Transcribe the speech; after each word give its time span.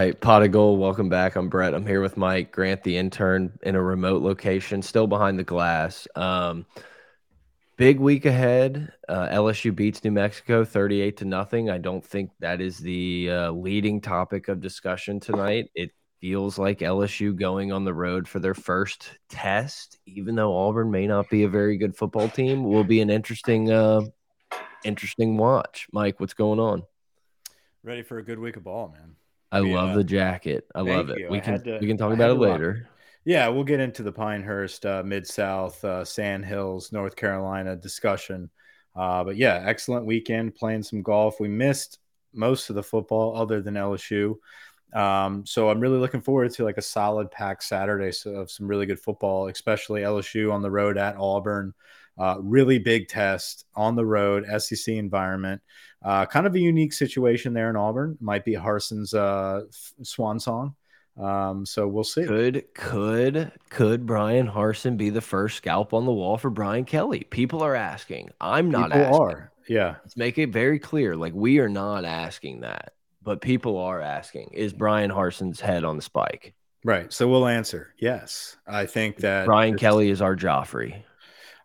Right, 0.00 0.18
Pod 0.18 0.42
of 0.42 0.50
Geauxld. 0.50 0.78
Welcome 0.78 1.10
back. 1.10 1.36
I'm 1.36 1.50
Brett. 1.50 1.74
I'm 1.74 1.84
here 1.84 2.00
with 2.00 2.16
Mike 2.16 2.52
Grant, 2.52 2.82
the 2.82 2.96
intern, 2.96 3.52
in 3.62 3.74
a 3.74 3.82
remote 3.82 4.22
location, 4.22 4.80
still 4.80 5.06
behind 5.06 5.38
the 5.38 5.44
glass. 5.44 6.08
Um, 6.16 6.64
big 7.76 8.00
week 8.00 8.24
ahead. 8.24 8.94
Uh, 9.06 9.28
LSU 9.28 9.76
beats 9.76 10.02
New 10.02 10.10
Mexico 10.10 10.64
38 10.64 11.18
to 11.18 11.26
nothing. 11.26 11.68
I 11.68 11.76
don't 11.76 12.02
think 12.02 12.30
that 12.40 12.62
is 12.62 12.78
the 12.78 13.28
uh, 13.30 13.50
leading 13.50 14.00
topic 14.00 14.48
of 14.48 14.62
discussion 14.62 15.20
tonight. 15.20 15.70
It 15.74 15.90
feels 16.18 16.56
like 16.58 16.78
LSU 16.78 17.36
going 17.36 17.70
on 17.70 17.84
the 17.84 17.92
road 17.92 18.26
for 18.26 18.38
their 18.38 18.54
first 18.54 19.10
test, 19.28 19.98
even 20.06 20.34
though 20.34 20.56
Auburn 20.56 20.90
may 20.90 21.06
not 21.06 21.28
be 21.28 21.42
a 21.42 21.48
very 21.50 21.76
good 21.76 21.94
football 21.94 22.30
team, 22.30 22.64
will 22.64 22.84
be 22.84 23.02
an 23.02 23.10
interesting, 23.10 23.70
uh, 23.70 24.00
interesting 24.82 25.36
watch. 25.36 25.88
Mike, 25.92 26.20
what's 26.20 26.32
going 26.32 26.58
on? 26.58 26.84
Ready 27.82 28.02
for 28.02 28.16
a 28.16 28.24
good 28.24 28.38
week 28.38 28.56
of 28.56 28.64
ball, 28.64 28.88
man. 28.88 29.16
I 29.52 29.60
yeah. 29.60 29.74
love 29.74 29.96
the 29.96 30.04
jacket. 30.04 30.66
I 30.74 30.80
love 30.80 31.10
it. 31.10 31.18
You. 31.18 31.28
We 31.30 31.38
I 31.38 31.40
can 31.40 31.62
to, 31.64 31.78
we 31.80 31.86
can 31.86 31.96
talk 31.96 32.12
about 32.12 32.30
it 32.30 32.34
later. 32.34 32.88
Yeah, 33.24 33.48
we'll 33.48 33.64
get 33.64 33.80
into 33.80 34.02
the 34.02 34.12
Pinehurst, 34.12 34.86
uh, 34.86 35.02
Mid 35.04 35.26
South, 35.26 35.84
uh, 35.84 36.04
Sand 36.04 36.44
Hills, 36.44 36.90
North 36.92 37.16
Carolina 37.16 37.76
discussion. 37.76 38.50
Uh, 38.96 39.24
but 39.24 39.36
yeah, 39.36 39.62
excellent 39.66 40.06
weekend 40.06 40.54
playing 40.54 40.82
some 40.82 41.02
golf. 41.02 41.38
We 41.38 41.48
missed 41.48 41.98
most 42.32 42.70
of 42.70 42.76
the 42.76 42.82
football 42.82 43.36
other 43.36 43.60
than 43.60 43.74
LSU. 43.74 44.36
Um, 44.92 45.46
so 45.46 45.70
I'm 45.70 45.80
really 45.80 45.98
looking 45.98 46.20
forward 46.20 46.52
to 46.54 46.64
like 46.64 46.78
a 46.78 46.82
solid 46.82 47.30
pack 47.30 47.62
Saturday 47.62 48.12
of 48.26 48.50
some 48.50 48.66
really 48.66 48.86
good 48.86 49.00
football, 49.00 49.48
especially 49.48 50.00
LSU 50.00 50.52
on 50.52 50.62
the 50.62 50.70
road 50.70 50.98
at 50.98 51.16
Auburn. 51.16 51.74
Uh, 52.18 52.36
really 52.40 52.78
big 52.78 53.08
test 53.08 53.64
on 53.74 53.94
the 53.94 54.04
road, 54.04 54.44
SEC 54.60 54.94
environment. 54.94 55.62
Uh, 56.02 56.26
kind 56.26 56.46
of 56.46 56.54
a 56.54 56.60
unique 56.60 56.92
situation 56.92 57.52
there 57.52 57.70
in 57.70 57.76
Auburn. 57.76 58.16
Might 58.20 58.44
be 58.44 58.52
Harsin's 58.54 59.12
uh, 59.12 59.62
swan 60.02 60.40
song. 60.40 60.74
Um, 61.20 61.66
so 61.66 61.86
we'll 61.86 62.04
see. 62.04 62.24
Could 62.24 62.64
could 62.74 63.52
could 63.68 64.06
Bryan 64.06 64.48
Harsin 64.48 64.96
be 64.96 65.10
the 65.10 65.20
first 65.20 65.58
scalp 65.58 65.92
on 65.92 66.06
the 66.06 66.12
wall 66.12 66.38
for 66.38 66.50
Brian 66.50 66.84
Kelly? 66.84 67.26
People 67.30 67.62
are 67.62 67.74
asking. 67.74 68.30
I'm 68.40 68.70
not 68.70 68.90
People 68.90 69.06
asking. 69.06 69.20
Are. 69.20 69.52
Yeah. 69.68 69.96
Let's 70.02 70.16
make 70.16 70.38
it 70.38 70.50
very 70.50 70.78
clear. 70.78 71.16
Like 71.16 71.34
we 71.34 71.58
are 71.58 71.68
not 71.68 72.04
asking 72.04 72.60
that, 72.60 72.94
but 73.22 73.42
people 73.42 73.76
are 73.76 74.00
asking. 74.00 74.50
Is 74.52 74.72
Bryan 74.72 75.10
Harsin's 75.10 75.60
head 75.60 75.84
on 75.84 75.96
the 75.96 76.02
spike? 76.02 76.54
Right. 76.84 77.12
So 77.12 77.28
we'll 77.28 77.46
answer. 77.46 77.92
Yes. 77.98 78.56
I 78.66 78.86
think 78.86 79.18
that 79.18 79.44
Brian 79.44 79.76
Kelly 79.76 80.08
is 80.08 80.22
our 80.22 80.34
Joffrey. 80.34 81.02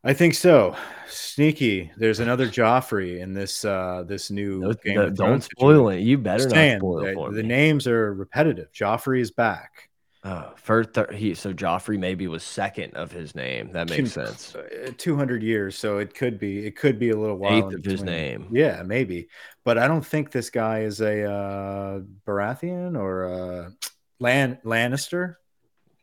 I 0.05 0.13
think 0.13 0.35
so. 0.35 0.75
Sneaky. 1.07 1.91
There's 1.97 2.19
another 2.19 2.47
Joffrey 2.47 3.21
in 3.21 3.33
this 3.33 3.65
uh 3.65 4.03
this 4.07 4.29
new 4.29 4.59
no, 4.59 4.73
game. 4.73 4.95
No, 4.95 5.09
don't 5.09 5.43
spoil 5.43 5.89
it. 5.89 6.01
You 6.01 6.19
better 6.19 6.47
not 6.47 6.77
spoil 6.77 7.05
it 7.05 7.15
for 7.15 7.31
the, 7.31 7.37
me. 7.37 7.41
The 7.41 7.47
names 7.47 7.87
are 7.87 8.13
repetitive. 8.13 8.71
Joffrey 8.71 9.19
is 9.19 9.31
back. 9.31 9.89
Uh, 10.23 10.51
first, 10.55 10.89
he 11.13 11.33
so 11.33 11.53
Joffrey 11.53 11.97
maybe 11.99 12.27
was 12.27 12.43
second 12.43 12.93
of 12.95 13.11
his 13.11 13.35
name. 13.35 13.71
That 13.71 13.89
makes 13.89 14.11
sense. 14.11 14.55
Uh, 14.55 14.91
Two 14.97 15.15
hundred 15.15 15.41
years, 15.41 15.75
so 15.75 15.97
it 15.97 16.13
could 16.13 16.39
be. 16.39 16.65
It 16.65 16.75
could 16.75 16.99
be 16.99 17.09
a 17.09 17.17
little 17.17 17.37
while. 17.37 17.67
Eighth 17.69 17.75
of 17.75 17.85
his 17.85 18.03
name. 18.03 18.47
Yeah, 18.51 18.83
maybe. 18.83 19.27
But 19.63 19.79
I 19.79 19.87
don't 19.87 20.05
think 20.05 20.31
this 20.31 20.51
guy 20.51 20.81
is 20.81 21.01
a 21.01 21.31
uh, 21.31 21.99
Baratheon 22.27 22.97
or 22.97 23.23
a 23.23 23.73
Lan 24.19 24.59
Lannister. 24.63 25.35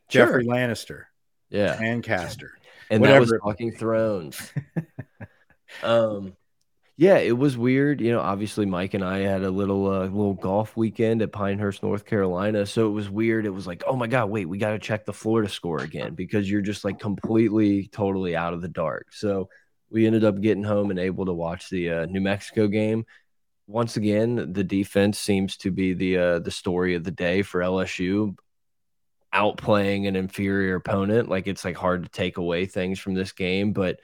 Sure. 0.08 0.26
Jeffrey 0.26 0.44
Lannister. 0.44 1.04
Yeah, 1.50 1.76
Lancaster 1.80 2.52
and 2.92 3.00
Whatever. 3.00 3.24
that 3.24 3.32
was 3.32 3.40
Talking 3.42 3.72
Thrones. 3.72 4.52
um, 5.82 6.36
yeah, 6.98 7.16
it 7.16 7.36
was 7.36 7.56
weird. 7.56 8.02
You 8.02 8.12
know, 8.12 8.20
obviously 8.20 8.66
Mike 8.66 8.92
and 8.92 9.02
I 9.02 9.20
had 9.20 9.42
a 9.42 9.50
little 9.50 9.90
uh, 9.90 10.02
little 10.02 10.34
golf 10.34 10.76
weekend 10.76 11.22
at 11.22 11.32
Pinehurst, 11.32 11.82
North 11.82 12.04
Carolina. 12.04 12.66
So 12.66 12.86
it 12.88 12.92
was 12.92 13.08
weird. 13.08 13.46
It 13.46 13.50
was 13.50 13.66
like, 13.66 13.82
oh 13.86 13.96
my 13.96 14.06
god, 14.06 14.28
wait, 14.28 14.46
we 14.46 14.58
got 14.58 14.72
to 14.72 14.78
check 14.78 15.06
the 15.06 15.12
Florida 15.14 15.48
score 15.48 15.80
again 15.80 16.14
because 16.14 16.50
you're 16.50 16.60
just 16.60 16.84
like 16.84 17.00
completely, 17.00 17.88
totally 17.88 18.36
out 18.36 18.52
of 18.52 18.60
the 18.60 18.68
dark. 18.68 19.06
So 19.10 19.48
we 19.90 20.06
ended 20.06 20.22
up 20.22 20.40
getting 20.42 20.64
home 20.64 20.90
and 20.90 20.98
able 20.98 21.24
to 21.26 21.32
watch 21.32 21.70
the 21.70 21.90
uh, 21.90 22.06
New 22.06 22.20
Mexico 22.20 22.68
game. 22.68 23.06
Once 23.66 23.96
again, 23.96 24.52
the 24.52 24.64
defense 24.64 25.18
seems 25.18 25.56
to 25.58 25.70
be 25.70 25.94
the 25.94 26.18
uh, 26.18 26.38
the 26.40 26.50
story 26.50 26.94
of 26.94 27.04
the 27.04 27.10
day 27.10 27.40
for 27.40 27.60
LSU 27.60 28.36
outplaying 29.34 30.06
an 30.06 30.16
inferior 30.16 30.76
opponent. 30.76 31.28
Like 31.28 31.46
it's 31.46 31.64
like 31.64 31.76
hard 31.76 32.02
to 32.04 32.08
take 32.08 32.36
away 32.36 32.66
things 32.66 32.98
from 32.98 33.14
this 33.14 33.32
game, 33.32 33.72
but 33.72 34.00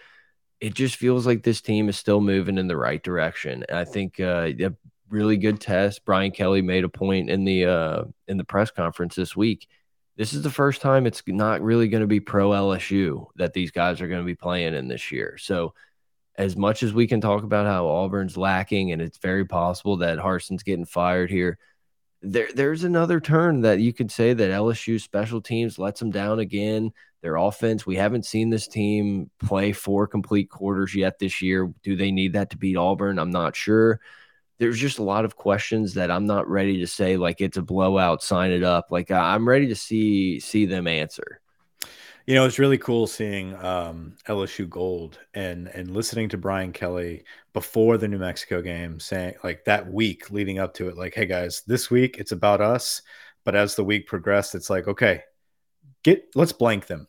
it 0.61 0.75
just 0.75 0.97
feels 0.97 1.27
like 1.27 1.43
this 1.43 1.61
team 1.61 1.89
is 1.89 1.97
still 1.97 2.21
moving 2.21 2.59
in 2.59 2.66
the 2.66 2.77
right 2.77 3.03
direction. 3.03 3.65
And 3.69 3.78
I 3.78 3.84
think 3.84 4.19
uh, 4.19 4.50
a 4.59 4.75
really 5.09 5.37
good 5.37 5.61
test. 5.61 6.05
Brian 6.05 6.31
Kelly 6.31 6.62
made 6.62 6.84
a 6.84 6.88
point 6.88 7.31
in 7.31 7.44
the 7.44 7.67
uh, 7.67 8.05
in 8.27 8.37
the 8.37 8.44
press 8.44 8.71
conference 8.71 9.15
this 9.15 9.37
week. 9.37 9.69
This 10.17 10.33
is 10.33 10.43
the 10.43 10.50
first 10.50 10.83
time 10.83 11.06
it's 11.06 11.22
not 11.27 11.62
really 11.62 11.88
going 11.88 12.00
to 12.00 12.09
be 12.09 12.19
pro 12.19 12.50
LSU 12.50 13.27
that 13.37 13.53
these 13.53 13.71
guys 13.71 14.00
are 14.00 14.09
going 14.09 14.21
to 14.21 14.27
be 14.27 14.34
playing 14.34 14.75
in 14.75 14.88
this 14.88 15.12
year. 15.12 15.37
So 15.38 15.75
as 16.37 16.56
much 16.56 16.83
as 16.83 16.93
we 16.93 17.06
can 17.06 17.21
talk 17.21 17.44
about 17.44 17.67
how 17.67 17.87
Auburn's 17.87 18.37
lacking, 18.37 18.93
and 18.93 19.03
it's 19.03 19.19
very 19.19 19.44
possible 19.44 19.99
that 19.99 20.19
Harsin's 20.19 20.62
getting 20.65 20.84
fired 20.84 21.31
here, 21.31 21.59
there 22.23 22.49
there's 22.55 22.84
another 22.84 23.21
turn 23.21 23.61
that 23.62 23.81
you 23.81 23.93
could 23.93 24.11
say 24.11 24.33
that 24.33 24.51
LSU 24.51 25.01
special 25.01 25.41
teams 25.41 25.79
lets 25.79 26.01
them 26.01 26.11
down 26.11 26.39
again. 26.41 26.93
Their 27.21 27.37
offense, 27.37 27.84
we 27.84 27.97
haven't 27.97 28.27
seen 28.27 28.51
this 28.51 28.69
team 28.69 29.31
play 29.41 29.73
four 29.73 30.06
complete 30.06 30.51
quarters 30.51 30.95
yet 30.95 31.19
this 31.19 31.43
year. 31.43 31.73
Do 31.83 31.97
they 31.97 32.12
need 32.12 32.34
that 32.34 32.51
to 32.51 32.56
beat 32.56 32.77
Auburn? 32.77 33.19
I'm 33.19 33.31
not 33.31 33.56
sure. 33.56 34.01
There's 34.59 34.79
just 34.79 34.99
a 34.99 35.05
lot 35.05 35.25
of 35.25 35.37
questions 35.37 35.95
that 35.95 36.11
I'm 36.11 36.27
not 36.27 36.49
ready 36.49 36.79
to 36.79 36.87
say 36.87 37.17
like 37.17 37.41
it's 37.41 37.56
a 37.56 37.62
blowout, 37.62 38.23
sign 38.23 38.50
it 38.53 38.62
up. 38.62 38.89
Like 38.91 39.11
I'm 39.11 39.49
ready 39.49 39.69
to 39.69 39.77
see 39.77 40.41
see 40.41 40.67
them 40.67 40.87
answer. 40.87 41.41
You 42.28 42.34
know, 42.34 42.44
it's 42.44 42.59
really 42.59 42.77
cool 42.77 43.06
seeing 43.06 43.55
um, 43.55 44.12
LSU 44.28 44.69
Gold 44.69 45.19
and 45.33 45.66
and 45.69 45.91
listening 45.91 46.28
to 46.28 46.37
Brian 46.37 46.75
Kelly 46.75 47.25
before 47.55 47.97
the 47.97 48.06
New 48.06 48.19
Mexico 48.19 48.61
game, 48.61 49.00
saying 49.00 49.37
like 49.43 49.65
that 49.65 49.91
week 49.91 50.31
leading 50.31 50.59
up 50.59 50.75
to 50.75 50.91
it, 50.91 50.99
like, 50.99 51.15
"Hey 51.15 51.25
guys, 51.25 51.62
this 51.67 51.91
week 51.91 52.19
it's 52.19 52.33
about 52.33 52.61
us." 52.61 53.00
But 53.47 53.55
as 53.55 53.77
the 53.77 53.83
week 53.83 54.06
progressed, 54.06 54.55
it's 54.55 54.69
like, 54.69 54.88
okay, 54.88 55.22
get 56.03 56.28
let's 56.34 56.53
blank 56.53 56.87
them, 56.87 57.09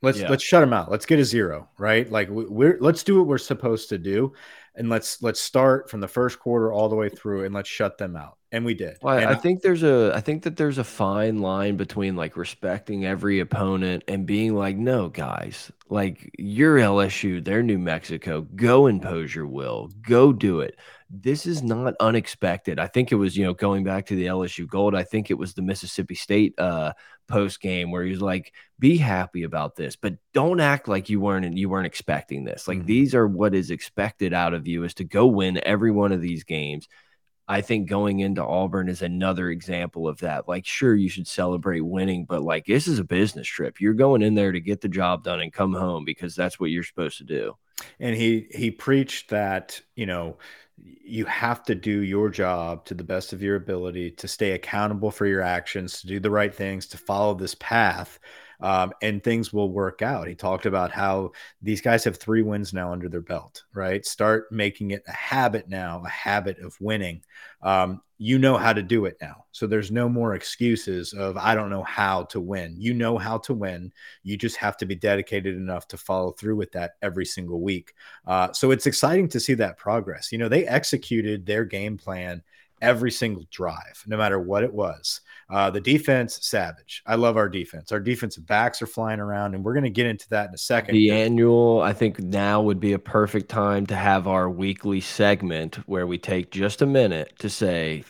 let's 0.00 0.20
yeah. 0.20 0.30
let's 0.30 0.42
shut 0.42 0.62
them 0.62 0.72
out, 0.72 0.90
let's 0.90 1.04
get 1.04 1.18
a 1.18 1.26
zero, 1.26 1.68
right? 1.76 2.10
Like 2.10 2.30
we're 2.30 2.78
let's 2.80 3.04
do 3.04 3.18
what 3.18 3.26
we're 3.26 3.36
supposed 3.36 3.90
to 3.90 3.98
do, 3.98 4.32
and 4.74 4.88
let's 4.88 5.22
let's 5.22 5.40
start 5.40 5.90
from 5.90 6.00
the 6.00 6.08
first 6.08 6.38
quarter 6.38 6.72
all 6.72 6.88
the 6.88 6.96
way 6.96 7.08
through, 7.08 7.44
and 7.44 7.54
let's 7.54 7.68
shut 7.68 7.98
them 7.98 8.16
out 8.16 8.38
and 8.54 8.64
we 8.64 8.72
did. 8.72 8.98
Well, 9.02 9.18
and 9.18 9.26
I 9.26 9.34
think 9.34 9.62
there's 9.62 9.82
a 9.82 10.12
I 10.14 10.20
think 10.20 10.44
that 10.44 10.56
there's 10.56 10.78
a 10.78 10.84
fine 10.84 11.38
line 11.38 11.76
between 11.76 12.14
like 12.14 12.36
respecting 12.36 13.04
every 13.04 13.40
opponent 13.40 14.04
and 14.06 14.24
being 14.24 14.54
like, 14.54 14.76
no, 14.76 15.08
guys, 15.08 15.72
like 15.88 16.30
you're 16.38 16.78
LSU, 16.78 17.44
they're 17.44 17.64
New 17.64 17.80
Mexico. 17.80 18.42
Go 18.54 18.86
impose 18.86 19.34
your 19.34 19.48
will. 19.48 19.90
Go 20.02 20.32
do 20.32 20.60
it. 20.60 20.78
This 21.10 21.46
is 21.46 21.64
not 21.64 21.94
unexpected. 21.98 22.78
I 22.78 22.86
think 22.86 23.10
it 23.10 23.16
was, 23.16 23.36
you 23.36 23.44
know, 23.44 23.54
going 23.54 23.82
back 23.82 24.06
to 24.06 24.14
the 24.14 24.26
LSU 24.26 24.68
gold, 24.68 24.94
I 24.94 25.02
think 25.02 25.32
it 25.32 25.34
was 25.34 25.54
the 25.54 25.62
Mississippi 25.62 26.14
State 26.14 26.56
uh 26.56 26.92
post 27.26 27.60
game 27.60 27.90
where 27.90 28.04
he's 28.04 28.20
like, 28.20 28.52
be 28.78 28.96
happy 28.96 29.42
about 29.42 29.76
this, 29.76 29.96
but 29.96 30.14
don't 30.32 30.60
act 30.60 30.88
like 30.88 31.08
you 31.08 31.20
weren't 31.20 31.46
and 31.46 31.58
you 31.58 31.68
weren't 31.68 31.86
expecting 31.86 32.44
this. 32.44 32.68
Like 32.68 32.78
mm 32.78 32.82
-hmm. 32.82 32.86
these 32.86 33.14
are 33.14 33.26
what 33.26 33.54
is 33.54 33.70
expected 33.70 34.32
out 34.32 34.54
of 34.54 34.66
you 34.66 34.84
is 34.84 34.94
to 34.94 35.04
go 35.04 35.26
win 35.26 35.60
every 35.64 35.90
one 35.90 36.14
of 36.14 36.20
these 36.20 36.44
games 36.44 36.88
I 37.46 37.60
think 37.60 37.88
going 37.88 38.20
into 38.20 38.42
Auburn 38.42 38.88
is 38.88 39.02
another 39.02 39.50
example 39.50 40.08
of 40.08 40.18
that. 40.20 40.48
Like, 40.48 40.64
sure, 40.64 40.94
you 40.94 41.10
should 41.10 41.26
celebrate 41.26 41.80
winning, 41.80 42.24
but 42.24 42.42
like, 42.42 42.64
this 42.64 42.88
is 42.88 42.98
a 42.98 43.04
business 43.04 43.46
trip. 43.46 43.80
You're 43.80 43.94
going 43.94 44.22
in 44.22 44.34
there 44.34 44.52
to 44.52 44.60
get 44.60 44.80
the 44.80 44.88
job 44.88 45.24
done 45.24 45.40
and 45.40 45.52
come 45.52 45.74
home 45.74 46.04
because 46.06 46.34
that's 46.34 46.58
what 46.58 46.70
you're 46.70 46.82
supposed 46.82 47.18
to 47.18 47.24
do. 47.24 47.56
And 47.98 48.16
he 48.16 48.46
he 48.50 48.70
preached 48.70 49.30
that 49.30 49.80
you 49.96 50.06
know 50.06 50.38
you 50.76 51.24
have 51.26 51.62
to 51.64 51.74
do 51.74 52.00
your 52.02 52.28
job 52.28 52.84
to 52.86 52.94
the 52.94 53.04
best 53.04 53.32
of 53.32 53.42
your 53.42 53.56
ability 53.56 54.10
to 54.12 54.28
stay 54.28 54.52
accountable 54.52 55.10
for 55.10 55.26
your 55.26 55.42
actions, 55.42 56.00
to 56.00 56.06
do 56.06 56.18
the 56.20 56.30
right 56.30 56.54
things, 56.54 56.86
to 56.88 56.98
follow 56.98 57.34
this 57.34 57.54
path 57.54 58.18
um, 58.60 58.92
and 59.02 59.22
things 59.22 59.52
will 59.52 59.70
work 59.70 60.02
out. 60.02 60.28
He 60.28 60.34
talked 60.34 60.66
about 60.66 60.90
how 60.90 61.32
these 61.62 61.80
guys 61.80 62.04
have 62.04 62.16
three 62.16 62.42
wins 62.42 62.72
now 62.72 62.92
under 62.92 63.08
their 63.08 63.20
belt, 63.20 63.64
right? 63.74 64.04
Start 64.04 64.50
making 64.50 64.92
it 64.92 65.02
a 65.06 65.12
habit 65.12 65.68
now, 65.68 66.02
a 66.04 66.08
habit 66.08 66.58
of 66.58 66.76
winning. 66.80 67.22
Um, 67.62 68.02
you 68.18 68.38
know 68.38 68.56
how 68.56 68.72
to 68.72 68.82
do 68.82 69.06
it 69.06 69.16
now. 69.20 69.44
So 69.52 69.66
there's 69.66 69.90
no 69.90 70.08
more 70.08 70.34
excuses 70.34 71.12
of, 71.12 71.36
I 71.36 71.54
don't 71.54 71.70
know 71.70 71.82
how 71.82 72.24
to 72.24 72.40
win. 72.40 72.76
You 72.78 72.94
know 72.94 73.18
how 73.18 73.38
to 73.38 73.54
win. 73.54 73.92
You 74.22 74.36
just 74.36 74.56
have 74.56 74.76
to 74.78 74.86
be 74.86 74.94
dedicated 74.94 75.56
enough 75.56 75.88
to 75.88 75.96
follow 75.96 76.32
through 76.32 76.56
with 76.56 76.72
that 76.72 76.92
every 77.02 77.26
single 77.26 77.60
week. 77.60 77.94
Uh, 78.26 78.52
so 78.52 78.70
it's 78.70 78.86
exciting 78.86 79.28
to 79.28 79.40
see 79.40 79.54
that 79.54 79.78
progress. 79.78 80.30
You 80.30 80.38
know, 80.38 80.48
they 80.48 80.66
executed 80.66 81.44
their 81.44 81.64
game 81.64 81.96
plan 81.98 82.42
every 82.84 83.10
single 83.10 83.44
drive, 83.50 84.04
no 84.06 84.16
matter 84.16 84.38
what 84.38 84.62
it 84.62 84.72
was. 84.72 85.20
Uh, 85.50 85.70
the 85.70 85.80
defense, 85.80 86.38
savage. 86.42 87.02
I 87.06 87.16
love 87.16 87.36
our 87.36 87.48
defense. 87.48 87.92
Our 87.92 88.00
defensive 88.00 88.46
backs 88.46 88.80
are 88.80 88.86
flying 88.86 89.20
around, 89.20 89.54
and 89.54 89.64
we're 89.64 89.74
going 89.74 89.84
to 89.84 89.90
get 89.90 90.06
into 90.06 90.28
that 90.30 90.48
in 90.48 90.54
a 90.54 90.58
second. 90.58 90.94
The 90.94 91.10
annual, 91.10 91.80
I 91.82 91.92
think 91.92 92.18
now 92.18 92.62
would 92.62 92.80
be 92.80 92.92
a 92.92 92.98
perfect 92.98 93.48
time 93.48 93.86
to 93.86 93.96
have 93.96 94.26
our 94.26 94.48
weekly 94.48 95.00
segment 95.00 95.76
where 95.88 96.06
we 96.06 96.18
take 96.18 96.50
just 96.50 96.82
a 96.82 96.86
minute 96.86 97.38
to 97.40 97.50
say, 97.50 98.04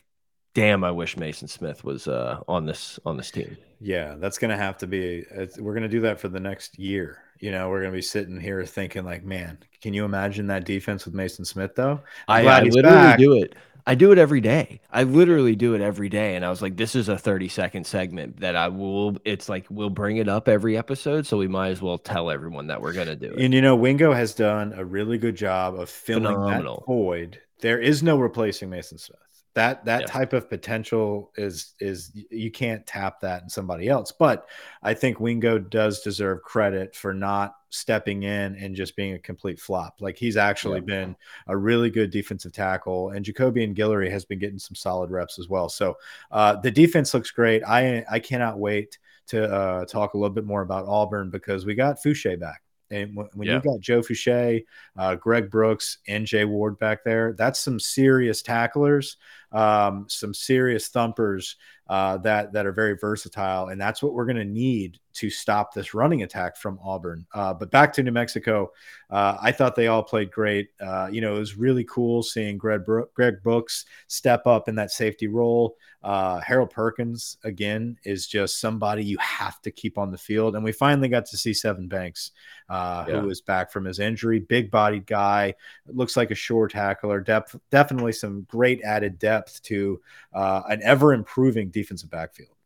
damn, 0.54 0.84
I 0.84 0.90
wish 0.90 1.16
Mason 1.16 1.48
Smith 1.48 1.84
was 1.84 2.06
uh, 2.06 2.40
on 2.48 2.66
this 2.66 2.98
on 3.04 3.16
this 3.16 3.30
team. 3.30 3.56
Yeah, 3.80 4.14
that's 4.18 4.38
going 4.38 4.50
to 4.50 4.56
have 4.56 4.78
to 4.78 4.86
be. 4.86 5.24
We're 5.58 5.74
going 5.74 5.82
to 5.82 5.88
do 5.88 6.00
that 6.02 6.20
for 6.20 6.28
the 6.28 6.40
next 6.40 6.78
year. 6.78 7.18
You 7.40 7.50
know, 7.50 7.68
we're 7.68 7.80
going 7.80 7.92
to 7.92 7.96
be 7.98 8.02
sitting 8.02 8.40
here 8.40 8.64
thinking 8.64 9.04
like, 9.04 9.24
man, 9.24 9.58
can 9.82 9.92
you 9.92 10.04
imagine 10.04 10.46
that 10.46 10.64
defense 10.64 11.04
with 11.04 11.14
Mason 11.14 11.44
Smith 11.44 11.74
though? 11.74 12.00
I, 12.28 12.46
I 12.46 12.62
literally 12.62 12.82
back. 12.82 13.18
do 13.18 13.34
it. 13.34 13.54
I 13.86 13.94
do 13.94 14.12
it 14.12 14.18
every 14.18 14.40
day. 14.40 14.80
I 14.90 15.02
literally 15.02 15.56
do 15.56 15.74
it 15.74 15.80
every 15.80 16.08
day. 16.08 16.36
And 16.36 16.44
I 16.44 16.50
was 16.50 16.62
like, 16.62 16.76
this 16.76 16.94
is 16.94 17.08
a 17.08 17.18
30 17.18 17.48
second 17.48 17.86
segment 17.86 18.40
that 18.40 18.56
I 18.56 18.68
will, 18.68 19.18
it's 19.24 19.48
like, 19.48 19.66
we'll 19.68 19.90
bring 19.90 20.16
it 20.16 20.28
up 20.28 20.48
every 20.48 20.76
episode. 20.76 21.26
So 21.26 21.36
we 21.36 21.48
might 21.48 21.68
as 21.68 21.82
well 21.82 21.98
tell 21.98 22.30
everyone 22.30 22.68
that 22.68 22.80
we're 22.80 22.94
going 22.94 23.08
to 23.08 23.16
do 23.16 23.32
it. 23.32 23.38
And, 23.38 23.52
you 23.52 23.60
know, 23.60 23.76
Wingo 23.76 24.12
has 24.12 24.34
done 24.34 24.72
a 24.74 24.84
really 24.84 25.18
good 25.18 25.36
job 25.36 25.78
of 25.78 25.90
filling 25.90 26.34
Phenomenal. 26.34 26.84
that 26.86 26.92
void. 26.92 27.40
There 27.60 27.78
is 27.78 28.02
no 28.02 28.18
replacing 28.18 28.70
Mason 28.70 28.98
Smith 28.98 29.18
that 29.54 29.84
that 29.84 30.06
type 30.06 30.32
of 30.32 30.48
potential 30.48 31.30
is 31.36 31.74
is 31.80 32.12
you 32.30 32.50
can't 32.50 32.86
tap 32.86 33.20
that 33.20 33.42
in 33.42 33.48
somebody 33.48 33.88
else 33.88 34.12
but 34.12 34.46
i 34.82 34.92
think 34.92 35.20
wingo 35.20 35.58
does 35.58 36.00
deserve 36.00 36.42
credit 36.42 36.94
for 36.94 37.14
not 37.14 37.56
stepping 37.74 38.22
in 38.22 38.54
and 38.54 38.76
just 38.76 38.94
being 38.94 39.14
a 39.14 39.18
complete 39.18 39.58
flop. 39.58 39.96
Like 40.00 40.16
he's 40.16 40.36
actually 40.36 40.78
yeah. 40.78 40.86
been 40.86 41.16
a 41.48 41.56
really 41.56 41.90
good 41.90 42.10
defensive 42.10 42.52
tackle 42.52 43.10
and 43.10 43.26
jacobian 43.26 43.74
guillory 43.74 44.08
has 44.10 44.24
been 44.24 44.38
getting 44.38 44.60
some 44.60 44.76
solid 44.76 45.10
reps 45.10 45.40
as 45.40 45.48
well. 45.48 45.68
So 45.68 45.96
uh, 46.30 46.56
the 46.56 46.70
defense 46.70 47.12
looks 47.12 47.32
great. 47.32 47.62
I 47.64 48.04
i 48.08 48.20
cannot 48.20 48.58
wait 48.58 48.98
to 49.26 49.52
uh, 49.52 49.84
talk 49.86 50.14
a 50.14 50.18
little 50.18 50.34
bit 50.34 50.44
more 50.44 50.62
about 50.62 50.86
auburn 50.86 51.30
because 51.30 51.66
we 51.66 51.74
got 51.74 51.96
foucha 51.96 52.38
back 52.38 52.62
and 52.90 53.16
when, 53.16 53.28
yeah. 53.42 53.54
you've 53.54 53.64
got 53.64 53.80
Joe 53.80 54.00
Foucha, 54.00 54.64
uh, 54.96 55.14
Greg 55.16 55.50
Brooks, 55.50 55.98
and 56.06 56.26
Jay 56.26 56.44
Ward 56.44 56.78
back 56.78 57.04
there, 57.04 57.32
that's 57.32 57.60
some 57.60 57.80
serious 57.80 58.42
tacklers, 58.42 59.16
um, 59.52 60.06
some 60.08 60.34
serious 60.34 60.88
thumpers 60.88 61.56
uh, 61.88 62.16
that 62.18 62.52
that 62.52 62.66
are 62.66 62.72
very 62.72 62.96
versatile, 62.96 63.68
and 63.68 63.80
that's 63.80 64.02
what 64.02 64.14
we're 64.14 64.24
going 64.24 64.36
to 64.36 64.44
need 64.44 64.98
to 65.14 65.30
stop 65.30 65.72
this 65.72 65.94
running 65.94 66.22
attack 66.22 66.56
from 66.56 66.78
Auburn. 66.82 67.24
Uh, 67.32 67.54
but 67.54 67.70
back 67.70 67.92
to 67.92 68.02
New 68.02 68.10
Mexico, 68.10 68.72
uh, 69.10 69.36
I 69.40 69.52
thought 69.52 69.76
they 69.76 69.86
all 69.86 70.02
played 70.02 70.30
great. 70.32 70.70
Uh, 70.80 71.08
you 71.10 71.20
know, 71.20 71.36
it 71.36 71.38
was 71.38 71.56
really 71.56 71.84
cool 71.84 72.22
seeing 72.22 72.58
Greg, 72.58 72.84
Bro 72.84 73.06
Greg 73.14 73.42
Brooks 73.42 73.84
step 74.08 74.46
up 74.46 74.68
in 74.68 74.74
that 74.76 74.90
safety 74.90 75.28
role. 75.28 75.76
Uh, 76.02 76.38
Harold 76.40 76.68
Perkins 76.68 77.38
again 77.44 77.96
is 78.04 78.26
just 78.26 78.60
somebody 78.60 79.02
you 79.02 79.16
have 79.18 79.60
to 79.62 79.70
keep 79.70 79.96
on 79.96 80.10
the 80.10 80.18
field, 80.18 80.54
and 80.54 80.64
we 80.64 80.72
finally 80.72 81.08
got 81.08 81.26
to 81.26 81.36
see 81.36 81.52
Sevyn 81.52 81.88
Banks, 81.88 82.32
uh, 82.68 83.04
yeah. 83.08 83.20
who 83.20 83.26
was 83.26 83.40
back 83.40 83.70
from 83.72 83.84
his 83.84 84.00
injury. 84.00 84.40
Big 84.40 84.70
bodied 84.70 85.06
guy, 85.06 85.54
looks 85.86 86.16
like 86.16 86.30
a 86.30 86.34
sure 86.34 86.68
tackler. 86.68 87.20
Depth, 87.20 87.56
definitely 87.70 88.12
some 88.12 88.42
great 88.50 88.82
added 88.82 89.18
depth 89.18 89.62
to 89.62 90.00
uh, 90.34 90.62
an 90.68 90.82
ever 90.82 91.14
improving 91.14 91.70
defensive 91.74 92.10
backfield. 92.10 92.56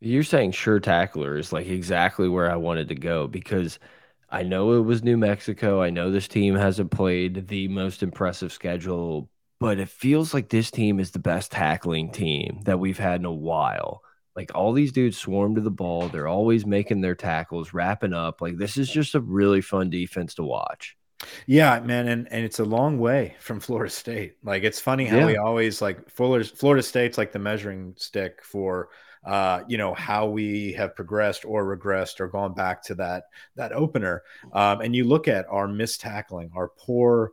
You're 0.00 0.22
saying 0.22 0.52
sure 0.52 0.80
tackler 0.80 1.36
is 1.36 1.52
like 1.52 1.66
exactly 1.66 2.28
where 2.28 2.50
I 2.50 2.56
wanted 2.56 2.88
to 2.88 2.94
go 2.94 3.26
because 3.26 3.78
I 4.28 4.42
know 4.42 4.72
it 4.72 4.80
was 4.80 5.02
New 5.02 5.16
Mexico. 5.16 5.82
I 5.82 5.90
know 5.90 6.10
this 6.10 6.26
team 6.26 6.54
hasn't 6.54 6.90
played 6.90 7.48
the 7.48 7.68
most 7.68 8.02
impressive 8.02 8.52
schedule, 8.52 9.28
but 9.60 9.78
it 9.78 9.88
feels 9.88 10.32
like 10.34 10.48
this 10.48 10.70
team 10.70 10.98
is 10.98 11.10
the 11.10 11.18
best 11.18 11.52
tackling 11.52 12.10
team 12.10 12.62
that 12.64 12.80
we've 12.80 12.98
had 12.98 13.20
in 13.20 13.26
a 13.26 13.32
while. 13.32 14.02
Like 14.34 14.50
all 14.54 14.72
these 14.72 14.92
dudes 14.92 15.18
swarm 15.18 15.54
to 15.54 15.60
the 15.60 15.70
ball. 15.70 16.08
They're 16.08 16.26
always 16.26 16.64
making 16.64 17.00
their 17.02 17.14
tackles, 17.14 17.72
wrapping 17.72 18.14
up. 18.14 18.40
Like 18.40 18.56
this 18.56 18.76
is 18.76 18.90
just 18.90 19.14
a 19.14 19.20
really 19.20 19.60
fun 19.60 19.90
defense 19.90 20.34
to 20.36 20.42
watch. 20.42 20.96
Yeah, 21.46 21.80
man, 21.80 22.08
and 22.08 22.28
and 22.30 22.44
it's 22.44 22.58
a 22.58 22.64
long 22.64 22.98
way 22.98 23.36
from 23.40 23.60
Florida 23.60 23.90
State. 23.90 24.36
Like 24.42 24.62
it's 24.62 24.80
funny 24.80 25.04
how 25.06 25.18
yeah. 25.18 25.26
we 25.26 25.36
always 25.36 25.82
like 25.82 26.08
Fuller's 26.10 26.50
Florida 26.50 26.82
State's 26.82 27.18
like 27.18 27.32
the 27.32 27.38
measuring 27.38 27.94
stick 27.96 28.42
for 28.42 28.88
uh, 29.24 29.62
you 29.68 29.78
know 29.78 29.94
how 29.94 30.26
we 30.26 30.72
have 30.72 30.96
progressed 30.96 31.44
or 31.44 31.64
regressed 31.64 32.20
or 32.20 32.28
gone 32.28 32.54
back 32.54 32.82
to 32.84 32.94
that 32.96 33.24
that 33.56 33.72
opener. 33.72 34.22
Um, 34.52 34.80
and 34.80 34.94
you 34.94 35.04
look 35.04 35.28
at 35.28 35.46
our 35.48 35.68
missed 35.68 36.00
tackling, 36.00 36.50
our 36.54 36.68
poor 36.68 37.32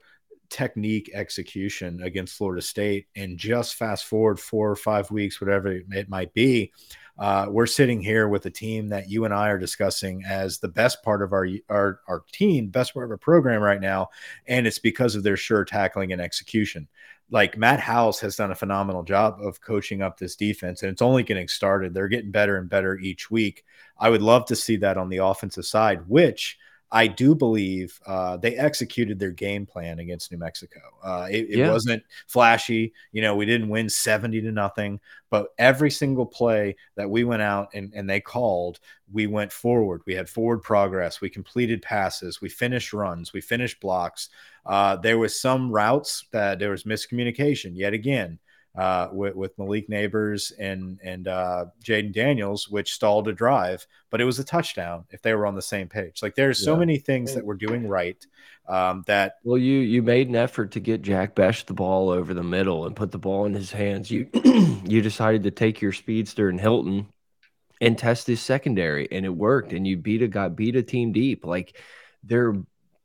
technique 0.49 1.11
execution 1.13 2.01
against 2.03 2.35
Florida 2.35 2.61
State, 2.61 3.07
and 3.15 3.37
just 3.37 3.75
fast 3.75 4.05
forward 4.05 4.39
four 4.39 4.69
or 4.69 4.75
five 4.75 5.09
weeks, 5.11 5.39
whatever 5.39 5.67
it 5.71 6.09
might 6.09 6.33
be, 6.33 6.71
uh, 7.19 7.47
we're 7.49 7.65
sitting 7.65 8.01
here 8.01 8.29
with 8.29 8.45
a 8.45 8.49
team 8.49 8.87
that 8.87 9.09
you 9.09 9.25
and 9.25 9.33
I 9.33 9.49
are 9.49 9.57
discussing 9.57 10.23
as 10.25 10.57
the 10.57 10.69
best 10.69 11.03
part 11.03 11.21
of 11.21 11.33
our 11.33 11.47
our 11.69 11.99
our 12.07 12.23
team, 12.31 12.69
best 12.69 12.93
part 12.93 13.03
of 13.03 13.11
our 13.11 13.17
program 13.17 13.61
right 13.61 13.81
now, 13.81 14.09
and 14.47 14.65
it's 14.65 14.79
because 14.79 15.15
of 15.15 15.23
their 15.23 15.35
sure 15.35 15.65
tackling 15.65 16.13
and 16.13 16.21
execution. 16.21 16.87
Like 17.29 17.57
Matt 17.57 17.81
House 17.81 18.21
has 18.21 18.37
done 18.37 18.51
a 18.51 18.55
phenomenal 18.55 19.03
job 19.03 19.39
of 19.41 19.59
coaching 19.59 20.01
up 20.01 20.17
this 20.17 20.37
defense, 20.37 20.81
and 20.81 20.91
it's 20.91 21.01
only 21.01 21.23
getting 21.23 21.49
started. 21.49 21.93
They're 21.93 22.07
getting 22.07 22.31
better 22.31 22.57
and 22.57 22.69
better 22.69 22.97
each 22.97 23.29
week. 23.29 23.65
I 23.97 24.09
would 24.09 24.21
love 24.21 24.45
to 24.45 24.55
see 24.55 24.77
that 24.77 24.97
on 24.97 25.09
the 25.09 25.17
offensive 25.17 25.65
side, 25.65 26.07
which 26.07 26.57
I 26.91 27.07
do 27.07 27.35
believe 27.35 27.99
uh, 28.07 28.37
they 28.37 28.55
executed 28.55 29.19
their 29.19 29.31
game 29.31 29.65
plan 29.65 29.99
against 29.99 30.31
New 30.31 30.39
Mexico. 30.39 30.79
Uh, 31.03 31.27
it, 31.29 31.49
it 31.49 31.57
yeah. 31.59 31.71
wasn't 31.71 32.03
flashy. 32.27 32.93
You 33.11 33.21
know, 33.21 33.35
we 33.35 33.45
didn't 33.45 33.69
win 33.69 33.89
70 33.89 34.41
to 34.41 34.51
nothing, 34.51 34.99
but 35.29 35.49
every 35.59 35.91
single 35.91 36.25
play 36.25 36.75
that 36.95 37.09
we 37.09 37.23
went 37.23 37.43
out 37.43 37.69
and, 37.73 37.91
and 37.93 38.09
they 38.09 38.19
called, 38.19 38.79
we 39.11 39.27
went 39.27 39.51
forward. 39.51 40.01
We 40.07 40.15
had 40.15 40.29
forward 40.29 40.63
progress. 40.63 41.21
We 41.21 41.29
completed 41.29 41.83
passes. 41.83 42.41
We 42.41 42.49
finished 42.49 42.91
runs. 42.91 43.33
We 43.33 43.41
finished 43.41 43.79
blocks. 43.81 44.29
Uh, 44.65 44.95
there 44.95 45.19
was 45.19 45.39
some 45.39 45.71
routes 45.71 46.25
that 46.31 46.57
there 46.57 46.71
was 46.71 46.83
miscommunication 46.83 47.71
yet 47.75 47.93
again 47.93 48.39
uh, 48.75 49.09
with, 49.11 49.35
with, 49.35 49.57
Malik 49.57 49.89
Nabers 49.89 50.51
and 50.57 50.99
and 51.03 51.27
uh, 51.27 51.65
Jayden 51.83 52.13
Daniels, 52.13 52.69
which 52.69 52.93
stalled 52.93 53.27
a 53.27 53.33
drive, 53.33 53.85
but 54.09 54.21
it 54.21 54.25
was 54.25 54.39
a 54.39 54.43
touchdown 54.43 55.05
if 55.09 55.21
they 55.21 55.33
were 55.33 55.45
on 55.45 55.55
the 55.55 55.61
same 55.61 55.87
page. 55.87 56.21
Like 56.21 56.35
there's 56.35 56.63
so 56.63 56.73
yeah. 56.73 56.79
many 56.79 56.97
things 56.97 57.33
that 57.33 57.45
we're 57.45 57.55
doing 57.55 57.87
right 57.87 58.23
um, 58.67 59.03
that. 59.07 59.33
Well, 59.43 59.57
you 59.57 59.79
you 59.79 60.01
made 60.03 60.29
an 60.29 60.35
effort 60.35 60.71
to 60.71 60.79
get 60.79 61.01
Jack 61.01 61.35
Bech 61.35 61.65
the 61.65 61.73
ball 61.73 62.09
over 62.09 62.33
the 62.33 62.43
middle 62.43 62.85
and 62.85 62.95
put 62.95 63.11
the 63.11 63.17
ball 63.17 63.45
in 63.45 63.53
his 63.53 63.71
hands. 63.71 64.11
You 64.11 64.29
you 64.85 65.01
decided 65.01 65.43
to 65.43 65.51
take 65.51 65.81
your 65.81 65.93
speedster 65.93 66.49
and 66.49 66.59
Hilton 66.59 67.07
and 67.81 67.97
test 67.97 68.27
his 68.27 68.41
secondary, 68.41 69.07
and 69.11 69.25
it 69.25 69.29
worked. 69.29 69.73
And 69.73 69.87
you 69.87 69.97
beat 69.97 70.21
a 70.21 70.27
got 70.27 70.55
beat 70.55 70.75
a 70.75 70.83
team 70.83 71.11
deep. 71.11 71.45
Like 71.45 71.75
they're 72.23 72.53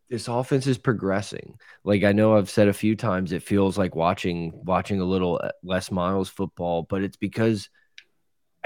this 0.09 0.29
offense 0.29 0.67
is 0.67 0.79
progressing. 0.79 1.59
Like 1.83 2.05
I 2.05 2.13
know 2.13 2.37
I've 2.37 2.51
said 2.51 2.69
a 2.69 2.73
few 2.73 2.95
times, 2.97 3.33
it 3.33 3.43
feels 3.43 3.79
like 3.79 3.95
watching 3.95 4.53
watching 4.65 5.01
a 5.01 5.05
little 5.05 5.41
Les 5.63 5.91
Miles 5.91 6.29
football, 6.29 6.83
but 6.83 7.03
it's 7.03 7.17
because 7.17 7.69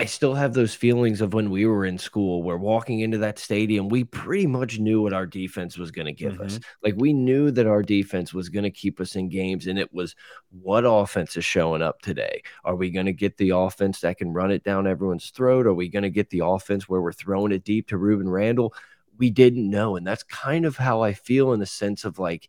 I 0.01 0.05
still 0.05 0.35
have 0.35 0.55
those 0.55 0.77
feelings 0.77 1.21
of 1.21 1.35
when 1.35 1.51
we 1.51 1.67
were 1.67 1.85
in 1.85 1.99
school, 1.99 2.45
where 2.45 2.57
walking 2.57 3.01
into 3.01 3.19
that 3.19 3.37
stadium, 3.37 3.89
we 3.89 4.05
pretty 4.05 4.47
much 4.47 4.79
knew 4.79 5.03
what 5.03 5.13
our 5.13 5.27
defense 5.27 5.77
was 5.77 5.91
going 5.91 6.07
to 6.07 6.13
give 6.13 6.35
mm 6.35 6.39
-hmm. 6.39 6.45
us. 6.47 6.55
Mm-hmm. 6.55 6.87
Like 6.87 6.95
we 6.97 7.13
knew 7.13 7.51
that 7.51 7.67
our 7.67 7.83
defense 7.83 8.33
was 8.33 8.49
going 8.49 8.63
to 8.63 8.81
keep 8.81 9.01
us 9.01 9.17
in 9.17 9.29
games, 9.29 9.67
and 9.67 9.79
it 9.79 9.93
was 9.93 10.15
what 10.51 10.85
offense 10.87 11.37
is 11.37 11.45
showing 11.45 11.83
up 11.83 12.01
today. 12.01 12.43
Are 12.63 12.77
we 12.77 12.91
going 12.91 13.07
to 13.07 13.25
get 13.25 13.37
the 13.37 13.51
offense 13.51 14.01
that 14.01 14.19
can 14.19 14.33
run 14.33 14.53
it 14.53 14.65
down 14.65 14.87
everyone's 14.87 15.31
throat? 15.31 15.67
Are 15.67 15.75
we 15.75 15.89
going 15.89 16.13
to 16.13 16.19
get 16.19 16.31
the 16.31 16.45
offense 16.45 16.85
where 16.89 17.03
we're 17.03 17.25
throwing 17.25 17.53
it 17.53 17.65
deep 17.65 17.89
to 17.89 17.99
Rueben 17.99 18.31
Randle? 18.31 18.73
We 19.19 19.31
didn't 19.31 19.69
know. 19.69 19.97
And 19.97 20.07
that's 20.07 20.23
kind 20.23 20.65
of 20.65 20.77
how 20.77 21.03
I 21.03 21.13
feel 21.13 21.53
in 21.53 21.61
the 21.61 21.67
sense 21.67 22.05
of 22.05 22.19
like 22.19 22.49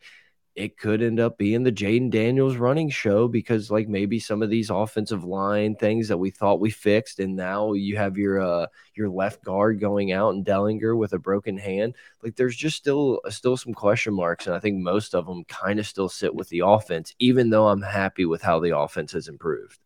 it 0.56 0.78
could 0.78 1.02
end 1.02 1.20
up 1.20 1.38
being 1.38 1.64
the 1.64 1.72
Jayden 1.72 2.10
Daniels 2.10 2.58
running 2.58 2.90
show 2.90 3.28
because 3.30 3.72
like 3.72 3.88
maybe 3.88 4.20
some 4.20 4.42
of 4.42 4.50
these 4.50 4.70
offensive 4.70 5.24
line 5.24 5.76
things 5.76 6.10
that 6.10 6.18
we 6.18 6.32
thought 6.32 6.60
we 6.60 6.70
fixed 6.70 7.20
and 7.20 7.36
now 7.36 7.72
you 7.74 7.96
have 7.96 8.18
your 8.18 8.42
uh 8.42 8.68
your 8.94 9.10
left 9.10 9.44
guard 9.44 9.80
going 9.80 10.12
out 10.12 10.34
and 10.34 10.46
Dellinger 10.46 10.98
with 10.98 11.14
a 11.14 11.20
broken 11.20 11.58
hand. 11.58 11.96
Like 12.24 12.36
there's 12.36 12.58
just 12.58 12.76
still 12.78 13.22
still 13.30 13.58
some 13.58 13.74
question 13.74 14.14
marks 14.14 14.48
and 14.48 14.56
I 14.56 14.60
think 14.60 14.78
most 14.78 15.16
of 15.16 15.26
them 15.28 15.46
kind 15.46 15.80
of 15.80 15.88
still 15.88 16.10
sit 16.10 16.36
with 16.36 16.50
the 16.50 16.64
offense 16.66 17.14
even 17.20 17.50
though 17.50 17.70
I'm 17.70 17.82
happy 17.82 18.26
with 18.26 18.42
how 18.42 18.60
the 18.60 18.78
offense 18.78 19.14
has 19.14 19.28
improved. 19.28 19.80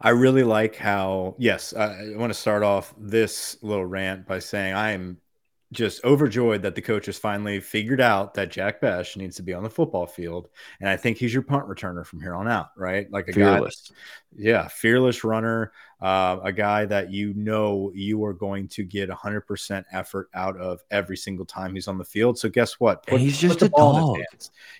I 0.00 0.10
really 0.10 0.44
like 0.44 0.76
how, 0.76 1.34
yes, 1.38 1.74
I 1.74 2.14
want 2.16 2.32
to 2.32 2.38
start 2.38 2.62
off 2.62 2.94
this 2.96 3.58
little 3.60 3.84
rant 3.84 4.26
by 4.26 4.38
saying 4.38 4.74
I 4.74 4.92
am 4.92 5.18
just 5.72 6.04
overjoyed 6.04 6.62
that 6.62 6.74
the 6.74 6.82
coach 6.82 7.06
has 7.06 7.16
finally 7.16 7.60
figured 7.60 8.00
out 8.00 8.34
that 8.34 8.50
Jack 8.50 8.80
Bech 8.80 9.16
needs 9.16 9.36
to 9.36 9.42
be 9.42 9.54
on 9.54 9.62
the 9.62 9.70
football 9.70 10.06
field. 10.06 10.48
And 10.80 10.88
I 10.88 10.96
think 10.96 11.16
he's 11.16 11.32
your 11.32 11.42
punt 11.42 11.68
returner 11.68 12.04
from 12.04 12.20
here 12.20 12.34
on 12.34 12.48
out, 12.48 12.70
right? 12.76 13.10
Like 13.12 13.28
a 13.28 13.32
fearless. 13.32 13.90
guy, 13.90 13.96
yeah, 14.36 14.68
fearless 14.68 15.22
runner, 15.22 15.72
uh, 16.00 16.38
a 16.42 16.52
guy 16.52 16.86
that 16.86 17.12
you 17.12 17.34
know 17.34 17.92
you 17.94 18.24
are 18.24 18.32
going 18.32 18.66
to 18.68 18.82
get 18.82 19.10
100% 19.10 19.84
effort 19.92 20.28
out 20.34 20.56
of 20.56 20.80
every 20.90 21.16
single 21.16 21.46
time 21.46 21.74
he's 21.74 21.86
on 21.86 21.98
the 21.98 22.04
field. 22.04 22.36
So 22.36 22.48
guess 22.48 22.80
what? 22.80 23.06
Put, 23.06 23.20
he's 23.20 23.38
just 23.38 23.62
a 23.62 23.68
dog. 23.68 24.18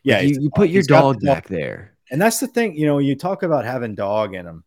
Yeah, 0.02 0.20
you, 0.20 0.40
you 0.40 0.50
put 0.50 0.70
your 0.70 0.82
dog 0.82 1.20
back 1.20 1.46
there. 1.46 1.94
And 2.10 2.20
that's 2.20 2.40
the 2.40 2.48
thing, 2.48 2.74
you 2.74 2.86
know, 2.86 2.98
you 2.98 3.14
talk 3.14 3.44
about 3.44 3.64
having 3.64 3.94
dog 3.94 4.34
in 4.34 4.44
him 4.44 4.64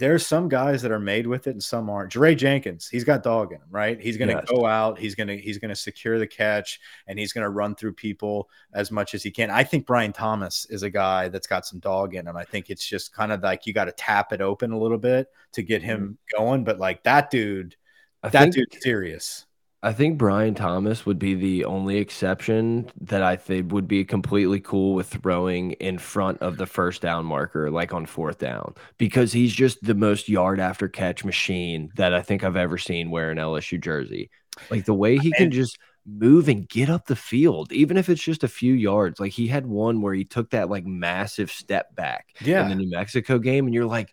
there's 0.00 0.26
some 0.26 0.48
guys 0.48 0.80
that 0.82 0.90
are 0.90 0.98
made 0.98 1.26
with 1.26 1.46
it 1.46 1.50
and 1.50 1.62
some 1.62 1.90
aren't. 1.90 2.12
Jaray 2.12 2.36
Jenkins, 2.36 2.88
he's 2.88 3.04
got 3.04 3.22
dog 3.22 3.52
in 3.52 3.58
him, 3.58 3.68
right? 3.70 4.00
He's 4.00 4.16
going 4.16 4.28
to 4.28 4.34
yes. 4.34 4.50
go 4.50 4.64
out, 4.64 4.98
he's 4.98 5.14
going 5.14 5.28
to 5.28 5.36
he's 5.36 5.58
going 5.58 5.68
to 5.68 5.76
secure 5.76 6.18
the 6.18 6.26
catch 6.26 6.80
and 7.06 7.18
he's 7.18 7.32
going 7.34 7.44
to 7.44 7.50
run 7.50 7.74
through 7.74 7.92
people 7.92 8.48
as 8.72 8.90
much 8.90 9.14
as 9.14 9.22
he 9.22 9.30
can. 9.30 9.50
I 9.50 9.62
think 9.62 9.86
Brian 9.86 10.12
Thomas 10.12 10.66
is 10.70 10.82
a 10.82 10.90
guy 10.90 11.28
that's 11.28 11.46
got 11.46 11.66
some 11.66 11.78
dog 11.78 12.14
in 12.14 12.26
him. 12.26 12.36
I 12.36 12.44
think 12.44 12.70
it's 12.70 12.84
just 12.84 13.12
kind 13.12 13.30
of 13.30 13.42
like 13.42 13.66
you 13.66 13.74
got 13.74 13.84
to 13.84 13.92
tap 13.92 14.32
it 14.32 14.40
open 14.40 14.72
a 14.72 14.78
little 14.78 14.98
bit 14.98 15.28
to 15.52 15.62
get 15.62 15.82
him 15.82 16.00
mm 16.00 16.06
-hmm. 16.06 16.38
going, 16.38 16.64
but 16.64 16.80
like 16.80 17.02
that 17.04 17.30
dude 17.30 17.76
I 18.22 18.28
that 18.30 18.52
dude's 18.52 18.82
serious. 18.82 19.46
I 19.82 19.94
think 19.94 20.18
Brian 20.18 20.54
Thomas 20.54 21.06
would 21.06 21.18
be 21.18 21.34
the 21.34 21.64
only 21.64 21.96
exception 21.96 22.90
that 23.00 23.22
I 23.22 23.36
think 23.36 23.72
would 23.72 23.88
be 23.88 24.04
completely 24.04 24.60
cool 24.60 24.94
with 24.94 25.08
throwing 25.08 25.72
in 25.72 25.98
front 25.98 26.42
of 26.42 26.58
the 26.58 26.66
first 26.66 27.00
down 27.00 27.24
marker, 27.24 27.70
like 27.70 27.94
on 27.94 28.04
fourth 28.04 28.38
down, 28.38 28.74
because 28.98 29.32
he's 29.32 29.54
just 29.54 29.82
the 29.82 29.94
most 29.94 30.28
yard 30.28 30.60
after 30.60 30.86
catch 30.86 31.24
machine 31.24 31.90
that 31.96 32.12
I 32.12 32.20
think 32.20 32.44
I've 32.44 32.56
ever 32.56 32.76
seen 32.76 33.10
wear 33.10 33.30
an 33.30 33.38
LSU 33.38 33.80
jersey. 33.80 34.30
Like 34.70 34.84
the 34.84 34.94
way 34.94 35.16
he 35.16 35.32
can 35.32 35.50
just 35.50 35.78
move 36.04 36.48
and 36.48 36.68
get 36.68 36.90
up 36.90 37.06
the 37.06 37.16
field, 37.16 37.72
even 37.72 37.96
if 37.96 38.10
it's 38.10 38.22
just 38.22 38.44
a 38.44 38.48
few 38.48 38.74
yards. 38.74 39.18
Like 39.18 39.32
he 39.32 39.46
had 39.46 39.66
one 39.66 40.02
where 40.02 40.12
he 40.14 40.24
took 40.24 40.50
that 40.50 40.68
like 40.68 40.84
massive 40.84 41.50
step 41.50 41.94
back 41.94 42.26
yeah. 42.42 42.62
in 42.62 42.68
the 42.68 42.74
New 42.74 42.90
Mexico 42.90 43.38
game, 43.38 43.66
and 43.66 43.74
you're 43.74 43.86
like, 43.86 44.12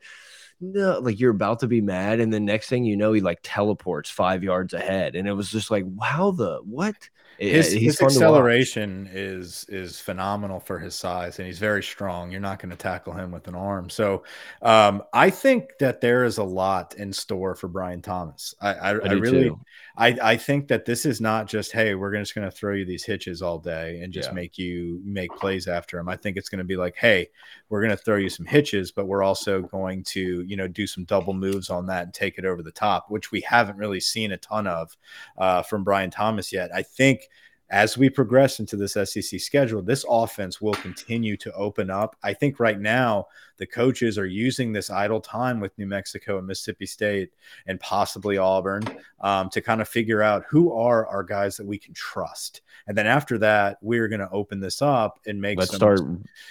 no, 0.60 1.00
like 1.00 1.20
you're 1.20 1.32
about 1.32 1.60
to 1.60 1.68
be 1.68 1.82
mad, 1.82 2.20
and 2.20 2.34
the 2.34 2.40
next 2.40 2.70
thing 2.70 2.84
you 2.84 2.98
know, 2.98 3.14
he 3.14 3.22
like 3.22 3.40
teleports 3.44 4.10
five 4.10 4.44
yards 4.44 4.74
ahead, 4.74 5.16
and 5.16 5.28
it 5.28 5.34
was 5.34 5.50
just 5.50 5.70
like, 5.70 5.84
wow, 5.86 6.32
the 6.32 6.60
what? 6.64 6.96
His, 7.40 7.72
his 7.72 8.02
acceleration 8.02 9.08
is 9.14 9.64
is 9.70 10.00
phenomenal 10.00 10.60
for 10.60 10.80
his 10.80 10.96
size, 10.96 11.38
and 11.38 11.46
he's 11.46 11.60
very 11.60 11.84
strong. 11.84 12.32
You're 12.32 12.42
not 12.42 12.58
going 12.58 12.72
to 12.72 12.76
tackle 12.76 13.14
him 13.14 13.32
with 13.32 13.48
an 13.48 13.54
arm. 13.54 13.92
So, 13.92 14.24
um, 14.64 15.04
I 15.14 15.30
think 15.30 15.78
that 15.80 16.02
there 16.02 16.24
is 16.24 16.40
a 16.40 16.44
lot 16.44 16.96
in 16.96 17.14
store 17.14 17.54
for 17.54 17.68
Brian 17.68 18.02
Thomas. 18.02 18.56
I, 18.60 18.74
I, 18.74 18.90
I, 18.90 18.92
I 18.92 19.12
really, 19.12 19.50
too. 19.50 19.60
I, 19.98 20.16
I 20.22 20.38
think 20.38 20.68
that 20.68 20.86
this 20.86 21.06
is 21.06 21.20
not 21.20 21.48
just 21.48 21.72
hey, 21.72 21.96
we're 21.96 22.16
just 22.16 22.36
going 22.36 22.48
to 22.48 22.56
throw 22.56 22.76
you 22.76 22.86
these 22.86 23.04
hitches 23.04 23.42
all 23.42 23.58
day 23.58 24.00
and 24.02 24.14
just 24.14 24.30
yeah. 24.30 24.36
make 24.36 24.58
you 24.58 25.02
make 25.04 25.32
plays 25.32 25.68
after 25.68 25.98
them. 25.98 26.08
I 26.08 26.16
think 26.16 26.38
it's 26.38 26.50
going 26.50 26.60
to 26.60 26.66
be 26.66 26.78
like, 26.78 26.96
hey, 26.96 27.30
we're 27.70 27.82
going 27.82 27.98
to 27.98 28.04
throw 28.04 28.18
you 28.18 28.30
some 28.30 28.46
hitches, 28.46 28.92
but 28.92 29.08
we're 29.08 29.24
also 29.24 29.64
going 29.64 30.04
to 30.04 30.44
you 30.44 30.56
know 30.56 30.68
do 30.68 30.86
some 30.86 31.04
double 31.06 31.34
moves 31.34 31.72
on 31.72 31.88
that 31.88 32.04
and 32.04 32.14
take 32.14 32.38
it 32.38 32.46
over 32.46 32.62
the 32.62 32.72
top, 32.72 33.10
which 33.10 33.32
we 33.32 33.42
haven't 33.42 33.78
really 33.78 34.00
seen 34.00 34.32
a 34.32 34.38
ton 34.38 34.68
of 34.68 34.96
uh, 35.40 35.64
from 35.64 35.84
Brian 35.84 36.12
Thomas 36.12 36.54
yet. 36.54 36.70
I 36.74 36.84
think 36.84 37.28
as 37.70 37.98
we 37.98 38.10
progress 38.10 38.60
into 38.60 38.78
this 38.78 38.94
SEC 38.94 39.40
schedule, 39.40 39.82
this 39.82 40.06
offense 40.08 40.62
will 40.62 40.76
continue 40.76 41.36
to 41.38 41.52
open 41.54 41.90
up. 41.90 42.16
I 42.24 42.34
think 42.34 42.60
right 42.60 42.80
now 42.80 43.28
the 43.58 43.66
coaches 43.66 44.18
are 44.18 44.26
using 44.26 44.72
this 44.72 44.90
idle 44.90 45.22
time 45.22 45.60
with 45.60 45.78
New 45.78 45.88
Mexico 45.88 46.38
and 46.38 46.48
Mississippi 46.48 46.86
State 46.86 47.32
and 47.68 47.80
possibly 47.80 48.38
Auburn 48.38 48.84
um, 49.22 49.50
to 49.50 49.62
kind 49.62 49.82
of 49.82 49.88
figure 49.88 50.22
out 50.22 50.46
who 50.50 50.72
are 50.72 51.08
our 51.08 51.24
guys 51.24 51.58
that 51.58 51.66
we 51.66 51.78
can 51.78 51.94
trust. 51.94 52.62
And 52.88 52.98
then 52.98 53.08
after 53.08 53.38
that, 53.40 53.78
we're 53.82 54.08
going 54.08 54.22
to 54.22 54.30
open 54.30 54.60
this 54.60 54.82
up 54.82 55.20
and 55.26 55.42
make. 55.42 55.58
Let's 55.58 55.72
some... 55.72 55.78
start. 55.78 56.00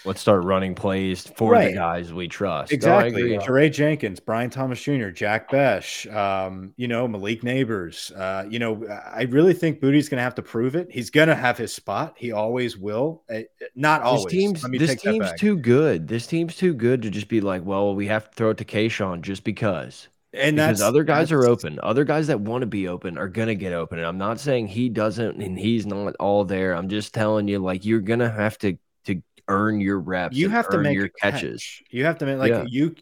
Let's 0.04 0.20
start 0.20 0.44
running 0.44 0.74
plays 0.74 1.26
for 1.26 1.52
right. 1.52 1.68
the 1.68 1.74
guys 1.74 2.12
we 2.12 2.28
trust. 2.28 2.72
Exactly. 2.72 3.38
Jaray 3.38 3.72
Jenkins, 3.72 4.20
Brian 4.20 4.50
Thomas 4.50 4.82
Jr., 4.82 5.08
Jack 5.08 5.50
Bech, 5.50 6.06
um, 6.14 6.74
you 6.76 6.88
know 6.88 7.08
Malik 7.08 7.42
Nabers. 7.42 8.14
Uh, 8.14 8.46
you 8.48 8.58
know, 8.58 8.86
I 8.86 9.22
really 9.22 9.54
think 9.54 9.80
Boutte's 9.80 10.08
going 10.08 10.18
to 10.18 10.24
have 10.24 10.34
to 10.34 10.42
prove 10.42 10.76
it. 10.76 10.88
He's 10.90 11.08
going 11.08 11.28
to 11.28 11.34
have 11.34 11.56
his 11.56 11.72
spot. 11.72 12.14
He 12.16 12.32
always 12.32 12.76
will. 12.76 13.22
Uh, 13.30 13.40
not 13.74 14.02
always. 14.02 14.24
This 14.24 14.32
team's, 14.32 14.62
this 14.62 15.00
team's 15.00 15.32
too 15.38 15.56
good. 15.56 16.06
This 16.06 16.26
team's 16.26 16.54
too 16.54 16.74
good 16.74 16.95
to 17.02 17.10
just 17.10 17.28
be 17.28 17.40
like, 17.40 17.64
well, 17.64 17.94
we 17.94 18.06
have 18.06 18.30
to 18.30 18.34
throw 18.34 18.50
it 18.50 18.58
to 18.58 18.64
Kayshon 18.64 19.22
just 19.22 19.44
because. 19.44 20.08
And 20.32 20.56
because 20.56 20.82
other 20.82 21.04
guys 21.04 21.32
are 21.32 21.46
open. 21.46 21.78
Other 21.82 22.04
guys 22.04 22.26
that 22.26 22.40
want 22.40 22.62
to 22.62 22.66
be 22.66 22.88
open 22.88 23.16
are 23.16 23.28
gonna 23.28 23.54
get 23.54 23.72
open. 23.72 23.98
And 23.98 24.06
I'm 24.06 24.18
not 24.18 24.38
saying 24.38 24.68
he 24.68 24.88
doesn't 24.88 25.40
and 25.40 25.58
he's 25.58 25.86
not 25.86 26.14
all 26.20 26.44
there. 26.44 26.74
I'm 26.74 26.88
just 26.88 27.14
telling 27.14 27.48
you, 27.48 27.58
like 27.58 27.84
you're 27.84 28.00
gonna 28.00 28.30
have 28.30 28.58
to 28.58 28.76
to 29.04 29.22
earn 29.48 29.80
your 29.80 29.98
reps. 29.98 30.36
You 30.36 30.48
have 30.50 30.68
to 30.70 30.78
make 30.78 30.94
your 30.94 31.08
catches. 31.08 31.62
Catch. 31.62 31.84
You 31.90 32.04
have 32.04 32.18
to 32.18 32.26
make 32.26 32.38
like 32.38 32.50
yeah. 32.50 32.64
you 32.68 32.94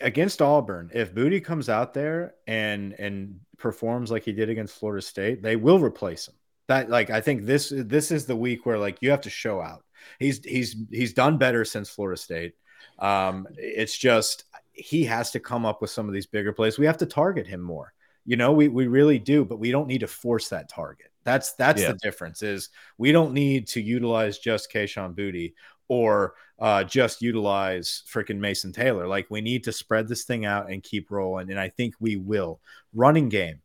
against 0.00 0.42
Auburn. 0.42 0.90
If 0.92 1.14
Boutte 1.14 1.44
comes 1.44 1.68
out 1.68 1.94
there 1.94 2.34
and 2.46 2.92
and 2.94 3.40
performs 3.58 4.10
like 4.10 4.24
he 4.24 4.32
did 4.32 4.50
against 4.50 4.78
Florida 4.78 5.02
State, 5.02 5.42
they 5.42 5.56
will 5.56 5.78
replace 5.78 6.28
him. 6.28 6.34
That 6.68 6.90
like 6.90 7.10
I 7.10 7.20
think 7.20 7.44
this 7.44 7.72
this 7.74 8.10
is 8.10 8.26
the 8.26 8.36
week 8.36 8.66
where 8.66 8.78
like 8.78 8.98
you 9.00 9.10
have 9.10 9.22
to 9.22 9.30
show 9.30 9.60
out. 9.60 9.84
He's 10.18 10.44
he's 10.44 10.76
he's 10.90 11.14
done 11.14 11.38
better 11.38 11.64
since 11.64 11.88
Florida 11.88 12.20
State. 12.20 12.54
Um, 12.98 13.46
it's 13.56 13.96
just 13.96 14.44
he 14.72 15.04
has 15.04 15.30
to 15.32 15.40
come 15.40 15.66
up 15.66 15.80
with 15.80 15.90
some 15.90 16.08
of 16.08 16.14
these 16.14 16.26
bigger 16.26 16.52
plays. 16.52 16.78
We 16.78 16.86
have 16.86 16.98
to 16.98 17.06
target 17.06 17.46
him 17.46 17.60
more. 17.60 17.92
You 18.24 18.36
know, 18.36 18.52
we 18.52 18.68
we 18.68 18.86
really 18.86 19.18
do, 19.18 19.44
but 19.44 19.58
we 19.58 19.70
don't 19.70 19.88
need 19.88 20.00
to 20.00 20.06
force 20.06 20.48
that 20.48 20.68
target. 20.68 21.10
That's 21.24 21.54
that's 21.54 21.82
yeah. 21.82 21.92
the 21.92 21.98
difference. 21.98 22.42
Is 22.42 22.70
we 22.98 23.12
don't 23.12 23.32
need 23.32 23.66
to 23.68 23.80
utilize 23.80 24.38
just 24.38 24.72
Kayshon 24.72 25.14
Boutte 25.14 25.54
or 25.88 26.34
uh, 26.58 26.84
just 26.84 27.20
utilize 27.22 28.04
freaking 28.08 28.38
Mason 28.38 28.72
Taylor. 28.72 29.06
Like 29.06 29.26
we 29.28 29.40
need 29.40 29.64
to 29.64 29.72
spread 29.72 30.08
this 30.08 30.24
thing 30.24 30.44
out 30.44 30.70
and 30.70 30.82
keep 30.82 31.10
rolling, 31.10 31.50
and 31.50 31.58
I 31.58 31.68
think 31.68 31.94
we 32.00 32.16
will. 32.16 32.60
Running 32.94 33.28
game. 33.28 33.60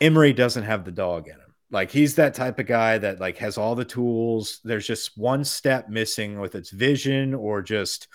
Emery 0.00 0.32
doesn't 0.32 0.64
have 0.64 0.84
the 0.84 0.90
dog 0.90 1.28
in 1.28 1.34
him. 1.34 1.41
Like 1.72 1.90
he's 1.90 2.14
that 2.16 2.34
type 2.34 2.58
of 2.58 2.66
guy 2.66 2.98
that 2.98 3.18
like 3.18 3.38
has 3.38 3.56
all 3.58 3.74
the 3.74 3.84
tools. 3.84 4.60
There's 4.62 4.86
just 4.86 5.16
one 5.16 5.42
step 5.42 5.88
missing 5.88 6.38
with 6.38 6.54
its 6.54 6.70
vision 6.70 7.34
or 7.34 7.62
just 7.62 8.08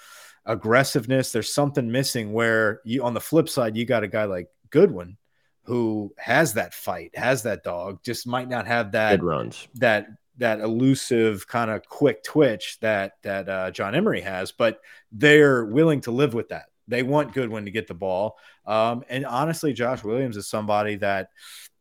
aggressiveness. 0.46 1.32
There's 1.32 1.54
something 1.54 1.92
missing 1.92 2.32
where 2.34 2.82
you 2.86 3.04
on 3.04 3.16
the 3.16 3.20
flip 3.20 3.50
side, 3.50 3.76
you 3.76 3.84
got 3.86 4.04
a 4.04 4.08
guy 4.08 4.26
like 4.26 4.48
Goodwin 4.70 5.18
who 5.64 6.14
has 6.18 6.54
that 6.54 6.74
fight, 6.74 7.18
has 7.18 7.44
that 7.44 7.64
dog, 7.64 8.00
just 8.04 8.26
might 8.26 8.48
not 8.48 8.68
have 8.68 8.94
that 8.94 9.20
Good 9.20 9.26
runs. 9.26 9.68
that 9.76 10.08
that 10.38 10.60
elusive 10.60 11.48
kind 11.48 11.72
of 11.72 11.82
quick 11.90 12.24
twitch 12.24 12.78
that 12.82 13.14
that 13.24 13.50
uh, 13.50 13.72
John 13.72 13.96
Emery 13.96 14.22
has, 14.22 14.52
but 14.52 14.80
they're 15.12 15.66
willing 15.66 16.02
to 16.02 16.12
live 16.12 16.34
with 16.34 16.50
that. 16.50 16.68
They 16.88 17.04
want 17.04 17.34
Goodwin 17.34 17.66
to 17.66 17.72
get 17.72 17.88
the 17.88 17.94
ball. 17.94 18.38
Um, 18.66 19.04
and 19.10 19.26
honestly, 19.26 19.74
Josh 19.74 20.04
Williams 20.04 20.38
is 20.38 20.48
somebody 20.48 20.96
that 20.98 21.32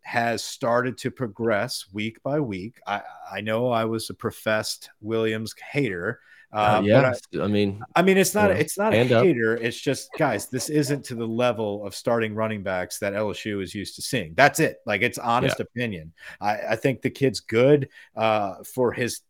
has 0.06 0.44
started 0.44 0.96
to 0.96 1.10
progress 1.10 1.86
week 1.92 2.22
by 2.22 2.38
week. 2.38 2.78
I, 2.86 3.02
I 3.30 3.40
know 3.40 3.70
I 3.70 3.84
was 3.86 4.08
a 4.08 4.14
professed 4.14 4.90
Williams 5.00 5.52
hater, 5.72 6.20
uh, 6.52 6.80
yeah, 6.84 7.12
I, 7.34 7.42
I, 7.42 7.48
mean, 7.48 7.82
I 7.96 8.02
mean, 8.02 8.16
it's 8.16 8.34
not, 8.34 8.50
it's 8.50 8.78
not 8.78 8.94
a 8.94 9.04
hater. 9.04 9.56
Up. 9.56 9.62
It's 9.62 9.78
just, 9.78 10.08
guys, 10.16 10.48
this 10.48 10.68
isn't 10.68 11.04
to 11.06 11.14
the 11.14 11.26
level 11.26 11.84
of 11.84 11.94
starting 11.94 12.34
running 12.34 12.62
backs 12.62 12.98
that 13.00 13.14
LSU 13.14 13.62
is 13.62 13.74
used 13.74 13.96
to 13.96 14.02
seeing. 14.02 14.32
That's 14.34 14.60
it. 14.60 14.78
Like, 14.86 15.02
it's 15.02 15.18
honest 15.18 15.56
yeah. 15.58 15.64
opinion. 15.64 16.12
I, 16.40 16.58
I, 16.70 16.76
think 16.76 17.02
the 17.02 17.10
kid's 17.10 17.40
good 17.40 17.88
uh, 18.16 18.62
for 18.62 18.92
his 18.92 19.20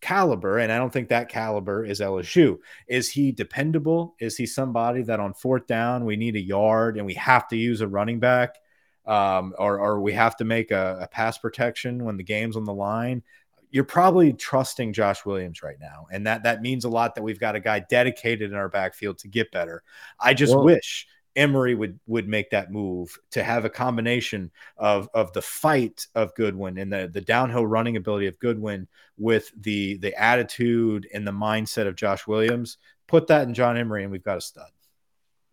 caliber, 0.00 0.58
and 0.58 0.70
I 0.72 0.76
don't 0.76 0.92
think 0.92 1.08
that 1.08 1.28
caliber 1.28 1.86
is 1.86 2.00
LSU. 2.00 2.58
Is 2.88 3.08
he 3.08 3.30
dependable? 3.30 4.16
Is 4.18 4.36
he 4.36 4.44
somebody 4.44 5.02
that 5.04 5.20
on 5.20 5.32
fourth 5.32 5.66
down 5.66 6.04
we 6.04 6.16
need 6.16 6.36
a 6.36 6.42
yard 6.42 6.98
and 6.98 7.06
we 7.06 7.14
have 7.14 7.48
to 7.48 7.56
use 7.56 7.80
a 7.80 7.88
running 7.88 8.18
back? 8.18 8.56
Um, 9.06 9.54
or, 9.58 9.78
or 9.78 10.00
we 10.00 10.12
have 10.12 10.36
to 10.36 10.44
make 10.44 10.70
a, 10.70 10.98
a 11.02 11.08
pass 11.08 11.36
protection 11.36 12.04
when 12.04 12.16
the 12.16 12.22
game's 12.22 12.56
on 12.56 12.64
the 12.64 12.72
line 12.72 13.22
you're 13.74 13.82
probably 13.82 14.32
trusting 14.32 14.92
Josh 14.92 15.26
Williams 15.26 15.60
right 15.60 15.78
now, 15.80 16.06
and 16.12 16.28
that 16.28 16.44
that 16.44 16.62
means 16.62 16.84
a 16.84 16.88
lot 16.88 17.16
that 17.16 17.24
we've 17.24 17.40
got 17.40 17.56
a 17.56 17.60
guy 17.60 17.80
dedicated 17.80 18.52
in 18.52 18.56
our 18.56 18.68
backfield 18.68 19.18
to 19.18 19.28
get 19.28 19.50
better. 19.50 19.82
I 20.20 20.32
just 20.32 20.56
wish 20.56 21.08
Emery 21.34 21.74
would 21.74 21.98
would 22.06 22.28
make 22.28 22.50
that 22.50 22.70
move 22.70 23.18
to 23.32 23.42
have 23.42 23.64
a 23.64 23.70
combination 23.70 24.52
of 24.76 25.08
of 25.12 25.32
the 25.32 25.42
fight 25.42 26.06
of 26.14 26.36
Goodwin 26.36 26.78
and 26.78 26.92
the 26.92 27.10
the 27.12 27.20
downhill 27.20 27.66
running 27.66 27.96
ability 27.96 28.28
of 28.28 28.38
Goodwin 28.38 28.86
with 29.18 29.50
the 29.60 29.96
the 29.98 30.14
attitude 30.14 31.08
and 31.12 31.26
the 31.26 31.32
mindset 31.32 31.88
of 31.88 31.96
Josh 31.96 32.28
Williams. 32.28 32.78
Put 33.08 33.26
that 33.26 33.48
in 33.48 33.54
John 33.54 33.76
Emery, 33.76 34.04
and 34.04 34.12
we've 34.12 34.22
got 34.22 34.38
a 34.38 34.40
stud. 34.40 34.70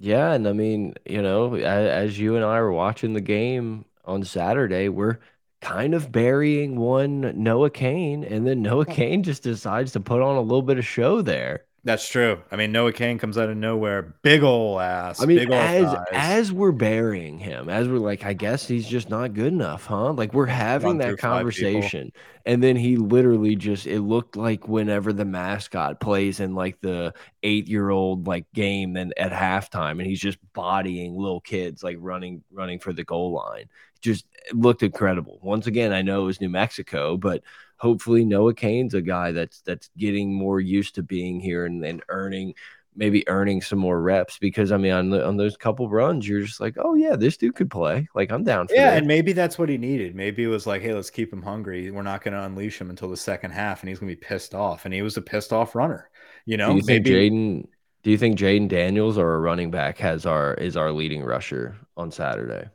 Yeah, 0.02 0.34
and 0.34 0.48
I 0.48 0.54
mean, 0.54 0.96
you 1.06 1.22
know, 1.22 1.54
as, 1.56 1.64
as 2.12 2.20
you 2.20 2.36
and 2.36 2.44
I 2.44 2.60
were 2.60 2.72
watching 2.72 3.14
the 3.14 3.22
game 3.22 3.86
on 4.04 4.24
Saturday, 4.24 4.90
we're 4.90 5.20
kind 5.62 5.94
of 5.94 6.12
burying 6.12 6.76
one 6.80 7.22
Noah 7.44 7.70
Cain, 7.70 8.24
and 8.24 8.48
then 8.48 8.62
Noah 8.64 8.86
Cain 8.88 9.22
just 9.24 9.44
decides 9.44 9.92
to 9.94 10.00
put 10.00 10.22
on 10.22 10.38
a 10.38 10.42
little 10.42 10.64
bit 10.64 10.80
of 10.80 10.86
show 10.88 11.22
there. 11.22 11.66
That's 11.84 12.08
true. 12.08 12.40
I 12.52 12.58
mean, 12.58 12.72
Noah 12.72 12.94
Cain 12.94 13.18
comes 13.18 13.40
out 13.40 13.50
of 13.50 13.58
nowhere, 13.58 14.14
big 14.22 14.44
ol' 14.44 14.80
ass. 14.80 15.20
I 15.20 15.26
mean, 15.26 15.52
as 15.52 15.92
thighs. 15.92 16.06
as 16.12 16.52
we're 16.52 16.72
burying 16.72 17.40
him, 17.40 17.70
as 17.70 17.88
we're 17.88 17.98
like, 17.98 18.24
I 18.24 18.34
guess 18.34 18.68
he's 18.68 18.88
just 18.88 19.10
not 19.10 19.34
good 19.34 19.52
enough, 19.52 19.88
huh? 19.88 20.14
Like 20.14 20.32
we're 20.32 20.46
having 20.46 21.00
that 21.00 21.18
conversation, 21.18 22.12
and 22.46 22.62
then 22.62 22.76
he 22.76 22.98
literally 22.98 23.56
just 23.56 23.88
it 23.88 24.02
looked 24.02 24.36
like 24.36 24.68
whenever 24.68 25.12
the 25.12 25.26
mascot 25.26 26.00
plays 26.00 26.40
in 26.40 26.54
like 26.54 26.80
the 26.82 27.16
eight 27.42 27.68
year 27.68 27.90
old 27.90 28.28
like 28.28 28.46
game, 28.54 28.94
then 28.94 29.12
at 29.18 29.32
halftime, 29.32 29.94
and 29.94 30.06
he's 30.06 30.22
just 30.22 30.38
bodying 30.54 31.16
little 31.16 31.42
kids 31.42 31.84
like 31.84 31.98
running 32.00 32.44
running 32.52 32.78
for 32.78 32.94
the 32.94 33.04
goal 33.04 33.32
line. 33.32 33.66
Just 34.02 34.28
looked 34.54 34.84
incredible. 34.84 35.40
Once 35.42 35.66
again, 35.66 35.94
I 35.94 36.04
know 36.04 36.22
it 36.22 36.26
was 36.26 36.42
New 36.42 36.50
Mexico, 36.50 37.18
but 37.18 37.42
hopefully 37.82 38.24
Noah 38.24 38.54
Cain's 38.54 38.94
a 38.94 39.02
guy 39.02 39.32
that's 39.32 39.62
that's 39.62 39.90
getting 39.98 40.34
more 40.34 40.60
used 40.60 40.96
to 40.96 41.04
being 41.04 41.40
here 41.40 41.66
and, 41.66 41.84
and 41.84 42.04
earning 42.10 42.54
maybe 42.96 43.28
earning 43.28 43.60
some 43.60 43.80
more 43.80 44.00
reps 44.00 44.38
because 44.38 44.72
I 44.72 44.78
mean 44.78 44.92
on 44.92 45.10
the, 45.10 45.26
on 45.26 45.36
those 45.36 45.58
couple 45.58 45.90
runs 45.90 46.28
you're 46.28 46.44
just 46.44 46.60
like 46.60 46.76
oh 46.78 46.94
yeah 46.94 47.16
this 47.16 47.38
dude 47.38 47.56
could 47.56 47.72
play. 47.72 48.08
Like 48.14 48.32
I'm 48.32 48.44
down 48.44 48.68
for 48.68 48.76
yeah 48.76 48.92
that. 48.92 49.00
and 49.00 49.08
maybe 49.08 49.34
that's 49.34 49.58
what 49.58 49.68
he 49.68 49.80
needed. 49.80 50.16
Maybe 50.16 50.44
it 50.44 50.48
was 50.48 50.68
like 50.68 50.84
hey 50.84 50.94
let's 50.94 51.10
keep 51.10 51.34
him 51.34 51.42
hungry. 51.42 51.90
We're 51.90 52.04
not 52.04 52.24
going 52.24 52.36
to 52.36 52.44
unleash 52.44 52.80
him 52.80 52.92
until 52.92 53.10
the 53.10 53.18
second 53.18 53.52
half 53.52 53.82
and 53.82 53.90
he's 53.90 53.98
going 53.98 54.12
to 54.12 54.16
be 54.16 54.22
pissed 54.22 54.54
off. 54.54 54.86
And 54.86 54.94
he 54.94 55.02
was 55.02 55.18
a 55.18 55.22
pissed 55.22 55.52
off 55.52 55.74
runner 55.74 56.10
you 56.46 56.58
know? 56.58 56.70
do 56.74 56.78
you 56.78 56.84
maybe 56.86 57.10
Jayden 57.10 57.68
do 58.04 58.12
you 58.12 58.18
think 58.18 58.38
Jayden 58.38 58.68
Daniels 58.68 59.18
or 59.18 59.34
a 59.34 59.40
running 59.40 59.72
back 59.72 59.98
has 59.98 60.28
our 60.28 60.54
is 60.54 60.78
our 60.78 60.92
leading 60.92 61.24
rusher 61.24 61.78
on 61.98 62.12
Saturday? 62.12 62.70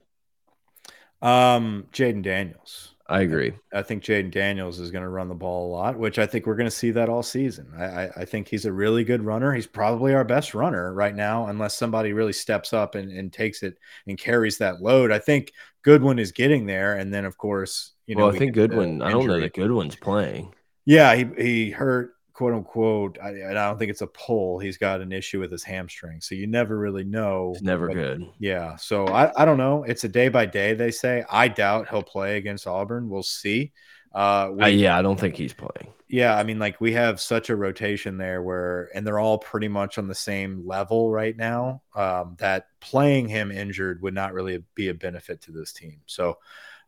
Um 1.23 1.87
Jayden 1.93 2.23
Daniels 2.23 2.96
I 3.09 3.21
agree. 3.21 3.53
I 3.73 3.83
think 3.83 4.03
Jayden 4.03 4.33
Daniels 4.33 4.81
is 4.81 4.91
going 4.91 5.05
to 5.05 5.09
run 5.09 5.29
the 5.29 5.35
ball 5.35 5.69
a 5.69 5.73
lot, 5.73 5.97
which 5.97 6.19
I 6.19 6.27
think 6.27 6.45
we're 6.45 6.57
going 6.57 6.69
to 6.69 6.77
see 6.77 6.91
that 6.91 7.09
all 7.09 7.23
season. 7.23 7.73
I, 7.79 7.85
I, 7.85 8.11
I, 8.17 8.25
think 8.25 8.49
he's 8.49 8.65
a 8.65 8.73
really 8.73 9.05
good 9.05 9.23
runner. 9.23 9.53
He's 9.55 9.67
probably 9.67 10.13
our 10.13 10.25
best 10.25 10.55
runner 10.55 10.93
right 10.93 11.15
now, 11.15 11.47
unless 11.47 11.77
somebody 11.77 12.13
really 12.13 12.33
steps 12.33 12.73
up 12.73 12.97
and, 12.97 13.13
and 13.13 13.33
takes 13.33 13.63
it 13.63 13.79
and 14.09 14.19
carries 14.19 14.59
that 14.59 14.83
load. 14.83 15.13
I 15.13 15.21
think 15.21 15.53
Goodwin 15.83 16.19
is 16.19 16.33
getting 16.33 16.67
there, 16.67 16.97
and 16.97 17.15
then 17.15 17.25
of 17.25 17.39
course, 17.39 17.93
you 18.07 18.17
know, 18.17 18.27
well, 18.27 18.35
I 18.35 18.39
think 18.39 18.55
Goodwin. 18.55 19.01
I 19.03 19.13
don't 19.13 19.27
know 19.27 19.39
that 19.39 19.55
Goodwin's 19.55 19.97
playing. 19.97 20.53
Yeah, 20.85 21.15
he 21.15 21.27
he 21.39 21.71
hurt 21.71 22.16
quote 22.37 22.53
unquote. 22.53 23.19
I, 23.23 23.29
I 23.51 23.55
don't 23.55 23.79
think 23.79 23.91
it's 23.91 24.03
a 24.03 24.07
pull. 24.07 24.59
He's 24.59 24.77
got 24.77 25.01
an 25.01 25.11
issue 25.11 25.41
with 25.41 25.51
his 25.51 25.65
hamstring, 25.65 26.21
so 26.21 26.35
you 26.35 26.47
never 26.47 26.77
really 26.79 27.03
know. 27.03 27.53
It's 27.55 27.63
never 27.63 27.89
good. 27.89 28.29
Yeah, 28.39 28.77
so 28.77 29.07
I, 29.07 29.33
I 29.41 29.47
don't 29.47 29.57
know. 29.57 29.85
It's 29.85 30.05
a 30.05 30.09
day 30.09 30.29
by 30.29 30.45
day. 30.45 30.75
They 30.75 30.91
say. 30.91 31.25
I 31.31 31.49
doubt 31.49 31.89
he'll 31.89 32.03
play 32.03 32.37
against 32.37 32.67
Auburn. 32.67 33.09
We'll 33.09 33.23
see. 33.23 33.73
Uh, 34.13 34.51
we, 34.53 34.63
uh, 34.65 34.67
yeah, 34.67 34.99
I 34.99 35.03
don't 35.03 35.19
think 35.19 35.35
he's 35.35 35.55
playing. 35.55 35.95
Yeah, 36.09 36.37
I 36.37 36.43
mean, 36.43 36.59
like 36.59 36.79
we 36.79 36.93
have 36.93 37.21
such 37.23 37.49
a 37.49 37.57
rotation 37.57 38.19
there 38.19 38.43
where, 38.43 38.91
and 38.95 39.07
they're 39.07 39.19
all 39.19 39.39
pretty 39.39 39.69
much 39.69 39.97
on 39.97 40.07
the 40.07 40.15
same 40.15 40.67
level 40.67 41.11
right 41.11 41.37
now. 41.37 41.81
Um, 41.95 42.37
that 42.39 42.67
playing 42.81 43.29
him 43.29 43.51
injured 43.51 44.03
would 44.03 44.15
not 44.15 44.35
really 44.35 44.63
be 44.75 44.89
a 44.89 44.95
benefit 44.95 45.41
to 45.43 45.53
this 45.53 45.73
team. 45.73 46.01
So 46.05 46.39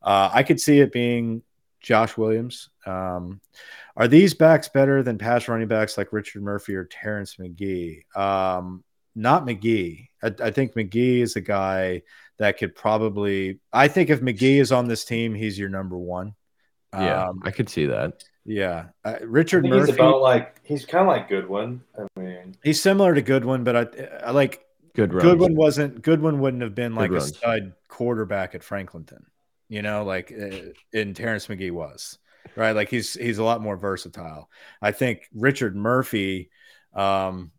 uh, 0.02 0.28
I 0.31 0.43
could 0.43 0.61
see 0.61 0.81
it 0.81 0.93
being 0.93 1.43
Josh 1.80 2.16
Williams. 2.16 2.70
Um, 2.87 3.40
are 3.97 4.08
these 4.08 4.35
backs 4.35 4.68
better 4.68 5.02
than 5.02 5.18
pass 5.18 5.49
running 5.49 5.68
backs 5.68 5.99
like 5.99 6.12
Richard 6.12 6.42
Murphy 6.42 6.75
or 6.75 6.85
Terrence 6.85 7.38
Magee? 7.38 8.04
Um, 8.14 8.85
not 9.14 9.44
Magee. 9.44 10.11
I, 10.23 10.35
I, 10.42 10.50
think 10.50 10.76
Magee 10.76 11.20
is 11.20 11.37
a 11.37 11.40
guy 11.40 12.02
that 12.38 12.58
could 12.58 12.75
probably. 12.75 13.61
I 13.73 13.88
think 13.88 14.11
if 14.11 14.23
Magee 14.23 14.58
is 14.58 14.73
on 14.73 14.87
this 14.87 15.04
team, 15.04 15.35
he's 15.35 15.58
your 15.58 15.68
number 15.68 15.99
one. 15.99 16.35
Yeah, 16.92 17.28
um, 17.28 17.42
I 17.44 17.50
could 17.50 17.68
see 17.68 17.87
that. 17.87 18.25
Yeah, 18.44 18.87
uh, 19.04 19.16
Richard 19.23 19.64
Murphy. 19.64 19.92
He's 19.92 19.94
about 19.94 20.23
like 20.23 20.61
he's 20.62 20.87
kind 20.87 21.02
of 21.02 21.08
like 21.08 21.28
Goodwin. 21.28 21.82
I 21.99 22.18
mean, 22.18 22.56
he's 22.62 22.80
similar 22.80 23.14
to 23.14 23.20
Goodwin, 23.20 23.62
but 23.62 23.76
I, 23.76 24.26
I 24.28 24.30
like 24.30 24.64
good. 24.94 25.11
Goodwin 25.11 25.54
wasn't. 25.54 26.00
Goodwin 26.00 26.40
wouldn't 26.40 26.62
have 26.62 26.75
been 26.75 26.94
like 26.94 27.11
a 27.11 27.20
stud 27.20 27.75
quarterback 27.88 28.54
at 28.54 28.62
Franklinton 28.62 29.25
you 29.68 29.82
know, 29.82 30.04
like 30.04 30.32
uh, 30.32 30.70
in 30.92 31.14
Terrence 31.14 31.48
Magee 31.48 31.70
was, 31.70 32.18
right? 32.56 32.72
Like 32.72 32.88
he's 32.88 33.14
he's 33.14 33.38
a 33.38 33.44
lot 33.44 33.60
more 33.60 33.76
versatile. 33.76 34.50
I 34.80 34.92
think 34.92 35.28
Richard 35.34 35.76
Murphy, 35.76 36.50
um, 36.94 37.52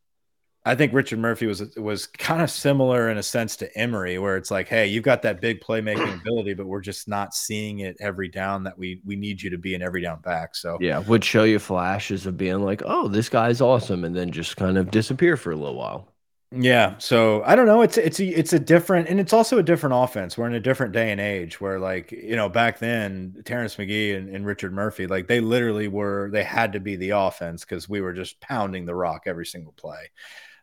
I 0.65 0.75
think 0.75 0.93
Richard 0.93 1.19
Murphy 1.19 1.45
was 1.45 1.75
was 1.77 2.07
kind 2.07 2.41
of 2.41 2.49
similar 2.49 3.09
in 3.09 3.17
a 3.17 3.23
sense 3.23 3.55
to 3.57 3.77
Emery, 3.77 4.17
where 4.19 4.37
it's 4.37 4.51
like, 4.51 4.67
hey, 4.67 4.87
you've 4.87 5.03
got 5.03 5.21
that 5.21 5.39
big 5.39 5.61
playmaking 5.61 6.13
ability, 6.21 6.53
but 6.55 6.67
we're 6.67 6.81
just 6.81 7.07
not 7.07 7.33
seeing 7.33 7.79
it 7.79 7.95
every 7.99 8.27
down 8.27 8.63
that 8.63 8.77
we 8.77 9.01
we 9.05 9.15
need 9.15 9.41
you 9.41 9.49
to 9.51 9.57
be 9.57 9.75
an 9.75 9.81
every 9.81 10.01
down 10.01 10.21
back. 10.21 10.55
So 10.55 10.77
yeah, 10.81 10.99
would 10.99 11.23
show 11.23 11.43
you 11.43 11.59
flashes 11.59 12.25
of 12.25 12.37
being 12.37 12.59
like, 12.59 12.81
oh, 12.85 13.07
this 13.07 13.29
guy's 13.29 13.61
awesome, 13.61 14.03
and 14.03 14.15
then 14.15 14.31
just 14.31 14.57
kind 14.57 14.77
of 14.77 14.91
disappear 14.91 15.37
for 15.37 15.51
a 15.51 15.55
little 15.55 15.75
while. 15.75 16.13
Yeah, 16.51 16.97
so 16.97 17.43
I 17.43 17.55
don't 17.55 17.67
know. 17.67 17.83
It's 17.83 17.97
it's 17.97 18.19
a, 18.19 18.25
it's 18.25 18.53
a 18.53 18.59
different, 18.59 19.07
and 19.07 19.19
it's 19.19 19.33
also 19.33 19.59
a 19.59 19.63
different 19.63 19.93
offense. 19.95 20.35
We're 20.35 20.47
in 20.47 20.55
a 20.55 20.59
different 20.59 20.93
day 20.93 21.11
and 21.11 21.21
age 21.21 21.61
where, 21.61 21.79
like, 21.79 22.11
you 22.11 22.35
know, 22.35 22.49
back 22.49 22.79
then, 22.79 23.43
Terrence 23.45 23.77
Magee 23.77 24.13
and, 24.13 24.33
and 24.35 24.45
Richard 24.45 24.73
Murphy, 24.73 25.05
like, 25.05 25.27
they 25.27 25.41
literally 25.41 25.87
were 25.87 26.29
they 26.31 26.43
had 26.43 26.73
to 26.73 26.79
be 26.79 26.95
the 26.95 27.11
offense 27.11 27.63
because 27.65 27.87
we 27.87 28.01
were 28.01 28.13
just 28.13 28.39
pounding 28.39 28.85
the 28.85 28.95
rock 28.95 29.23
every 29.27 29.45
single 29.45 29.73
play. 29.73 30.09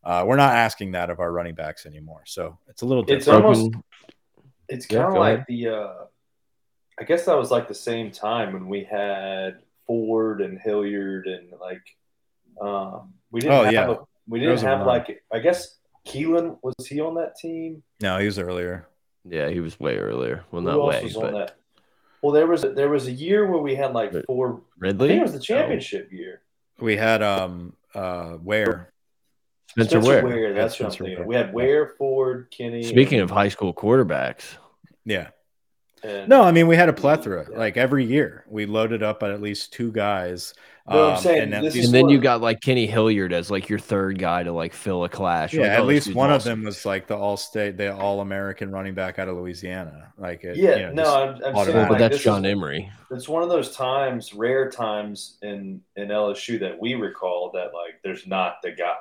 Uh, 0.02 0.24
we're 0.26 0.36
not 0.36 0.54
asking 0.54 0.92
that 0.92 1.08
of 1.08 1.20
our 1.20 1.30
running 1.30 1.54
backs 1.54 1.86
anymore, 1.86 2.22
so 2.26 2.58
it's 2.68 2.82
a 2.82 2.86
little 2.86 3.04
different. 3.04 3.22
It's 3.22 3.28
almost 3.28 3.76
it's 4.68 4.86
kind 4.86 5.04
of 5.04 5.14
yeah, 5.14 5.18
like 5.20 5.34
ahead. 5.34 5.44
the. 5.48 5.68
uh 5.68 5.94
I 6.98 7.04
guess 7.04 7.26
that 7.26 7.36
was 7.36 7.50
like 7.50 7.68
the 7.68 7.74
same 7.74 8.10
time 8.10 8.54
when 8.54 8.68
we 8.68 8.82
had 8.82 9.58
Ford 9.86 10.40
and 10.40 10.58
Hilliard 10.58 11.26
and 11.26 11.52
like 11.60 11.82
um 12.60 13.12
we 13.30 13.40
didn't 13.40 13.52
oh, 13.52 13.64
have 13.64 13.72
yeah. 13.72 13.90
a, 13.90 13.96
we 14.28 14.40
didn't 14.40 14.60
have 14.60 14.86
like 14.86 15.22
I 15.32 15.38
guess 15.38 15.76
Keelan 16.06 16.58
was 16.62 16.74
he 16.86 17.00
on 17.00 17.14
that 17.14 17.36
team? 17.36 17.82
No, 18.00 18.18
he 18.18 18.26
was 18.26 18.38
earlier. 18.38 18.88
Yeah, 19.28 19.48
he 19.48 19.60
was 19.60 19.78
way 19.80 19.96
earlier. 19.96 20.44
Well, 20.50 20.62
Who 20.62 20.68
not 20.68 20.86
way, 20.86 21.10
but 21.14 21.58
well, 22.22 22.32
there 22.32 22.46
was 22.46 22.64
a, 22.64 22.70
there 22.70 22.88
was 22.88 23.06
a 23.06 23.12
year 23.12 23.46
where 23.46 23.60
we 23.60 23.74
had 23.74 23.92
like 23.92 24.12
four. 24.26 24.62
Ridley. 24.78 25.06
I 25.06 25.08
think 25.10 25.20
it 25.20 25.22
was 25.22 25.32
the 25.32 25.40
championship 25.40 26.08
oh. 26.12 26.16
year. 26.16 26.42
We 26.80 26.96
had 26.96 27.22
um 27.22 27.74
uh 27.94 28.36
Ware. 28.42 28.92
Spencer, 29.70 30.00
Spencer 30.00 30.08
Ware. 30.08 30.24
Ware. 30.24 30.54
That's 30.54 30.78
what 30.78 30.92
I'm 30.92 31.06
thinking. 31.06 31.26
We 31.26 31.34
had 31.34 31.52
Ware, 31.52 31.94
Ford, 31.98 32.48
Kenny. 32.50 32.82
Speaking 32.82 33.20
and, 33.20 33.30
of 33.30 33.34
high 33.34 33.48
school 33.48 33.74
quarterbacks, 33.74 34.56
yeah. 35.04 35.28
And, 36.02 36.28
no, 36.28 36.42
I 36.42 36.52
mean 36.52 36.66
we 36.66 36.76
had 36.76 36.88
a 36.88 36.92
plethora. 36.92 37.46
Yeah. 37.50 37.58
Like 37.58 37.76
every 37.76 38.04
year, 38.04 38.44
we 38.48 38.66
loaded 38.66 39.02
up 39.02 39.22
on 39.22 39.30
at 39.30 39.42
least 39.42 39.72
two 39.72 39.90
guys 39.92 40.54
um, 40.88 40.98
I'm 40.98 41.18
saying, 41.18 41.52
and, 41.52 41.66
and 41.66 41.94
then 41.94 42.08
you 42.08 42.20
got 42.20 42.40
like 42.40 42.60
Kenny 42.60 42.86
Hilliard 42.86 43.32
as 43.32 43.50
like 43.50 43.68
your 43.68 43.78
third 43.78 44.20
guy 44.20 44.44
to 44.44 44.52
like 44.52 44.72
fill 44.72 45.02
a 45.02 45.08
clash. 45.08 45.52
Yeah, 45.52 45.62
like, 45.62 45.70
at 45.70 45.80
oh, 45.80 45.84
least 45.84 46.14
one 46.14 46.30
awesome. 46.30 46.52
of 46.52 46.58
them 46.58 46.64
was 46.64 46.86
like 46.86 47.08
the 47.08 47.16
all 47.16 47.36
state, 47.36 47.76
the 47.76 47.92
all 47.94 48.20
American 48.20 48.70
running 48.70 48.94
back 48.94 49.18
out 49.18 49.28
of 49.28 49.36
Louisiana. 49.36 50.12
Like, 50.16 50.44
it, 50.44 50.56
yeah, 50.56 50.76
you 50.76 50.94
know, 50.94 51.02
no, 51.02 51.14
I'm, 51.14 51.44
I'm 51.44 51.64
saying, 51.64 51.76
like, 51.76 51.88
but 51.88 51.98
that's 51.98 52.22
John 52.22 52.44
is, 52.44 52.52
Emery. 52.52 52.90
It's 53.10 53.28
one 53.28 53.42
of 53.42 53.48
those 53.48 53.74
times, 53.74 54.32
rare 54.32 54.70
times 54.70 55.38
in 55.42 55.80
in 55.96 56.08
LSU 56.08 56.60
that 56.60 56.80
we 56.80 56.94
recall 56.94 57.50
that 57.54 57.72
like 57.74 58.00
there's 58.04 58.26
not 58.26 58.62
the 58.62 58.70
guy. 58.70 58.94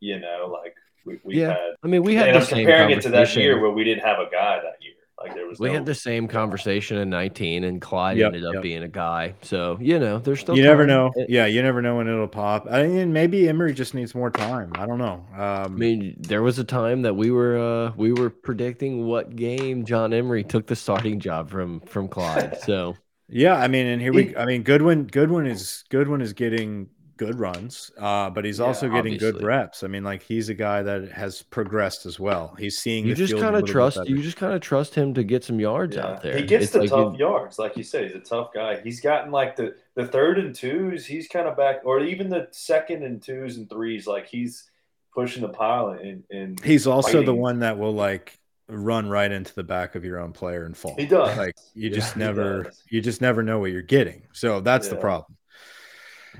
You 0.00 0.18
know, 0.18 0.48
like 0.50 0.74
we, 1.04 1.20
we 1.22 1.40
yeah. 1.40 1.48
had. 1.48 1.74
I 1.84 1.86
mean, 1.86 2.02
we 2.02 2.16
had. 2.16 2.28
And 2.28 2.38
I'm 2.38 2.46
comparing 2.46 2.90
it 2.90 3.02
to 3.02 3.08
that 3.10 3.34
year 3.36 3.60
where 3.60 3.70
we 3.70 3.84
didn't 3.84 4.04
have 4.04 4.18
a 4.18 4.28
guy 4.30 4.56
that 4.56 4.82
year. 4.82 4.94
Like 5.20 5.34
there 5.34 5.46
was 5.46 5.58
we 5.58 5.68
no, 5.68 5.74
had 5.74 5.86
the 5.86 5.94
same 5.94 6.26
conversation 6.26 6.96
in 6.96 7.10
19, 7.10 7.64
and 7.64 7.80
Clyde 7.80 8.16
yep, 8.16 8.28
ended 8.28 8.46
up 8.46 8.54
yep. 8.54 8.62
being 8.62 8.82
a 8.82 8.88
guy. 8.88 9.34
So 9.42 9.76
you 9.78 9.98
know, 9.98 10.18
there's 10.18 10.40
still 10.40 10.56
you 10.56 10.62
never 10.62 10.86
know. 10.86 11.12
It, 11.14 11.28
yeah, 11.28 11.44
you 11.44 11.62
never 11.62 11.82
know 11.82 11.96
when 11.96 12.08
it'll 12.08 12.26
pop. 12.26 12.66
I 12.70 12.86
mean, 12.86 13.12
maybe 13.12 13.46
Emery 13.46 13.74
just 13.74 13.92
needs 13.92 14.14
more 14.14 14.30
time. 14.30 14.72
I 14.76 14.86
don't 14.86 14.98
know. 14.98 15.26
Um, 15.34 15.40
I 15.40 15.68
mean, 15.68 16.16
there 16.20 16.42
was 16.42 16.58
a 16.58 16.64
time 16.64 17.02
that 17.02 17.14
we 17.14 17.30
were 17.30 17.58
uh, 17.58 17.92
we 17.96 18.12
were 18.12 18.30
predicting 18.30 19.04
what 19.04 19.36
game 19.36 19.84
John 19.84 20.14
Emery 20.14 20.42
took 20.42 20.66
the 20.66 20.76
starting 20.76 21.20
job 21.20 21.50
from 21.50 21.80
from 21.80 22.08
Clyde. 22.08 22.58
So 22.70 22.96
yeah, 23.28 23.54
I 23.54 23.68
mean, 23.68 23.86
and 23.86 24.00
here 24.00 24.12
we. 24.12 24.36
I 24.36 24.44
mean, 24.44 24.62
Goodwin 24.62 25.04
Goodwin 25.06 25.46
is 25.46 25.84
Goodwin 25.88 26.20
is 26.20 26.32
getting 26.32 26.88
good 27.20 27.38
runs, 27.38 27.90
uh, 27.98 28.30
but 28.30 28.46
he's 28.46 28.58
yeah, 28.58 28.64
also 28.64 28.86
getting 28.86 29.12
obviously. 29.12 29.32
good 29.32 29.42
reps. 29.42 29.82
I 29.82 29.88
mean, 29.88 30.02
like 30.02 30.22
he's 30.22 30.48
a 30.48 30.54
guy 30.54 30.82
that 30.82 31.12
has 31.12 31.42
progressed 31.42 32.06
as 32.06 32.18
well. 32.18 32.56
He's 32.58 32.78
seeing 32.78 33.06
you 33.06 33.14
just 33.14 33.36
kind 33.36 33.54
of 33.54 33.66
trust 33.66 34.00
you 34.06 34.22
just 34.22 34.38
kind 34.38 34.54
of 34.54 34.62
trust 34.62 34.94
him 34.94 35.12
to 35.12 35.22
get 35.22 35.44
some 35.44 35.60
yards 35.60 35.96
yeah. 35.96 36.06
out 36.06 36.22
there. 36.22 36.38
He 36.38 36.44
gets 36.44 36.64
it's 36.64 36.72
the 36.72 36.80
like 36.80 36.88
tough 36.88 37.18
yards, 37.18 37.58
like 37.58 37.76
you 37.76 37.84
said. 37.84 38.04
He's 38.04 38.14
a 38.14 38.20
tough 38.20 38.54
guy. 38.54 38.80
He's 38.80 39.02
gotten 39.02 39.30
like 39.30 39.54
the 39.54 39.74
the 39.96 40.06
third 40.06 40.38
and 40.38 40.54
twos. 40.54 41.04
He's 41.04 41.28
kind 41.28 41.46
of 41.46 41.58
back, 41.58 41.82
or 41.84 42.00
even 42.00 42.30
the 42.30 42.48
second 42.52 43.02
and 43.04 43.22
twos 43.22 43.58
and 43.58 43.68
threes. 43.68 44.06
Like 44.06 44.26
he's 44.26 44.70
pushing 45.14 45.42
the 45.42 45.50
pile 45.50 45.88
and 45.88 46.24
and 46.30 46.58
he's 46.64 46.86
also 46.86 47.08
fighting. 47.08 47.26
the 47.26 47.34
one 47.34 47.58
that 47.58 47.78
will 47.78 47.92
like 47.92 48.38
run 48.66 49.10
right 49.10 49.30
into 49.30 49.54
the 49.54 49.64
back 49.64 49.94
of 49.94 50.06
your 50.06 50.18
own 50.18 50.32
player 50.32 50.64
and 50.64 50.74
fall. 50.74 50.94
He 50.96 51.04
does. 51.04 51.36
Like 51.36 51.56
you 51.74 51.90
yeah, 51.90 51.94
just 51.94 52.16
never 52.16 52.72
you 52.88 53.02
just 53.02 53.20
never 53.20 53.42
know 53.42 53.58
what 53.58 53.72
you're 53.72 53.82
getting. 53.82 54.22
So 54.32 54.60
that's 54.60 54.88
the 54.88 54.96
problem. 54.96 55.36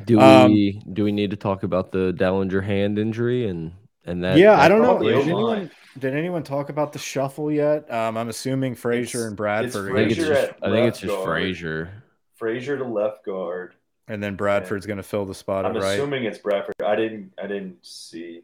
Do 0.05 0.20
um, 0.20 0.53
we 0.53 0.83
do 0.92 1.05
we 1.05 1.12
need 1.12 1.31
to 1.31 1.37
talk 1.37 1.62
about 1.62 1.92
the 1.92 2.12
Dellinger 2.12 2.64
hand 2.64 2.98
injury 2.98 3.48
and 3.48 3.72
and 4.05 4.22
that? 4.24 4.38
Yeah, 4.38 4.57
that 4.57 4.61
I 4.61 4.68
don't 4.68 4.83
know. 4.83 4.98
Did 4.98 5.22
anyone, 5.22 5.70
did 5.98 6.14
anyone 6.14 6.42
talk 6.42 6.68
about 6.68 6.92
the 6.92 6.98
shuffle 6.98 7.50
yet? 7.50 7.90
Um, 7.92 8.16
I'm 8.16 8.29
assuming 8.29 8.74
Frazier 8.74 9.26
and 9.26 9.37
Bradford. 9.37 9.92
I 9.92 9.94
think 9.94 10.11
it's 10.12 10.26
just, 10.26 10.53
I 10.62 10.70
think 10.70 10.88
it's 10.88 11.00
just 11.00 11.24
Frazier. 11.24 12.03
Frazier 12.37 12.79
to 12.79 12.85
left 12.85 13.24
guard, 13.24 13.74
and 14.09 14.22
then 14.22 14.37
Bradford's 14.37 14.87
going 14.87 14.96
to 14.96 15.03
fill 15.03 15.26
the 15.26 15.35
spot. 15.35 15.66
I'm 15.66 15.74
right. 15.74 15.94
assuming 15.94 16.24
it's 16.24 16.38
Bradford. 16.38 16.74
I 16.85 16.96
didn't. 16.96 17.33
I 17.42 17.46
didn't 17.46 17.85
see. 17.85 18.42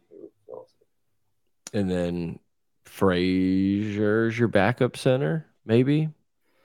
And 1.73 1.91
then 1.91 2.39
Frazier's 2.85 4.39
your 4.39 4.49
backup 4.49 4.97
center, 4.97 5.47
maybe. 5.67 6.09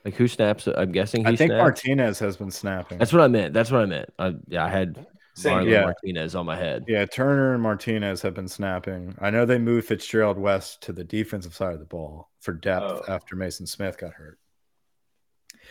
Like 0.04 0.14
who 0.14 0.26
snaps? 0.26 0.66
I'm 0.66 0.92
guessing. 0.92 1.26
I 1.26 1.36
think 1.36 1.50
snaps. 1.50 1.62
Martinez 1.62 2.18
has 2.18 2.36
been 2.36 2.50
snapping. 2.50 2.98
That's 2.98 3.12
what 3.12 3.22
I 3.22 3.28
meant. 3.28 3.54
That's 3.54 3.70
what 3.70 3.82
I 3.82 3.86
meant. 3.86 4.10
I, 4.18 4.34
yeah, 4.48 4.64
I 4.64 4.68
had 4.68 5.06
Marlon 5.38 5.70
yeah. 5.70 5.84
Martinez 5.84 6.34
on 6.34 6.46
my 6.46 6.56
head. 6.56 6.84
Yeah, 6.88 7.06
Turner 7.06 7.54
and 7.54 7.62
Martinez 7.62 8.20
have 8.22 8.34
been 8.34 8.48
snapping. 8.48 9.14
I 9.20 9.30
know 9.30 9.44
they 9.44 9.58
moved 9.58 9.86
Fitzgerald 9.86 10.38
West 10.38 10.82
to 10.82 10.92
the 10.92 11.04
defensive 11.04 11.54
side 11.54 11.72
of 11.72 11.78
the 11.78 11.86
ball 11.86 12.30
for 12.40 12.52
depth 12.52 12.84
oh. 13.08 13.12
after 13.12 13.36
Mason 13.36 13.66
Smith 13.66 13.96
got 13.98 14.12
hurt. 14.12 14.38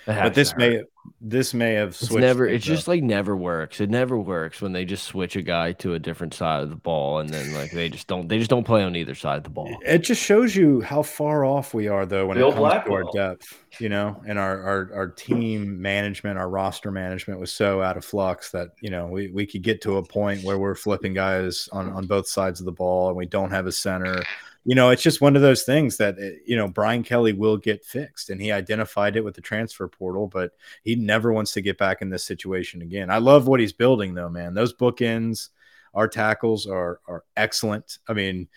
But 0.06 0.34
this 0.34 0.56
may 0.56 0.84
this 1.20 1.54
may 1.54 1.74
have 1.74 1.96
switched. 1.96 2.14
It's 2.14 2.20
never. 2.22 2.48
It's 2.48 2.66
just 2.66 2.88
like 2.88 3.04
never 3.04 3.36
works. 3.36 3.80
It 3.80 3.90
never 3.90 4.18
works 4.18 4.62
when 4.62 4.72
they 4.72 4.86
just 4.86 5.06
switch 5.06 5.36
a 5.36 5.42
guy 5.42 5.72
to 5.74 5.94
a 5.94 6.00
different 6.00 6.34
side 6.34 6.64
of 6.64 6.70
the 6.70 6.76
ball, 6.76 7.20
and 7.20 7.30
then 7.30 7.54
like 7.54 7.72
they 7.72 7.90
just 7.90 8.08
don't. 8.08 8.28
They 8.28 8.38
just 8.38 8.50
don't 8.50 8.64
play 8.64 8.84
on 8.84 8.96
either 8.96 9.16
side 9.16 9.38
of 9.38 9.44
the 9.44 9.50
ball. 9.50 9.76
It 9.86 10.00
just 10.00 10.22
shows 10.22 10.56
you 10.56 10.82
how 10.82 11.04
far 11.04 11.46
off 11.46 11.74
we 11.74 11.88
are, 11.88 12.06
though, 12.06 12.28
when 12.28 12.38
Bill 12.38 12.50
it 12.50 12.52
comes 12.52 12.60
Blackwell. 12.60 13.12
to 13.12 13.20
our 13.20 13.30
depth. 13.30 13.58
You 13.80 13.90
know, 13.90 14.22
and 14.28 14.38
our, 14.38 14.62
our 14.62 14.92
our 14.94 15.08
team 15.08 15.82
management, 15.82 16.38
our 16.38 16.50
roster 16.50 16.92
management 16.92 17.40
was 17.40 17.54
so 17.54 17.82
out 17.82 17.98
of 17.98 18.04
flux 18.04 18.52
that 18.52 18.70
you 18.82 18.90
know 18.90 19.08
we 19.08 19.30
we 19.30 19.46
could 19.46 19.62
get 19.62 19.82
to 19.82 19.98
a 19.98 20.04
point 20.04 20.44
where 20.44 20.58
we're 20.58 20.76
flipping 20.76 21.14
guys 21.14 21.70
on 21.72 21.90
on 21.92 22.08
both 22.08 22.28
sides 22.28 22.60
of 22.60 22.66
the 22.66 22.72
ball, 22.72 23.08
and 23.08 23.18
we 23.18 23.26
don't 23.26 23.52
have 23.52 23.68
a 23.68 23.72
center 23.72 24.24
you 24.64 24.76
know, 24.76 24.90
it's 24.90 25.02
just 25.02 25.22
one 25.22 25.36
of 25.36 25.42
those 25.42 25.64
things 25.64 25.98
that 25.98 26.18
eh, 26.20 26.34
you 26.46 26.56
know 26.56 26.68
Brian 26.68 27.04
Kelly 27.04 27.34
will 27.34 27.58
get 27.58 27.84
fixed, 27.84 28.30
and 28.30 28.42
he 28.42 28.52
identified 28.52 29.16
it 29.16 29.24
with 29.24 29.36
the 29.36 29.42
transfer 29.42 29.88
portal, 29.88 30.28
but 30.28 30.52
he 30.84 30.96
never 30.96 31.34
wants 31.34 31.54
to 31.54 31.62
get 31.62 31.78
back 31.78 32.02
in 32.02 32.10
this 32.10 32.24
situation 32.24 32.82
again. 32.82 33.10
I 33.10 33.18
love 33.18 33.48
what 33.48 33.60
he's 33.60 33.74
building, 33.74 34.14
though, 34.14 34.30
man. 34.30 34.54
Those 34.54 34.74
bookends, 34.74 35.50
our 35.94 36.08
tackles 36.08 36.68
are 36.68 37.00
are 37.08 37.24
excellent. 37.36 37.98
I 38.08 38.14
mean, 38.14 38.48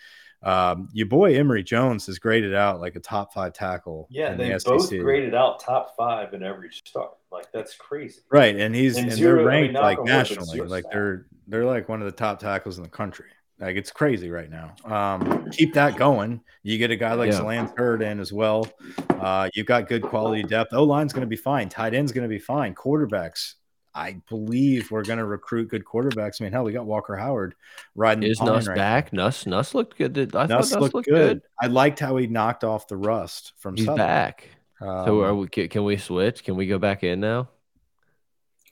um, 0.43 0.89
your 0.93 1.07
boy 1.07 1.35
Emery 1.35 1.63
Jones 1.63 2.05
has 2.05 2.19
graded 2.19 2.53
out 2.53 2.79
like 2.79 2.95
a 2.95 2.99
top 2.99 3.33
five 3.33 3.53
tackle. 3.53 4.07
Yeah, 4.11 4.35
they 4.35 4.49
the 4.49 4.61
both 4.63 4.89
graded 4.91 5.33
out 5.33 5.59
top 5.59 5.95
five 5.97 6.35
in 6.35 6.43
every 6.43 6.69
start. 6.71 7.17
Like 7.31 7.51
that's 7.51 7.75
crazy, 7.75 8.21
right? 8.29 8.55
And 8.55 8.75
he's 8.75 8.97
and, 8.97 9.07
and 9.07 9.17
zero, 9.17 9.37
they're 9.37 9.45
ranked 9.45 9.75
I 9.75 9.79
mean, 9.79 9.97
like 9.97 10.03
nationally, 10.03 10.61
like 10.61 10.85
they're 10.91 11.25
they're 11.47 11.65
like 11.65 11.89
one 11.89 12.01
of 12.01 12.05
the 12.05 12.11
top 12.11 12.39
tackles 12.39 12.77
in 12.77 12.83
the 12.83 12.89
country. 12.89 13.29
Like 13.59 13.77
it's 13.77 13.91
crazy 13.91 14.29
right 14.29 14.49
now. 14.49 14.75
Um, 14.83 15.49
keep 15.51 15.73
that 15.75 15.95
going. 15.95 16.41
You 16.63 16.77
get 16.77 16.91
a 16.91 16.95
guy 16.97 17.13
like 17.13 17.31
yeah. 17.31 17.41
Lance 17.41 17.71
Heard 17.77 18.01
in 18.01 18.19
as 18.19 18.33
well. 18.33 18.67
Uh, 19.09 19.49
you've 19.53 19.65
got 19.65 19.87
good 19.87 20.01
quality 20.01 20.43
depth. 20.43 20.73
O 20.73 20.83
line's 20.83 21.13
going 21.13 21.21
to 21.21 21.27
be 21.27 21.37
fine. 21.37 21.69
Tight 21.69 21.93
end's 21.93 22.11
going 22.11 22.23
to 22.23 22.29
be 22.29 22.39
fine. 22.39 22.75
Quarterbacks, 22.75 23.53
I 23.93 24.17
believe 24.27 24.91
we're 24.91 25.05
going 25.05 25.19
to 25.19 25.25
recruit 25.25 25.69
good 25.69 25.85
quarterbacks. 25.85 26.41
I 26.41 26.43
mean, 26.43 26.51
hell, 26.51 26.65
we 26.65 26.73
got 26.73 26.85
Walker 26.85 27.15
Howard 27.15 27.55
riding. 27.95 28.29
Is 28.29 28.41
Nuss 28.41 28.67
right 28.67 28.75
back? 28.75 29.13
Nuss 29.13 29.45
Nuss 29.45 29.73
looked 29.73 29.97
good. 29.97 30.35
I 30.35 30.47
Nuss, 30.47 30.71
Nuss 30.71 30.81
looked, 30.81 30.93
looked 30.93 31.07
good. 31.07 31.39
good. 31.39 31.41
I 31.61 31.67
liked 31.67 31.99
how 31.99 32.17
he 32.17 32.27
knocked 32.27 32.65
off 32.65 32.87
the 32.89 32.97
rust 32.97 33.53
from. 33.57 33.77
He's 33.77 33.85
Southern. 33.85 34.05
back. 34.05 34.49
Um, 34.81 35.05
so 35.05 35.21
are 35.21 35.33
we? 35.33 35.47
Can 35.47 35.85
we 35.85 35.95
switch? 35.95 36.43
Can 36.43 36.57
we 36.57 36.67
go 36.67 36.77
back 36.77 37.05
in 37.05 37.21
now? 37.21 37.47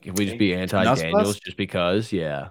Can 0.02 0.14
we 0.14 0.26
just 0.26 0.36
be 0.36 0.54
anti 0.54 0.94
Daniels 0.94 1.40
just 1.40 1.56
because? 1.56 2.12
Yeah. 2.12 2.48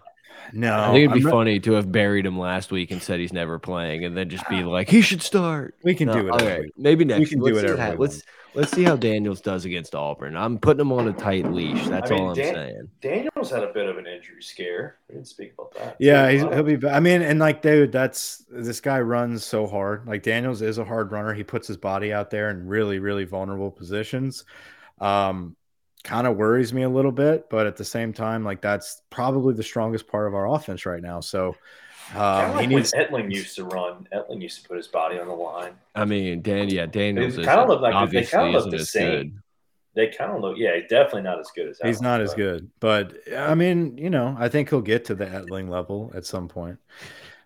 No, 0.51 0.77
I 0.77 0.91
think 0.91 1.11
it'd 1.11 1.13
be 1.13 1.25
I'm 1.25 1.31
funny 1.31 1.59
to 1.61 1.73
have 1.73 1.91
buried 1.91 2.25
him 2.25 2.37
last 2.37 2.71
week 2.71 2.91
and 2.91 3.01
said 3.01 3.19
he's 3.19 3.33
never 3.33 3.59
playing, 3.59 4.03
and 4.05 4.15
then 4.15 4.29
just 4.29 4.47
be 4.49 4.63
like, 4.63 4.89
he 4.89 5.01
should 5.01 5.21
start. 5.21 5.75
We 5.83 5.95
can 5.95 6.07
no, 6.07 6.13
do 6.13 6.27
it. 6.27 6.33
Okay, 6.35 6.69
maybe 6.77 7.05
next. 7.05 7.19
We 7.19 7.25
can 7.27 7.39
let's 7.39 7.61
do 7.61 7.73
it. 7.73 7.79
How, 7.79 7.93
let's 7.93 8.23
let's 8.53 8.71
see 8.71 8.83
how 8.83 8.95
Daniels 8.95 9.41
does 9.41 9.65
against 9.65 9.95
Auburn. 9.95 10.35
I'm 10.35 10.57
putting 10.57 10.81
him 10.81 10.91
on 10.91 11.07
a 11.07 11.13
tight 11.13 11.51
leash. 11.51 11.87
That's 11.87 12.11
I 12.11 12.13
mean, 12.13 12.23
all 12.23 12.29
I'm 12.29 12.35
Dan 12.35 12.53
saying. 12.53 12.89
Daniels 13.01 13.49
had 13.49 13.63
a 13.63 13.73
bit 13.73 13.87
of 13.87 13.97
an 13.97 14.07
injury 14.07 14.41
scare. 14.41 14.97
We 15.07 15.15
didn't 15.15 15.27
speak 15.27 15.53
about 15.53 15.73
that. 15.75 15.97
Yeah, 15.99 16.29
he'll 16.29 16.63
be. 16.63 16.87
I 16.87 16.99
mean, 16.99 17.21
and 17.21 17.39
like, 17.39 17.61
dude, 17.61 17.91
that's 17.91 18.43
this 18.49 18.81
guy 18.81 18.99
runs 18.99 19.43
so 19.43 19.67
hard. 19.67 20.07
Like 20.07 20.23
Daniels 20.23 20.61
is 20.61 20.77
a 20.77 20.85
hard 20.85 21.11
runner. 21.11 21.33
He 21.33 21.43
puts 21.43 21.67
his 21.67 21.77
body 21.77 22.13
out 22.13 22.29
there 22.29 22.49
in 22.49 22.67
really, 22.67 22.99
really 22.99 23.25
vulnerable 23.25 23.71
positions. 23.71 24.45
Um, 24.99 25.55
kind 26.03 26.27
of 26.27 26.37
worries 26.37 26.73
me 26.73 26.83
a 26.83 26.89
little 26.89 27.11
bit, 27.11 27.49
but 27.49 27.65
at 27.65 27.77
the 27.77 27.85
same 27.85 28.13
time, 28.13 28.43
like 28.43 28.61
that's 28.61 29.01
probably 29.09 29.53
the 29.53 29.63
strongest 29.63 30.07
part 30.07 30.27
of 30.27 30.35
our 30.35 30.53
offense 30.53 30.85
right 30.85 31.01
now. 31.01 31.19
So 31.19 31.55
um, 32.13 32.51
like 32.51 32.61
he 32.61 32.75
needs. 32.75 32.93
Etling 32.93 33.31
used 33.31 33.55
to 33.55 33.65
run. 33.65 34.07
Etling 34.13 34.41
used 34.41 34.61
to 34.61 34.67
put 34.67 34.77
his 34.77 34.87
body 34.87 35.17
on 35.17 35.27
the 35.27 35.33
line. 35.33 35.73
I 35.95 36.05
mean, 36.05 36.41
Dan, 36.41 36.69
yeah, 36.69 36.85
Daniels 36.85 37.35
kind 37.35 37.59
of 37.59 37.69
look 37.69 37.81
like 37.81 38.11
they 38.11 38.23
kind 38.23 38.55
of 38.55 38.65
look 38.65 38.71
the 38.71 38.85
same. 38.85 39.11
Good. 39.11 39.39
They 39.95 40.07
kind 40.07 40.31
of 40.31 40.41
look, 40.41 40.57
yeah, 40.57 40.79
definitely 40.89 41.21
not 41.21 41.39
as 41.39 41.51
good 41.55 41.69
as. 41.69 41.79
He's 41.83 42.01
not 42.01 42.17
but. 42.17 42.23
as 42.23 42.33
good, 42.33 42.71
but 42.79 43.13
I 43.35 43.53
mean, 43.53 43.97
you 43.97 44.09
know, 44.09 44.35
I 44.39 44.49
think 44.49 44.69
he'll 44.69 44.81
get 44.81 45.05
to 45.05 45.15
the 45.15 45.25
Etling 45.25 45.69
level 45.69 46.11
at 46.15 46.25
some 46.25 46.47
point. 46.47 46.79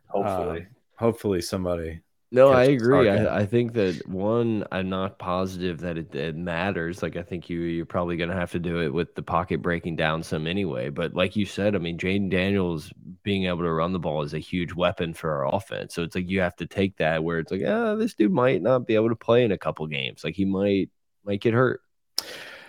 Hopefully, 0.07 0.61
uh, 0.61 0.65
hopefully 0.95 1.41
somebody 1.41 1.99
no, 2.29 2.49
I 2.49 2.65
agree. 2.65 3.09
I, 3.09 3.39
I, 3.39 3.45
think 3.45 3.73
that 3.73 4.05
one, 4.05 4.65
I'm 4.69 4.89
not 4.89 5.17
positive 5.17 5.79
that 5.79 5.97
it, 5.97 6.13
it, 6.13 6.35
matters. 6.35 7.01
Like 7.01 7.15
I 7.15 7.21
think 7.21 7.49
you 7.49 7.61
you're 7.61 7.85
probably 7.85 8.17
gonna 8.17 8.35
have 8.35 8.51
to 8.51 8.59
do 8.59 8.81
it 8.81 8.89
with 8.89 9.15
the 9.15 9.21
pocket 9.21 9.61
breaking 9.61 9.95
down 9.95 10.23
some 10.23 10.45
anyway. 10.45 10.89
But 10.89 11.13
like 11.13 11.37
you 11.37 11.45
said, 11.45 11.73
I 11.73 11.77
mean, 11.77 11.97
Jayden 11.97 12.29
Daniels 12.29 12.91
being 13.23 13.45
able 13.45 13.63
to 13.63 13.71
run 13.71 13.93
the 13.93 13.99
ball 13.99 14.23
is 14.23 14.33
a 14.33 14.39
huge 14.39 14.73
weapon 14.73 15.13
for 15.13 15.31
our 15.31 15.55
offense. 15.55 15.95
So 15.95 16.03
it's 16.03 16.15
like 16.15 16.29
you 16.29 16.41
have 16.41 16.55
to 16.57 16.67
take 16.67 16.97
that 16.97 17.23
where 17.23 17.39
it's 17.39 17.51
like, 17.51 17.63
ah, 17.65 17.95
this 17.95 18.13
dude 18.13 18.31
might 18.31 18.61
not 18.61 18.85
be 18.85 18.95
able 18.95 19.09
to 19.09 19.15
play 19.15 19.45
in 19.45 19.53
a 19.53 19.57
couple 19.57 19.87
games. 19.87 20.25
Like 20.25 20.35
he 20.35 20.43
might 20.43 20.89
might 21.23 21.39
get 21.39 21.53
hurt. 21.53 21.79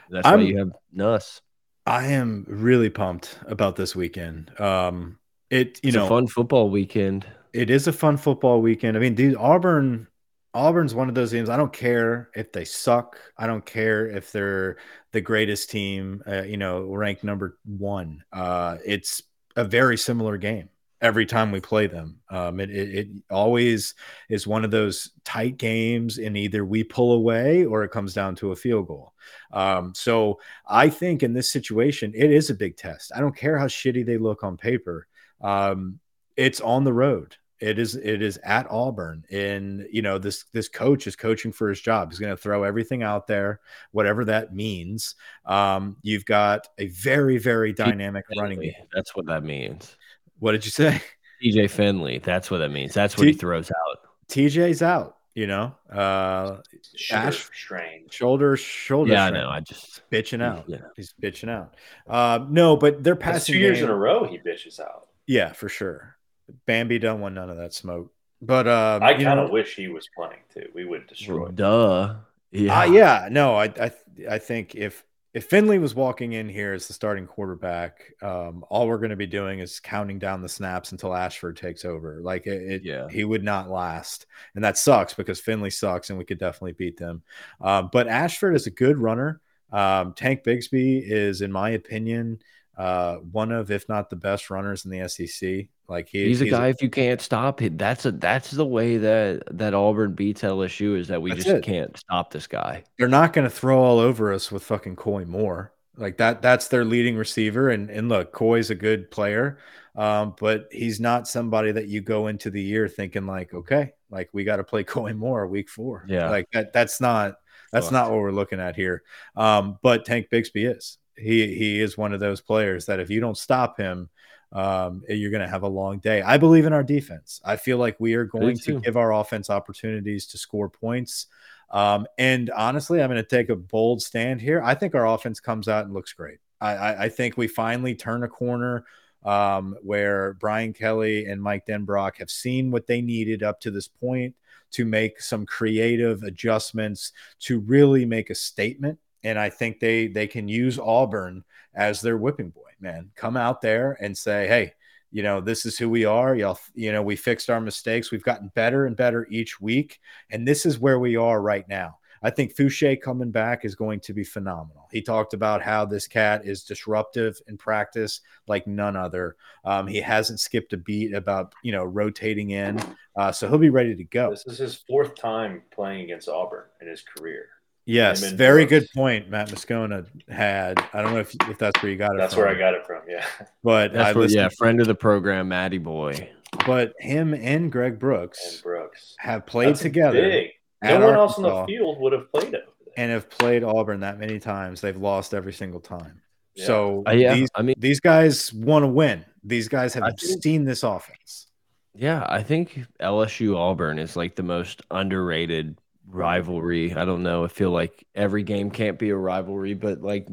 That's 0.08 0.26
I'm, 0.26 0.40
why 0.40 0.46
you 0.46 0.58
have 0.58 0.72
Nuss. 0.92 1.40
I 1.84 2.08
am 2.08 2.44
really 2.46 2.90
pumped 2.90 3.38
about 3.46 3.74
this 3.74 3.96
weekend. 3.96 4.52
Um, 4.60 5.18
it 5.50 5.80
you 5.82 5.88
it's 5.88 5.96
know 5.96 6.06
fun 6.06 6.28
football 6.28 6.70
weekend 6.70 7.26
it 7.52 7.70
is 7.70 7.87
a 7.87 7.92
fun 7.92 8.16
football 8.16 8.61
weekend. 8.61 8.96
I 8.96 9.00
mean, 9.00 9.14
dude, 9.14 9.37
Auburn 9.37 10.08
Auburn's 10.54 10.94
one 10.94 11.08
of 11.08 11.14
those 11.14 11.30
teams. 11.30 11.48
I 11.48 11.56
don't 11.56 11.72
care 11.72 12.30
if 12.34 12.52
they 12.52 12.64
suck. 12.64 13.18
I 13.37 13.46
don't 13.46 13.64
care 13.64 14.06
if 14.06 14.32
they're 14.32 14.78
the 15.12 15.20
greatest 15.20 15.70
team, 15.70 16.22
uh, 16.26 16.42
you 16.42 16.56
know, 16.56 16.84
ranked 16.84 17.22
number 17.22 17.58
one. 17.64 18.24
Uh, 18.32 18.78
it's 18.84 19.22
a 19.56 19.64
very 19.64 19.96
similar 19.98 20.37
game 20.37 20.70
every 21.00 21.26
time 21.26 21.52
we 21.52 21.61
play 21.61 21.87
them. 21.87 22.20
Um, 22.30 22.61
it, 22.61 22.70
it, 22.70 22.94
it, 22.94 23.08
always 23.30 23.94
is 24.28 24.46
one 24.46 24.64
of 24.64 24.70
those 24.70 25.12
tight 25.24 25.58
games, 25.58 26.18
and 26.18 26.37
either 26.37 26.64
we 26.64 26.82
pull 26.82 27.12
away 27.12 27.64
or 27.64 27.84
it 27.84 27.90
comes 27.90 28.14
down 28.14 28.34
to 28.37 28.52
a 28.52 28.56
field 28.56 28.88
goal. 28.88 29.12
Um, 29.52 29.92
so 29.94 30.40
I 30.66 30.88
think 30.88 31.22
in 31.22 31.34
this 31.34 31.52
situation, 31.52 32.12
it 32.16 32.32
is 32.32 32.50
a 32.50 32.54
big 32.54 32.76
test. 32.76 33.12
I 33.14 33.20
don't 33.20 33.37
care 33.37 33.58
how 33.58 33.66
shitty 33.66 34.04
they 34.04 34.18
look 34.18 34.42
on 34.42 34.56
paper. 34.56 35.06
Um, 35.40 36.00
it's 36.38 36.61
on 36.61 36.85
the 36.85 36.92
road. 36.92 37.37
It 37.61 37.81
is 37.81 37.96
it 37.96 38.22
is 38.22 38.38
at 38.44 38.70
Auburn, 38.70 39.24
and 39.33 39.85
you 39.90 40.01
know 40.01 40.16
this 40.16 40.44
this 40.53 40.68
coach 40.68 41.09
is 41.09 41.16
coaching 41.16 41.51
for 41.51 41.68
his 41.68 41.81
job. 41.81 42.11
He's 42.11 42.20
going 42.20 42.35
to 42.35 42.40
throw 42.40 42.62
everything 42.62 43.03
out 43.03 43.27
there, 43.27 43.61
whatever 43.90 44.24
that 44.27 44.55
means. 44.55 45.16
Um, 45.44 45.96
you've 46.03 46.24
got 46.24 46.68
a 46.79 46.87
very 46.87 47.37
very 47.37 47.72
dynamic 47.72 48.24
running 48.38 48.61
game. 48.61 48.72
That's 48.94 49.16
what 49.16 49.27
that 49.27 49.42
means. 49.42 49.96
What 50.38 50.53
did 50.53 50.64
you 50.64 50.70
say? 50.70 51.03
TJ 51.42 51.70
Finley. 51.70 52.18
That's 52.18 52.48
what 52.48 52.59
that 52.59 52.70
means. 52.70 52.94
That's 52.94 53.16
what 53.18 53.24
T 53.24 53.33
he 53.33 53.37
throws 53.37 53.70
out. 53.72 53.98
TJ's 54.29 54.83
out. 54.83 55.16
You 55.35 55.46
know, 55.46 55.74
uh, 55.92 56.59
shoulder 56.96 57.29
Ash, 57.29 57.51
strain, 57.55 58.07
shoulder, 58.11 58.57
shoulder. 58.57 59.12
Yeah, 59.12 59.27
strain. 59.27 59.40
I 59.40 59.44
know. 59.44 59.51
I 59.51 59.61
just 59.61 60.03
bitching 60.11 60.42
out. 60.42 60.64
Yeah. 60.68 60.79
He's 60.96 61.14
bitching 61.20 61.48
out. 61.48 61.74
Uh, 62.09 62.44
no, 62.48 62.77
but 62.77 63.03
they're 63.03 63.16
passing. 63.16 63.33
That's 63.35 63.46
two 63.46 63.59
years 63.59 63.79
game. 63.79 63.85
in 63.87 63.90
a 63.90 63.96
row, 63.96 64.24
he 64.24 64.38
bitches 64.38 64.81
out. 64.81 65.09
Yeah, 65.29 65.53
for 65.53 65.68
sure. 65.68 66.17
Bambi 66.66 66.98
don't 66.98 67.20
want 67.20 67.34
none 67.34 67.50
of 67.50 67.56
that 67.56 67.74
smoke. 67.74 68.12
But 68.40 68.66
uh, 68.66 69.00
I 69.02 69.14
kind 69.14 69.40
of 69.40 69.50
wish 69.50 69.74
he 69.74 69.88
was 69.88 70.08
playing 70.16 70.40
too. 70.52 70.68
We 70.74 70.84
would 70.84 71.06
destroy. 71.06 71.42
Well, 71.42 71.52
duh. 71.52 72.14
Yeah. 72.50 72.80
Uh, 72.80 72.84
yeah. 72.84 73.28
No, 73.30 73.56
I 73.56 73.64
I 73.64 73.90
I 74.30 74.38
think 74.38 74.74
if 74.74 75.04
if 75.34 75.46
Finley 75.46 75.78
was 75.78 75.94
walking 75.94 76.32
in 76.32 76.48
here 76.48 76.72
as 76.72 76.87
the 76.87 76.94
starting 76.94 77.26
quarterback, 77.26 78.12
um, 78.22 78.64
all 78.70 78.88
we're 78.88 78.98
going 78.98 79.11
to 79.11 79.16
be 79.16 79.26
doing 79.26 79.58
is 79.58 79.80
counting 79.80 80.18
down 80.18 80.40
the 80.40 80.48
snaps 80.48 80.92
until 80.92 81.14
Ashford 81.14 81.56
takes 81.56 81.84
over. 81.84 82.20
Like 82.22 82.46
it, 82.46 82.62
it, 82.62 82.84
yeah, 82.84 83.08
he 83.08 83.24
would 83.24 83.44
not 83.44 83.70
last, 83.70 84.26
and 84.54 84.64
that 84.64 84.78
sucks 84.78 85.14
because 85.14 85.40
Finley 85.40 85.70
sucks, 85.70 86.11
and 86.11 86.18
we 86.18 86.24
could 86.24 86.38
definitely 86.38 86.72
beat 86.72 86.96
them. 86.96 87.22
Um, 87.61 87.90
but 87.92 88.08
Ashford 88.08 88.54
is 88.54 88.66
a 88.66 88.70
good 88.70 88.98
runner. 88.98 89.40
Um, 89.70 90.14
Tank 90.14 90.44
Bigsby 90.44 91.02
is, 91.04 91.42
in 91.42 91.52
my 91.52 91.70
opinion, 91.70 92.40
uh, 92.76 93.16
one 93.16 93.52
of, 93.52 93.70
if 93.70 93.88
not 93.88 94.08
the 94.08 94.16
best 94.16 94.48
runners 94.48 94.84
in 94.84 94.90
the 94.90 95.08
SEC. 95.08 95.66
Like 95.88 96.09
he, 96.11 96.27
he's, 96.27 96.40
he's 96.40 96.48
a 96.48 96.51
guy. 96.51 96.66
A, 96.66 96.70
if 96.70 96.83
you 96.83 96.90
can't 96.90 97.20
stop 97.20 97.61
him, 97.61 97.79
that's 97.79 98.05
a 98.05 98.12
that's 98.12 98.51
the 98.51 98.66
way 98.66 98.98
that 98.98 99.42
that 99.57 99.72
Auburn 99.72 100.12
beats 100.12 100.42
LSU 100.42 100.98
is 100.98 101.09
that 101.09 101.22
we 101.22 101.33
just 101.33 101.48
it. 101.48 101.64
can't 101.64 101.96
stop 101.96 102.31
this 102.31 102.46
guy. 102.46 102.85
They're 102.98 103.09
not 103.09 103.33
going 103.33 103.46
to 103.46 103.51
throw 103.51 103.83
all 103.83 103.98
over 103.98 104.33
us 104.33 104.53
with 104.53 104.62
fucking 104.62 104.96
Koy 104.96 105.24
Moore. 105.24 105.72
Like 105.96 106.18
that. 106.18 106.42
That's 106.42 106.68
their 106.68 106.85
leading 106.85 107.16
receiver. 107.16 107.70
And 107.70 107.88
and 107.88 108.11
look, 108.11 108.33
Koy's 108.33 108.68
a 108.68 108.74
good 108.74 109.11
player, 109.11 109.59
um, 109.96 110.35
but 110.38 110.68
he's 110.70 111.01
not 111.01 111.27
somebody 111.27 111.72
that 111.72 111.88
you 111.88 112.03
go 112.03 112.27
into 112.27 112.51
the 112.51 112.62
year 112.62 112.87
thinking 112.87 113.27
like, 113.27 113.55
okay, 113.55 113.94
like 114.11 114.29
we 114.35 114.44
got 114.44 114.57
to 114.57 114.64
play 114.64 114.85
Koy 114.85 115.14
Moore 115.14 115.46
week 115.46 115.70
four. 115.70 116.05
Yeah, 116.07 116.29
like 116.29 116.51
that. 116.53 116.74
That's 116.74 117.01
not 117.01 117.37
that's 117.72 117.90
not 117.90 118.11
what 118.11 118.20
we're 118.20 118.31
looking 118.31 118.61
at 118.61 118.77
here. 118.77 119.03
Um, 119.37 119.79
but 119.83 120.05
Tank 120.05 120.29
Bigsby 120.31 120.77
is 120.77 120.98
he 121.16 121.55
he 121.55 121.81
is 121.81 121.98
one 121.98 122.12
of 122.12 122.20
those 122.20 122.40
players 122.40 122.87
that 122.87 123.01
if 123.01 123.11
you 123.11 123.20
don't 123.20 123.38
stop 123.38 123.79
him, 123.79 124.09
um, 124.52 125.02
you're 125.08 125.30
going 125.30 125.42
to 125.42 125.48
have 125.48 125.62
a 125.62 125.68
long 125.68 125.98
day. 125.98 126.22
I 126.22 126.38
believe 126.38 126.66
in 126.66 126.72
our 126.72 126.82
defense. 126.82 127.40
I 127.44 127.56
feel 127.56 127.78
like 127.78 127.96
we 127.98 128.14
are 128.14 128.24
going 128.24 128.56
to 128.58 128.80
give 128.80 128.96
our 128.96 129.12
offense 129.12 129.50
opportunities 129.50 130.26
to 130.28 130.38
score 130.38 130.68
points. 130.68 131.26
Um, 131.70 132.06
and 132.16 132.50
honestly, 132.50 133.02
I'm 133.02 133.11
going 133.11 133.22
to 133.22 133.28
take 133.28 133.50
a 133.50 133.56
bold 133.56 134.02
stand 134.02 134.40
here. 134.40 134.62
I 134.62 134.74
think 134.74 134.94
our 134.94 135.06
offense 135.06 135.38
comes 135.38 135.68
out 135.68 135.84
and 135.84 135.92
looks 135.92 136.12
great. 136.12 136.38
I, 136.61 136.76
I, 136.76 137.02
I 137.04 137.08
think 137.08 137.37
we 137.37 137.46
finally 137.46 137.94
turn 137.94 138.22
a 138.22 138.28
corner 138.28 138.84
um, 139.22 139.76
where 139.82 140.34
Brian 140.34 140.72
Kelly 140.72 141.26
and 141.26 141.42
Mike 141.42 141.66
Denbrock 141.66 142.16
have 142.16 142.30
seen 142.30 142.70
what 142.70 142.87
they 142.87 143.02
needed 143.02 143.42
up 143.42 143.61
to 143.61 143.70
this 143.70 143.88
point 143.88 144.34
to 144.70 144.84
make 144.84 145.20
some 145.20 145.44
creative 145.44 146.22
adjustments 146.22 147.12
to 147.40 147.58
really 147.61 148.04
make 148.04 148.30
a 148.30 148.34
statement 148.34 148.98
and 149.24 149.38
I 149.38 149.50
think 149.50 149.80
they 149.80 150.06
they 150.08 150.26
can 150.26 150.48
use 150.48 150.78
Auburn 150.78 151.44
as 151.74 152.00
their 152.00 152.16
whipping 152.16 152.50
boy. 152.50 152.62
Man, 152.81 153.11
come 153.16 153.37
out 153.37 153.61
there 153.61 153.96
and 154.00 154.16
say, 154.16 154.46
hey, 154.46 154.72
you 155.11 155.22
know, 155.22 155.40
this 155.40 155.64
is 155.64 155.78
who 155.78 155.88
we 155.88 156.04
are. 156.04 156.35
Y'all, 156.35 156.59
you 156.74 156.92
know, 156.92 157.02
we 157.02 157.16
fixed 157.16 157.50
our 157.50 157.61
mistakes. 157.61 158.11
We've 158.11 158.22
gotten 158.22 158.52
better 158.54 158.87
and 158.87 158.96
better 158.96 159.26
each 159.31 159.61
week, 159.61 160.00
and 160.31 160.46
this 160.46 160.66
is 160.66 160.78
where 160.78 160.98
we 160.98 161.16
are 161.16 161.40
right 161.40 161.68
now. 161.68 161.98
I 162.22 162.31
think 162.31 162.54
Foucha 162.54 163.00
coming 163.00 163.31
back 163.31 163.64
is 163.64 163.74
going 163.74 164.00
to 164.00 164.12
be 164.12 164.24
phenomenal. 164.24 164.88
He 164.90 165.02
talked 165.02 165.35
about 165.35 165.62
how 165.62 165.85
this 165.85 166.07
cat 166.07 166.44
is 166.44 166.64
disruptive 166.64 167.40
in 167.46 167.57
practice 167.57 168.20
like 168.48 168.66
none 168.66 168.96
other. 168.96 169.37
Um, 169.64 169.87
he 169.87 170.00
hasn't 170.00 170.40
skipped 170.40 170.72
a 170.72 170.76
beat 170.76 171.14
about 171.14 171.54
you 171.62 171.72
know 171.72 171.85
rotating 171.85 172.50
in, 172.50 172.81
uh, 173.16 173.33
so 173.33 173.48
he'll 173.48 173.59
be 173.59 173.70
ready 173.70 173.94
to 173.94 174.04
go. 174.04 174.31
This 174.31 174.46
is 174.46 174.59
his 174.59 174.74
fourth 174.74 175.14
time 175.14 175.62
playing 175.70 176.04
against 176.04 176.28
Auburn 176.28 176.64
in 176.81 176.88
his 176.88 177.02
career. 177.02 177.46
Yes, 177.88 178.22
very 178.33 178.66
good 178.66 178.87
point. 178.94 179.31
Matt 179.31 179.48
Moscona 179.48 180.07
had. 180.29 180.79
I 180.92 181.01
don't 181.01 181.14
know 181.14 181.20
if, 181.20 181.35
if 181.48 181.57
that's 181.57 181.83
where 181.83 181.90
you 181.90 181.96
got 181.96 182.14
it. 182.14 182.18
That's 182.18 182.35
from. 182.35 182.42
where 182.42 182.55
I 182.55 182.59
got 182.59 182.74
it 182.74 182.85
from. 182.87 183.01
Yeah, 183.09 183.24
but 183.64 183.94
that's 183.94 184.14
where, 184.14 184.29
yeah, 184.29 184.51
friend 184.59 184.79
of 184.83 184.87
the 184.87 184.94
program, 184.94 185.48
Matty 185.48 185.79
Boy. 185.79 186.31
But 186.66 186.92
him 186.98 187.33
and 187.33 187.72
Greg 187.72 187.98
Brooks, 187.98 188.57
and 188.57 188.62
Brooks 188.62 189.16
have 189.18 189.46
played 189.46 189.70
that's 189.70 189.81
together. 189.81 190.20
Big. 190.20 190.51
No 190.83 191.01
one 191.01 191.03
Arkansas, 191.03 191.20
else 191.20 191.37
in 191.38 191.42
the 191.44 191.64
field 191.66 191.98
would 192.01 192.12
have 192.12 192.31
played 192.31 192.53
it. 192.53 192.68
And 192.98 193.11
have 193.11 193.31
played 193.31 193.64
Auburn 193.64 194.01
that 194.01 194.18
many 194.18 194.38
times. 194.38 194.83
They've 194.83 194.94
lost 194.94 195.33
every 195.33 195.55
single 195.55 195.81
time. 195.81 196.20
Yeah. 196.57 196.66
So 196.66 197.05
uh, 197.09 197.12
yeah, 197.12 197.35
these, 197.35 197.48
I 197.55 197.62
mean, 197.62 197.77
these 197.79 198.01
guys 198.01 198.53
want 198.53 198.83
to 198.83 198.88
win. 198.88 199.24
These 199.44 199.68
guys 199.68 199.94
have 199.94 200.05
think, 200.20 200.42
seen 200.42 200.64
this 200.64 200.83
offense. 200.83 201.46
Yeah, 201.94 202.27
I 202.29 202.42
think 202.42 202.81
LSU 203.01 203.57
Auburn 203.57 203.98
is 203.98 204.14
like 204.14 204.37
the 204.37 204.42
most 204.42 204.83
underrated 204.90 205.79
rivalry. 206.10 206.94
I 206.94 207.04
don't 207.04 207.22
know. 207.22 207.44
I 207.44 207.48
feel 207.48 207.70
like 207.70 208.06
every 208.14 208.42
game 208.42 208.70
can't 208.70 208.98
be 208.98 209.10
a 209.10 209.16
rivalry, 209.16 209.74
but 209.74 210.00
like 210.00 210.26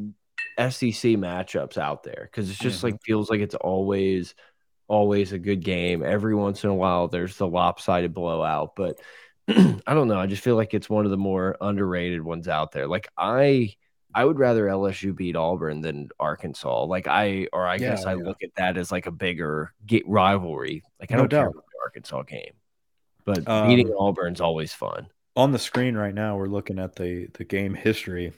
SEC 0.58 1.16
matchups 1.16 1.78
out 1.78 2.02
there 2.02 2.28
because 2.30 2.50
it's 2.50 2.58
just 2.58 2.78
mm 2.78 2.80
-hmm. 2.80 2.92
like 2.92 3.02
feels 3.02 3.30
like 3.30 3.40
it's 3.40 3.54
always 3.54 4.34
always 4.88 5.32
a 5.32 5.38
good 5.38 5.64
game. 5.64 6.02
Every 6.02 6.34
once 6.34 6.64
in 6.64 6.70
a 6.70 6.74
while, 6.74 7.08
there's 7.08 7.36
the 7.36 7.46
lopsided 7.46 8.14
blowout, 8.14 8.76
but 8.76 9.00
I 9.48 9.94
don't 9.94 10.08
know. 10.08 10.18
I 10.18 10.26
just 10.26 10.42
feel 10.42 10.56
like 10.56 10.74
it's 10.74 10.90
one 10.90 11.04
of 11.04 11.10
the 11.10 11.16
more 11.16 11.56
underrated 11.60 12.22
ones 12.22 12.48
out 12.48 12.72
there. 12.72 12.86
Like 12.86 13.08
I 13.16 13.74
I 14.14 14.24
would 14.24 14.38
rather 14.38 14.66
LSU 14.66 15.14
beat 15.14 15.36
Auburn 15.36 15.82
than 15.82 16.08
Arkansas. 16.18 16.84
Like 16.84 17.06
I 17.06 17.48
or 17.52 17.66
I 17.66 17.74
yeah, 17.74 17.90
guess 17.90 18.06
I 18.06 18.14
yeah. 18.14 18.24
look 18.24 18.42
at 18.42 18.54
that 18.56 18.76
as 18.76 18.90
like 18.90 19.06
a 19.06 19.12
bigger 19.12 19.72
get 19.84 20.08
rivalry. 20.08 20.82
Like 21.00 21.12
I 21.12 21.16
no 21.16 21.22
don't 21.22 21.28
doubt. 21.30 21.40
care 21.40 21.50
about 21.50 21.64
the 21.66 21.78
Arkansas 21.84 22.22
game. 22.22 22.54
But 23.24 23.48
um, 23.48 23.68
beating 23.68 23.88
Auburn's 23.88 24.40
always 24.40 24.72
fun. 24.72 25.08
On 25.36 25.52
the 25.52 25.58
screen 25.58 25.96
right 25.96 26.14
now, 26.14 26.36
we're 26.36 26.46
looking 26.46 26.78
at 26.78 26.96
the 26.96 27.28
the 27.34 27.44
game 27.44 27.74
history, 27.74 28.32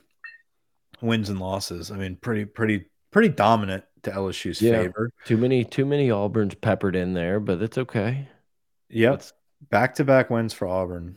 wins 1.00 1.28
and 1.28 1.38
losses. 1.38 1.90
I 1.90 1.96
mean, 1.96 2.16
pretty 2.16 2.44
pretty 2.44 2.86
pretty 3.10 3.28
dominant 3.28 3.84
to 4.02 4.10
LSU's 4.10 4.60
yeah. 4.60 4.82
favor. 4.82 5.10
Too 5.24 5.36
many 5.36 5.64
too 5.64 5.86
many 5.86 6.10
Auburn's 6.10 6.54
peppered 6.54 6.96
in 6.96 7.14
there, 7.14 7.40
but 7.40 7.62
it's 7.62 7.78
okay. 7.78 8.28
Yep. 8.90 9.22
Back 9.70 9.94
to 9.96 10.04
back 10.04 10.30
wins 10.30 10.52
for 10.52 10.68
Auburn. 10.68 11.16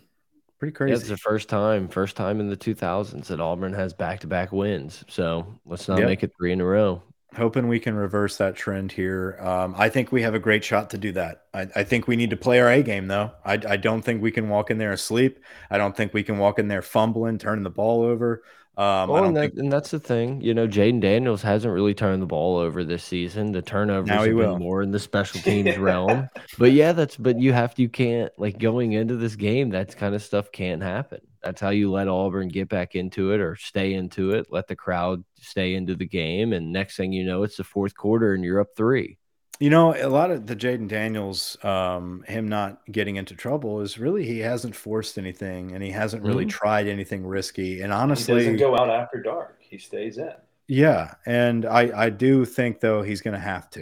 Pretty 0.60 0.74
crazy. 0.74 0.94
It's 0.94 1.08
the 1.08 1.18
first 1.18 1.50
time, 1.50 1.88
first 1.88 2.16
time 2.16 2.40
in 2.40 2.48
the 2.48 2.58
2000s 2.58 3.26
that 3.28 3.42
Auburn 3.42 3.74
has 3.74 3.94
back 3.94 4.20
to 4.20 4.28
back 4.28 4.52
wins. 4.52 5.04
So 5.08 5.60
let's 5.66 5.88
not 5.88 5.98
yep. 5.98 6.08
make 6.08 6.24
it 6.24 6.32
three 6.38 6.52
in 6.52 6.62
a 6.62 6.66
row. 6.66 7.02
Hoping 7.38 7.70
we 7.70 7.80
can 7.80 7.96
reverse 7.96 8.36
that 8.38 8.58
trend 8.58 8.92
here. 8.92 9.38
Um, 9.40 9.74
I 9.78 9.88
think 9.88 10.12
we 10.12 10.22
have 10.22 10.36
a 10.36 10.40
great 10.40 10.66
shot 10.66 10.90
to 10.90 10.98
do 10.98 11.14
that. 11.14 11.46
I, 11.54 11.68
I, 11.78 11.84
think 11.86 12.06
we 12.06 12.18
need 12.18 12.32
to 12.32 12.36
play 12.36 12.60
our 12.60 12.70
A 12.70 12.84
game, 12.84 13.08
though. 13.08 13.32
I, 13.46 13.54
I 13.54 13.78
don't 13.78 14.02
think 14.02 14.22
we 14.22 14.32
can 14.32 14.50
walk 14.50 14.70
in 14.70 14.78
there 14.78 14.92
asleep. 14.92 15.40
I 15.70 15.78
don't 15.78 15.96
think 15.96 16.14
we 16.14 16.24
can 16.24 16.40
walk 16.40 16.60
in 16.60 16.68
there 16.68 16.82
fumbling, 16.82 17.38
turning 17.38 17.64
the 17.64 17.70
ball 17.70 18.02
over. 18.04 18.44
Um, 18.78 19.10
well, 19.10 19.26
and, 19.26 19.36
that, 19.36 19.42
think... 19.42 19.60
and, 19.60 19.72
that's 19.72 19.92
the 19.92 20.00
thing, 20.00 20.40
you 20.42 20.54
know, 20.54 20.66
Jayden 20.66 21.02
Daniels 21.02 21.42
hasn't 21.42 21.74
really 21.74 21.94
turned 21.94 22.22
the 22.22 22.26
ball 22.26 22.58
over 22.58 22.86
this 22.86 23.04
season. 23.04 23.52
The 23.52 23.62
turnovers 23.62 24.08
now 24.08 24.24
have 24.24 24.36
been 24.36 24.60
more 24.60 24.82
in 24.82 24.92
the 24.92 25.00
special 25.00 25.42
teams 25.44 25.78
realm. 25.78 26.30
But 26.58 26.72
yeah, 26.72 26.94
that's 26.94 27.18
but 27.18 27.38
you 27.38 27.52
have 27.52 27.76
to 27.76 27.82
you 27.82 27.90
can't 27.90 28.32
like 28.38 28.60
going 28.60 28.94
into 28.94 29.18
this 29.18 29.36
game, 29.36 29.72
that 29.72 29.96
kind 29.98 30.16
of 30.16 30.24
stuff 30.24 30.52
can't 30.54 30.82
happen. 30.82 31.20
That's 31.44 31.60
how 31.60 31.70
you 31.70 31.92
let 31.92 32.08
Auburn 32.08 32.48
get 32.48 32.70
back 32.70 32.96
into 32.96 33.34
it 33.34 33.42
or 33.42 33.56
stay 33.56 33.94
into 33.94 34.32
it, 34.32 34.48
let 34.52 34.68
the 34.68 34.76
crowd 34.76 35.24
stay 35.42 35.76
into 35.76 35.96
the 35.96 36.08
game, 36.08 36.54
and 36.54 36.72
next 36.72 36.96
thing 36.96 37.12
you 37.12 37.26
know, 37.26 37.44
it's 37.44 37.58
the 37.58 37.64
fourth 37.66 37.96
quarter 37.96 38.34
and 38.34 38.44
you're 38.44 38.62
up 38.62 38.70
three. 38.78 39.18
You 39.62 39.70
know, 39.70 39.96
a 39.96 40.10
lot 40.10 40.32
of 40.32 40.48
the 40.48 40.56
Jayden 40.56 40.88
Daniels, 40.88 41.56
um, 41.64 42.24
him 42.28 42.48
not 42.48 42.82
getting 42.92 43.18
into 43.18 43.36
trouble 43.36 43.82
is 43.82 44.00
really 44.00 44.26
he 44.26 44.40
hasn't 44.40 44.76
forced 44.76 45.20
anything 45.20 45.74
and 45.74 45.84
he 45.84 45.92
hasn't 45.92 46.24
really 46.24 46.46
mm 46.46 46.50
-hmm. 46.50 46.60
tried 46.62 46.88
anything 46.88 47.24
risky. 47.28 47.84
And 47.84 47.94
honestly, 47.94 48.40
he 48.40 48.40
doesn't 48.40 48.58
go 48.58 48.76
out 48.76 48.90
after 48.90 49.22
dark. 49.22 49.58
He 49.60 49.78
stays 49.78 50.18
in. 50.18 50.34
Yeah, 50.68 51.14
and 51.28 51.66
I 51.66 52.06
I 52.06 52.10
do 52.10 52.44
think 52.46 52.80
though 52.80 53.04
he's 53.04 53.22
going 53.22 53.36
to 53.36 53.48
have 53.54 53.70
to. 53.70 53.82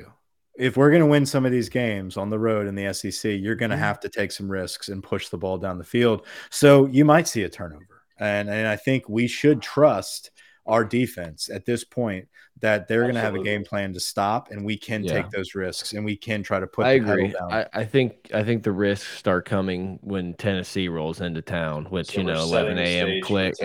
If 0.57 0.75
we're 0.75 0.89
going 0.89 1.05
to 1.07 1.11
win 1.11 1.25
some 1.25 1.47
of 1.47 1.51
these 1.51 1.69
games 1.69 2.17
on 2.17 2.29
the 2.29 2.39
road 2.39 2.67
in 2.67 2.75
the 2.75 2.93
SEC, 2.93 3.23
you're 3.43 3.55
going 3.55 3.71
to 3.71 3.77
mm 3.77 3.81
-hmm. 3.81 3.87
have 3.87 3.99
to 3.99 4.09
take 4.09 4.31
some 4.31 4.59
risks 4.61 4.89
and 4.89 5.01
push 5.01 5.29
the 5.29 5.37
ball 5.37 5.59
down 5.59 5.77
the 5.77 5.89
field. 5.97 6.27
So 6.49 6.87
you 6.91 7.05
might 7.05 7.27
see 7.27 7.45
a 7.45 7.49
turnover, 7.49 7.95
and 8.17 8.49
and 8.49 8.65
I 8.75 8.77
think 8.83 9.03
we 9.07 9.27
should 9.27 9.61
trust 9.61 10.31
our 10.69 10.85
defense 10.85 11.49
at 11.49 11.65
this 11.65 11.83
point 11.83 12.27
that 12.61 12.87
they're 12.87 13.03
going 13.03 13.15
to 13.15 13.21
have 13.21 13.35
a 13.35 13.43
game 13.43 13.63
plan 13.63 13.93
to 13.93 13.99
stop 13.99 14.51
and 14.51 14.63
we 14.63 14.77
can 14.77 15.03
yeah. 15.03 15.13
take 15.13 15.29
those 15.31 15.55
risks 15.55 15.93
and 15.93 16.03
we 16.03 16.15
can 16.15 16.43
try 16.43 16.59
to 16.59 16.67
put 16.67 16.85
I 16.85 16.91
agree. 16.91 17.33
I, 17.49 17.65
I, 17.73 17.85
think 17.85 18.29
I 18.33 18.43
think 18.43 18.63
the 18.63 18.71
risks 18.71 19.17
start 19.17 19.45
coming 19.45 19.97
when 20.01 20.33
Tennessee 20.33 20.89
rolls 20.89 21.21
into 21.21 21.41
town, 21.41 21.85
which 21.85 22.11
so 22.11 22.19
you 22.19 22.23
know, 22.25 22.41
11 22.41 22.77
a.m. 22.77 23.21
click. 23.23 23.55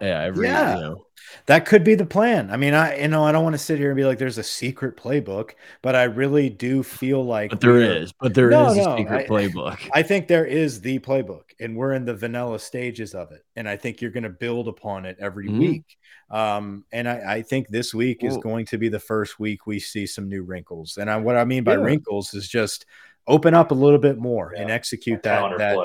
Yeah, 0.00 0.22
every 0.22 0.46
yeah. 0.46 0.76
You 0.76 0.80
know, 0.80 1.06
that 1.46 1.66
could 1.66 1.84
be 1.84 1.94
the 1.94 2.06
plan. 2.06 2.50
I 2.50 2.56
mean, 2.56 2.74
I 2.74 3.00
you 3.00 3.08
know 3.08 3.24
I 3.24 3.32
don't 3.32 3.44
want 3.44 3.54
to 3.54 3.58
sit 3.58 3.78
here 3.78 3.90
and 3.90 3.96
be 3.96 4.04
like 4.04 4.18
there's 4.18 4.38
a 4.38 4.42
secret 4.42 4.96
playbook, 4.96 5.52
but 5.82 5.94
I 5.94 6.04
really 6.04 6.48
do 6.48 6.82
feel 6.82 7.24
like 7.24 7.50
but 7.50 7.60
there 7.60 7.80
is, 7.80 8.12
but 8.12 8.34
there 8.34 8.50
no, 8.50 8.70
is 8.70 8.76
no, 8.76 8.94
a 8.94 8.96
secret 8.96 9.24
I, 9.24 9.26
playbook. 9.26 9.90
I 9.92 10.02
think 10.02 10.28
there 10.28 10.46
is 10.46 10.80
the 10.80 10.98
playbook, 10.98 11.44
and 11.60 11.76
we're 11.76 11.94
in 11.94 12.04
the 12.04 12.14
vanilla 12.14 12.58
stages 12.58 13.14
of 13.14 13.32
it, 13.32 13.44
and 13.56 13.68
I 13.68 13.76
think 13.76 14.00
you're 14.00 14.10
going 14.10 14.24
to 14.24 14.30
build 14.30 14.68
upon 14.68 15.06
it 15.06 15.16
every 15.20 15.48
mm 15.48 15.54
-hmm. 15.54 15.58
week. 15.58 15.96
Um, 16.30 16.84
and 16.92 17.08
I, 17.08 17.38
I, 17.38 17.42
think 17.42 17.68
this 17.68 17.92
week 17.92 18.22
is 18.22 18.36
going 18.36 18.66
to 18.66 18.78
be 18.78 18.88
the 18.88 19.00
first 19.00 19.40
week 19.40 19.66
we 19.66 19.80
see 19.80 20.06
some 20.06 20.28
new 20.28 20.44
wrinkles, 20.44 20.98
and 20.98 21.10
I, 21.10 21.16
what 21.16 21.36
I 21.36 21.44
mean 21.44 21.64
by 21.64 21.72
yeah. 21.72 21.84
wrinkles 21.84 22.34
is 22.34 22.48
just 22.48 22.86
open 23.26 23.54
up 23.54 23.70
a 23.70 23.74
little 23.74 23.98
bit 23.98 24.18
more 24.18 24.52
yeah. 24.54 24.62
and 24.62 24.70
execute 24.70 25.22
that 25.22 25.58
that 25.58 25.76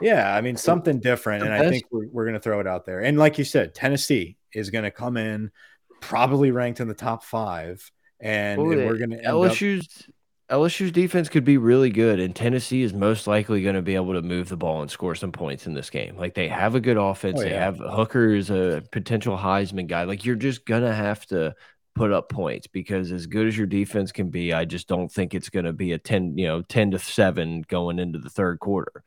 yeah, 0.00 0.34
I 0.34 0.40
mean 0.40 0.56
something 0.56 1.00
different, 1.00 1.44
and 1.44 1.52
I 1.52 1.68
think 1.68 1.84
we're, 1.90 2.08
we're 2.08 2.24
going 2.24 2.34
to 2.34 2.40
throw 2.40 2.60
it 2.60 2.66
out 2.66 2.84
there. 2.84 3.00
And 3.00 3.18
like 3.18 3.38
you 3.38 3.44
said, 3.44 3.74
Tennessee 3.74 4.36
is 4.52 4.70
going 4.70 4.84
to 4.84 4.90
come 4.90 5.16
in 5.16 5.50
probably 6.00 6.50
ranked 6.50 6.80
in 6.80 6.88
the 6.88 6.94
top 6.94 7.24
five, 7.24 7.90
and, 8.20 8.60
and 8.60 8.68
we're 8.68 8.98
going 8.98 9.10
to 9.10 9.22
LSU's 9.22 10.04
up... 10.08 10.14
LSU's 10.60 10.92
defense 10.92 11.28
could 11.28 11.44
be 11.44 11.56
really 11.56 11.90
good, 11.90 12.20
and 12.20 12.36
Tennessee 12.36 12.82
is 12.82 12.92
most 12.92 13.26
likely 13.26 13.62
going 13.62 13.76
to 13.76 13.82
be 13.82 13.94
able 13.94 14.12
to 14.12 14.22
move 14.22 14.48
the 14.48 14.56
ball 14.56 14.82
and 14.82 14.90
score 14.90 15.14
some 15.14 15.32
points 15.32 15.66
in 15.66 15.74
this 15.74 15.90
game. 15.90 16.16
Like 16.16 16.34
they 16.34 16.48
have 16.48 16.74
a 16.74 16.80
good 16.80 16.98
offense, 16.98 17.40
oh, 17.40 17.42
yeah. 17.42 17.48
they 17.48 17.56
have 17.56 17.78
Hooker 17.78 18.34
is 18.34 18.50
a 18.50 18.82
potential 18.92 19.38
Heisman 19.38 19.86
guy. 19.86 20.04
Like 20.04 20.24
you're 20.24 20.36
just 20.36 20.66
gonna 20.66 20.94
have 20.94 21.24
to 21.26 21.54
put 21.94 22.12
up 22.12 22.28
points 22.28 22.66
because 22.66 23.12
as 23.12 23.26
good 23.26 23.46
as 23.46 23.56
your 23.56 23.66
defense 23.66 24.12
can 24.12 24.28
be, 24.28 24.52
I 24.52 24.64
just 24.64 24.88
don't 24.88 25.10
think 25.10 25.34
it's 25.34 25.48
going 25.48 25.64
to 25.64 25.72
be 25.72 25.92
a 25.92 25.98
10, 25.98 26.36
you 26.36 26.46
know, 26.46 26.62
10 26.62 26.92
to 26.92 26.98
7 26.98 27.64
going 27.68 27.98
into 27.98 28.18
the 28.18 28.30
third 28.30 28.58
quarter. 28.58 29.04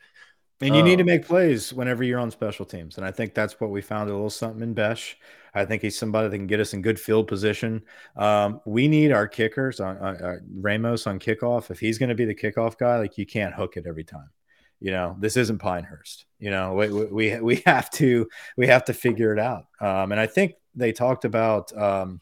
And 0.61 0.73
you 0.73 0.81
um, 0.81 0.87
need 0.87 0.95
to 0.95 1.03
um, 1.03 1.07
make 1.07 1.25
plays 1.25 1.71
whenever 1.71 2.03
you're 2.03 2.19
on 2.19 2.31
special 2.31 2.65
teams. 2.65 2.97
And 2.97 3.05
I 3.05 3.11
think 3.11 3.33
that's 3.33 3.59
what 3.59 3.69
we 3.69 3.81
found 3.81 4.09
a 4.09 4.13
little 4.13 4.29
something 4.29 4.61
in 4.61 4.73
Bech. 4.73 5.15
I 5.53 5.65
think 5.65 5.81
he's 5.81 5.97
somebody 5.97 6.29
that 6.29 6.37
can 6.37 6.47
get 6.47 6.59
us 6.59 6.73
in 6.73 6.81
good 6.81 6.99
field 6.99 7.27
position. 7.27 7.83
Um, 8.15 8.61
we 8.65 8.87
need 8.87 9.11
our 9.11 9.27
kickers 9.27 9.79
on 9.79 9.97
uh, 9.97 10.17
uh, 10.23 10.35
Ramos 10.55 11.07
on 11.07 11.19
kickoff. 11.19 11.71
If 11.71 11.79
he's 11.79 11.97
going 11.97 12.09
to 12.09 12.15
be 12.15 12.25
the 12.25 12.35
kickoff 12.35 12.77
guy, 12.77 12.97
like 12.97 13.17
you 13.17 13.25
can't 13.25 13.53
hook 13.53 13.77
it 13.77 13.85
every 13.87 14.03
time. 14.03 14.29
You 14.79 14.91
know, 14.91 15.15
this 15.19 15.37
isn't 15.37 15.57
Pinehurst. 15.57 16.25
You 16.39 16.51
know, 16.51 16.73
we, 16.73 16.89
we, 16.89 17.39
we 17.39 17.55
have 17.65 17.89
to 17.91 18.27
we 18.55 18.67
have 18.67 18.85
to 18.85 18.93
figure 18.93 19.33
it 19.33 19.39
out. 19.39 19.65
Um, 19.79 20.11
and 20.11 20.21
I 20.21 20.27
think 20.27 20.53
they 20.75 20.91
talked 20.91 21.25
about 21.25 21.75
um, 21.75 22.21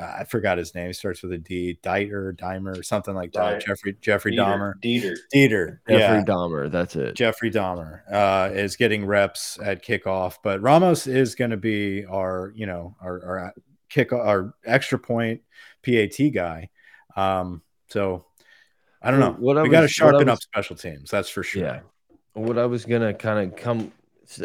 uh, 0.00 0.16
I 0.20 0.24
forgot 0.24 0.56
his 0.56 0.74
name. 0.74 0.86
He 0.86 0.92
starts 0.94 1.22
with 1.22 1.32
a 1.32 1.38
D. 1.38 1.78
Dieter, 1.82 2.34
Dimer, 2.34 2.78
or 2.78 2.82
something 2.82 3.14
like 3.14 3.32
that. 3.32 3.64
Jeffrey 3.64 3.96
Jeffrey 4.00 4.32
Dieter, 4.32 4.38
Dahmer. 4.38 4.72
Dieter. 4.82 5.16
Dieter. 5.34 5.78
Jeffrey 5.88 6.16
yeah. 6.18 6.24
Dahmer. 6.24 6.70
That's 6.70 6.96
it. 6.96 7.14
Jeffrey 7.14 7.50
Dahmer 7.50 8.00
uh, 8.10 8.50
is 8.52 8.76
getting 8.76 9.04
reps 9.04 9.58
at 9.62 9.84
kickoff, 9.84 10.38
but 10.42 10.62
Ramos 10.62 11.06
is 11.06 11.34
going 11.34 11.50
to 11.50 11.58
be 11.58 12.06
our, 12.06 12.52
you 12.56 12.66
know, 12.66 12.96
our, 13.02 13.24
our 13.24 13.54
kick, 13.90 14.12
our 14.12 14.54
extra 14.64 14.98
point 14.98 15.42
PAT 15.84 16.18
guy. 16.32 16.70
Um, 17.16 17.60
so 17.88 18.24
I 19.02 19.10
don't 19.10 19.20
know. 19.20 19.36
What 19.38 19.62
we 19.62 19.68
got 19.68 19.82
to 19.82 19.88
sharpen 19.88 20.26
was, 20.26 20.34
up 20.34 20.42
special 20.42 20.76
teams. 20.76 21.10
That's 21.10 21.28
for 21.28 21.42
sure. 21.42 21.62
Yeah. 21.62 21.80
What 22.32 22.58
I 22.58 22.66
was 22.66 22.84
gonna 22.84 23.12
kind 23.12 23.52
of 23.52 23.56
come 23.58 23.92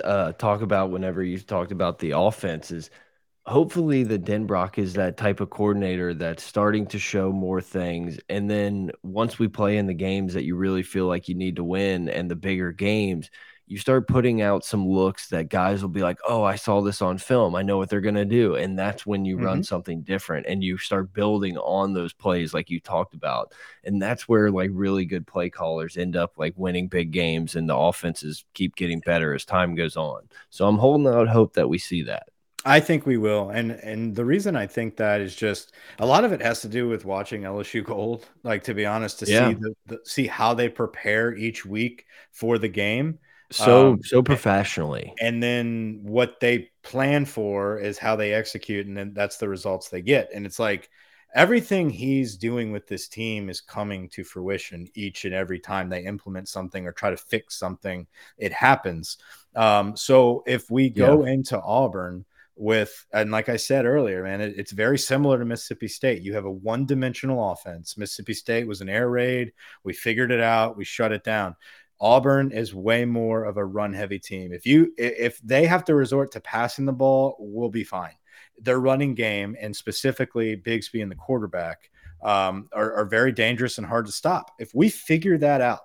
uh, 0.04 0.32
talk 0.34 0.62
about 0.62 0.90
whenever 0.90 1.24
you 1.24 1.38
talked 1.40 1.72
about 1.72 2.00
the 2.00 2.12
offense 2.12 2.72
is– 2.72 2.90
hopefully 3.46 4.04
the 4.04 4.18
Denbrock 4.18 4.78
is 4.78 4.94
that 4.94 5.18
type 5.18 5.40
of 5.40 5.50
coordinator 5.50 6.14
that's 6.14 6.44
starting 6.44 6.88
to 6.88 7.00
show 7.00 7.32
more 7.32 7.62
things. 7.62 8.20
And 8.28 8.50
then 8.50 8.92
once 9.04 9.38
we 9.38 9.48
play 9.48 9.78
in 9.78 9.86
the 9.86 9.94
games 9.94 10.34
that 10.34 10.46
you 10.46 10.56
really 10.56 10.84
feel 10.84 11.06
like 11.06 11.30
you 11.30 11.36
need 11.36 11.58
to 11.58 11.64
win 11.64 12.10
and 12.10 12.30
the 12.30 12.36
bigger 12.36 12.72
games, 12.72 13.30
you 13.68 13.78
start 13.80 14.08
putting 14.08 14.44
out 14.44 14.64
some 14.64 14.88
looks 14.88 15.30
that 15.30 15.50
guys 15.50 15.82
will 15.82 15.90
be 15.90 16.04
like, 16.04 16.20
"Oh, 16.28 16.44
I 16.44 16.56
saw 16.56 16.82
this 16.82 17.02
on 17.02 17.18
film. 17.18 17.56
I 17.56 17.64
know 17.64 17.78
what 17.78 17.90
they're 17.90 18.02
going 18.02 18.14
to 18.16 18.26
do." 18.26 18.56
And 18.56 18.78
that's 18.78 19.06
when 19.08 19.26
you 19.26 19.38
mm 19.38 19.42
-hmm. 19.42 19.46
run 19.46 19.58
mm-hmm. 19.58 19.64
something 19.64 20.02
different 20.04 20.46
and 20.48 20.64
you 20.64 20.78
start 20.78 21.14
building 21.14 21.58
on 21.58 21.94
those 21.94 22.14
plays 22.14 22.54
like 22.54 22.70
you 22.70 22.80
talked 22.80 23.16
about. 23.16 23.54
And 23.84 24.02
that's 24.02 24.30
where 24.30 24.52
like 24.52 24.72
really 24.74 25.06
good 25.06 25.26
play 25.26 25.50
callers 25.50 25.98
end 25.98 26.16
up 26.16 26.38
like 26.38 26.54
winning 26.58 26.90
big 26.90 27.12
games 27.12 27.56
and 27.56 27.68
the 27.70 27.76
offenses 27.76 28.46
keep 28.54 28.76
getting 28.76 29.02
better 29.06 29.34
as 29.36 29.46
time 29.46 29.76
goes 29.76 29.98
on. 29.98 30.30
So 30.50 30.68
I'm 30.68 30.78
holding 30.80 31.08
out 31.08 31.28
hope 31.28 31.54
that 31.54 31.70
we 31.70 31.80
see 31.80 32.04
that. 32.04 32.35
I 32.66 32.80
think 32.80 33.06
we 33.06 33.18
will, 33.18 33.52
and 33.52 33.72
and 33.72 34.16
the 34.16 34.26
reason 34.26 34.56
I 34.56 34.66
think 34.66 34.98
that 34.98 35.22
is 35.22 35.36
just 35.36 35.74
a 36.00 36.06
lot 36.06 36.24
of 36.24 36.34
it 36.34 36.42
has 36.42 36.62
to 36.62 36.68
do 36.68 36.90
with 36.90 37.06
watching 37.06 37.44
LSU 37.44 37.84
Gold. 37.84 38.26
Like 38.44 38.64
to 38.64 38.74
be 38.74 38.88
honest, 38.88 39.20
to 39.20 39.28
yeah. 39.28 39.50
see 39.50 39.54
the, 39.54 39.76
the, 39.86 40.00
see 40.04 40.28
how 40.28 40.56
they 40.56 40.68
prepare 40.68 41.36
each 41.36 41.64
week 41.64 42.08
for 42.32 42.58
the 42.58 42.68
game, 42.68 43.20
so 43.52 43.94
um, 43.94 44.04
so 44.04 44.24
professionally, 44.24 45.14
and 45.22 45.42
then 45.44 46.00
what 46.02 46.40
they 46.40 46.72
plan 46.82 47.26
for 47.26 47.78
is 47.78 48.00
how 48.00 48.16
they 48.16 48.34
execute, 48.34 48.88
and 48.88 48.98
then 48.98 49.14
that's 49.14 49.38
the 49.38 49.48
results 49.48 49.90
they 49.90 50.02
get. 50.02 50.30
And 50.34 50.46
it's 50.46 50.60
like 50.60 50.90
everything 51.36 51.90
he's 51.90 52.36
doing 52.36 52.72
with 52.72 52.88
this 52.88 53.08
team 53.08 53.50
is 53.50 53.62
coming 53.62 54.10
to 54.10 54.24
fruition 54.24 54.88
each 54.96 55.26
and 55.26 55.36
every 55.36 55.60
time 55.60 55.90
they 55.90 56.04
implement 56.04 56.48
something 56.48 56.88
or 56.88 56.92
try 56.92 57.12
to 57.12 57.18
fix 57.18 57.60
something. 57.60 58.08
It 58.40 58.54
happens. 58.54 59.18
Um, 59.56 59.96
so 59.96 60.44
if 60.48 60.72
we 60.72 60.90
go 60.90 61.26
yeah. 61.26 61.34
into 61.34 61.62
Auburn 61.62 62.26
with 62.56 63.06
and 63.12 63.32
like 63.32 63.50
I 63.50 63.58
said 63.58 63.86
earlier, 63.86 64.24
man, 64.24 64.42
it, 64.42 64.56
it's 64.58 64.72
very 64.72 64.98
similar 64.98 65.38
to 65.40 65.46
Mississippi 65.46 65.88
State. 65.88 66.22
You 66.22 66.34
have 66.36 66.46
a 66.46 66.52
one-dimensional 66.52 67.52
offense. 67.52 67.98
Mississippi 67.98 68.34
State 68.34 68.68
was 68.68 68.82
an 68.82 68.90
air 68.90 69.10
raid. 69.10 69.52
We 69.84 69.94
figured 69.94 70.32
it 70.32 70.42
out. 70.42 70.78
We 70.78 70.86
shut 70.86 71.12
it 71.12 71.24
down. 71.24 71.56
Auburn 72.00 72.52
is 72.52 72.76
way 72.76 73.06
more 73.06 73.46
of 73.46 73.58
a 73.58 73.66
run-heavy 73.66 74.20
team. 74.20 74.52
If 74.52 74.66
you 74.66 74.94
if 74.98 75.40
they 75.42 75.66
have 75.66 75.86
to 75.86 75.96
resort 75.96 76.32
to 76.34 76.42
passing 76.42 76.86
the 76.86 76.94
ball, 76.94 77.36
we'll 77.40 77.70
be 77.70 77.84
fine. 77.84 78.16
Their 78.58 78.80
running 78.80 79.16
game 79.16 79.56
and 79.60 79.76
specifically 79.76 80.56
Bigsby 80.56 81.02
and 81.02 81.12
the 81.12 81.16
quarterback 81.16 81.90
um, 82.24 82.70
are, 82.74 82.94
are 82.94 83.06
very 83.06 83.32
dangerous 83.32 83.78
and 83.78 83.88
hard 83.88 84.06
to 84.06 84.12
stop. 84.12 84.52
If 84.60 84.74
we 84.74 84.90
figure 84.90 85.38
that 85.38 85.62
out, 85.62 85.82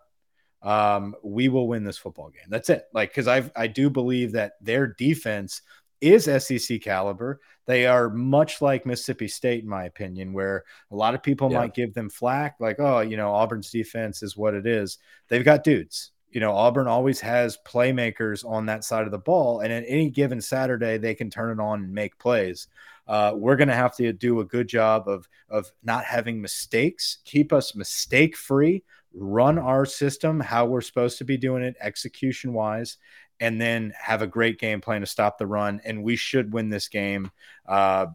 um, 0.63 1.15
we 1.23 1.49
will 1.49 1.69
win 1.69 1.85
this 1.85 1.99
football 1.99 2.31
game. 2.31 2.47
That's 2.49 2.71
it. 2.71 2.85
Like, 2.93 3.11
because 3.11 3.29
I 3.29 3.51
I 3.57 3.67
do 3.67 3.89
believe 3.89 4.33
that 4.33 4.53
their 4.61 4.89
defense 4.89 5.63
is 6.01 6.25
SEC 6.25 6.81
caliber. 6.81 7.41
They 7.67 7.87
are 7.87 8.11
much 8.11 8.61
like 8.61 8.87
Mississippi 8.87 9.29
State, 9.29 9.63
in 9.63 9.69
my 9.69 9.85
opinion, 9.85 10.33
where 10.33 10.65
a 10.91 10.97
lot 10.97 11.15
of 11.15 11.23
people 11.23 11.51
yeah. 11.51 11.59
might 11.59 11.75
give 11.75 11.95
them 11.95 12.11
flack, 12.11 12.57
like, 12.59 12.81
oh, 12.81 13.01
you 13.01 13.17
know, 13.17 13.33
Auburn's 13.33 13.71
defense 13.71 14.23
is 14.23 14.37
what 14.37 14.55
it 14.55 14.67
is. 14.67 14.99
They've 15.29 15.45
got 15.45 15.65
dudes. 15.65 16.13
You 16.31 16.41
know, 16.41 16.53
Auburn 16.53 16.87
always 16.87 17.21
has 17.21 17.59
playmakers 17.67 18.45
on 18.49 18.67
that 18.67 18.85
side 18.85 19.05
of 19.05 19.11
the 19.11 19.19
ball, 19.19 19.61
and 19.61 19.73
at 19.73 19.85
any 19.87 20.11
given 20.11 20.41
Saturday, 20.41 20.97
they 20.97 21.15
can 21.15 21.29
turn 21.29 21.59
it 21.59 21.63
on 21.63 21.83
and 21.85 21.93
make 21.93 22.19
plays. 22.19 22.69
Uh, 23.09 23.33
we're 23.35 23.57
going 23.57 23.69
to 23.69 23.75
have 23.75 23.97
to 23.97 24.13
do 24.13 24.39
a 24.39 24.45
good 24.45 24.69
job 24.69 25.09
of 25.09 25.29
of 25.49 25.71
not 25.83 26.05
having 26.05 26.41
mistakes, 26.41 27.19
keep 27.25 27.53
us 27.53 27.75
mistake 27.75 28.37
free, 28.37 28.85
run 29.13 29.59
our 29.59 29.85
system 29.85 30.39
how 30.39 30.67
we're 30.67 30.81
supposed 30.81 31.19
to 31.19 31.25
be 31.25 31.37
doing 31.37 31.63
it 31.63 31.77
execution 31.81 32.53
wise, 32.53 32.99
and 33.41 33.61
then 33.61 33.93
have 33.99 34.23
a 34.23 34.27
great 34.27 34.61
game 34.61 34.81
plan 34.81 35.01
to 35.01 35.07
stop 35.07 35.39
the 35.39 35.47
run. 35.47 35.81
And 35.85 36.05
we 36.05 36.17
should 36.17 36.53
win 36.53 36.69
this 36.69 36.89
game. 36.89 37.31
Uh, 37.67 38.07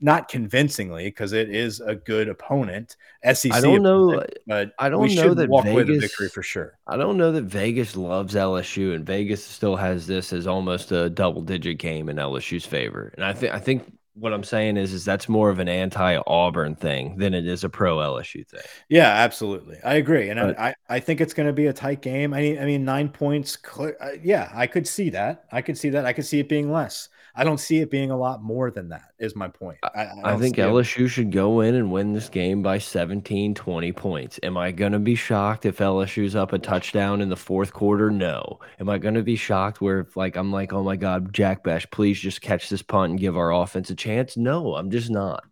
not 0.00 0.28
convincingly 0.28 1.04
because 1.04 1.32
it 1.32 1.50
is 1.50 1.80
a 1.80 1.94
good 1.94 2.28
opponent. 2.28 2.96
SEC, 3.24 3.52
I 3.52 3.60
don't 3.60 3.82
know, 3.82 4.24
but 4.46 4.72
I 4.78 4.88
don't 4.88 5.12
know 5.14 5.34
that 5.34 5.48
walk 5.48 5.64
Vegas, 5.64 5.74
away 5.74 5.94
the 5.94 5.98
victory 5.98 6.28
for 6.28 6.42
sure. 6.42 6.78
I 6.86 6.96
don't 6.96 7.16
know 7.16 7.32
that 7.32 7.42
Vegas 7.42 7.96
loves 7.96 8.34
LSU, 8.34 8.94
and 8.94 9.04
Vegas 9.04 9.44
still 9.44 9.76
has 9.76 10.06
this 10.06 10.32
as 10.32 10.46
almost 10.46 10.92
a 10.92 11.10
double-digit 11.10 11.78
game 11.78 12.08
in 12.08 12.16
LSU's 12.16 12.64
favor. 12.64 13.12
And 13.16 13.24
I 13.24 13.32
think 13.32 13.52
I 13.52 13.58
think 13.58 13.97
what 14.18 14.32
I'm 14.32 14.44
saying 14.44 14.76
is, 14.76 14.92
is 14.92 15.04
that's 15.04 15.28
more 15.28 15.50
of 15.50 15.58
an 15.58 15.68
anti-Auburn 15.68 16.76
thing 16.76 17.16
than 17.16 17.34
it 17.34 17.46
is 17.46 17.64
a 17.64 17.68
pro 17.68 17.96
LSU 17.96 18.46
thing. 18.46 18.60
Yeah, 18.88 19.08
absolutely, 19.08 19.78
I 19.84 19.94
agree, 19.94 20.28
and 20.28 20.40
but, 20.40 20.58
I, 20.58 20.74
I 20.88 21.00
think 21.00 21.20
it's 21.20 21.34
going 21.34 21.46
to 21.46 21.52
be 21.52 21.66
a 21.66 21.72
tight 21.72 22.02
game. 22.02 22.34
I 22.34 22.40
mean, 22.40 22.58
I 22.58 22.64
mean, 22.64 22.84
nine 22.84 23.08
points. 23.08 23.58
Uh, 23.78 23.90
yeah, 24.22 24.50
I 24.54 24.66
could 24.66 24.86
see 24.86 25.10
that. 25.10 25.44
I 25.52 25.62
could 25.62 25.78
see 25.78 25.90
that. 25.90 26.04
I 26.04 26.12
could 26.12 26.26
see 26.26 26.40
it 26.40 26.48
being 26.48 26.70
less. 26.70 27.08
I 27.38 27.44
don't 27.44 27.58
see 27.58 27.78
it 27.78 27.88
being 27.88 28.10
a 28.10 28.16
lot 28.16 28.42
more 28.42 28.72
than 28.72 28.88
that. 28.88 29.12
Is 29.20 29.36
my 29.36 29.46
point. 29.46 29.78
I, 29.82 30.06
I, 30.06 30.34
I 30.34 30.36
think 30.38 30.56
LSU 30.56 31.04
it. 31.04 31.08
should 31.08 31.30
go 31.30 31.60
in 31.60 31.76
and 31.76 31.92
win 31.92 32.12
this 32.12 32.28
game 32.28 32.62
by 32.62 32.78
17, 32.78 33.54
20 33.54 33.92
points. 33.92 34.40
Am 34.42 34.56
I 34.56 34.72
going 34.72 34.90
to 34.90 34.98
be 34.98 35.14
shocked 35.14 35.64
if 35.64 35.78
LSU's 35.78 36.34
up 36.34 36.52
a 36.52 36.58
touchdown 36.58 37.20
in 37.20 37.28
the 37.28 37.36
fourth 37.36 37.72
quarter? 37.72 38.10
No. 38.10 38.58
Am 38.80 38.88
I 38.88 38.98
going 38.98 39.14
to 39.14 39.22
be 39.22 39.36
shocked 39.36 39.80
where 39.80 40.00
if 40.00 40.16
like 40.16 40.36
I'm 40.36 40.50
like, 40.52 40.72
oh 40.72 40.82
my 40.82 40.96
god, 40.96 41.32
Jack 41.32 41.62
Bech, 41.62 41.92
please 41.92 42.18
just 42.18 42.40
catch 42.40 42.68
this 42.68 42.82
punt 42.82 43.10
and 43.10 43.20
give 43.20 43.36
our 43.36 43.52
offense 43.52 43.88
a 43.90 43.94
chance? 43.94 44.07
No, 44.36 44.74
I'm 44.74 44.90
just 44.90 45.10
not. 45.10 45.44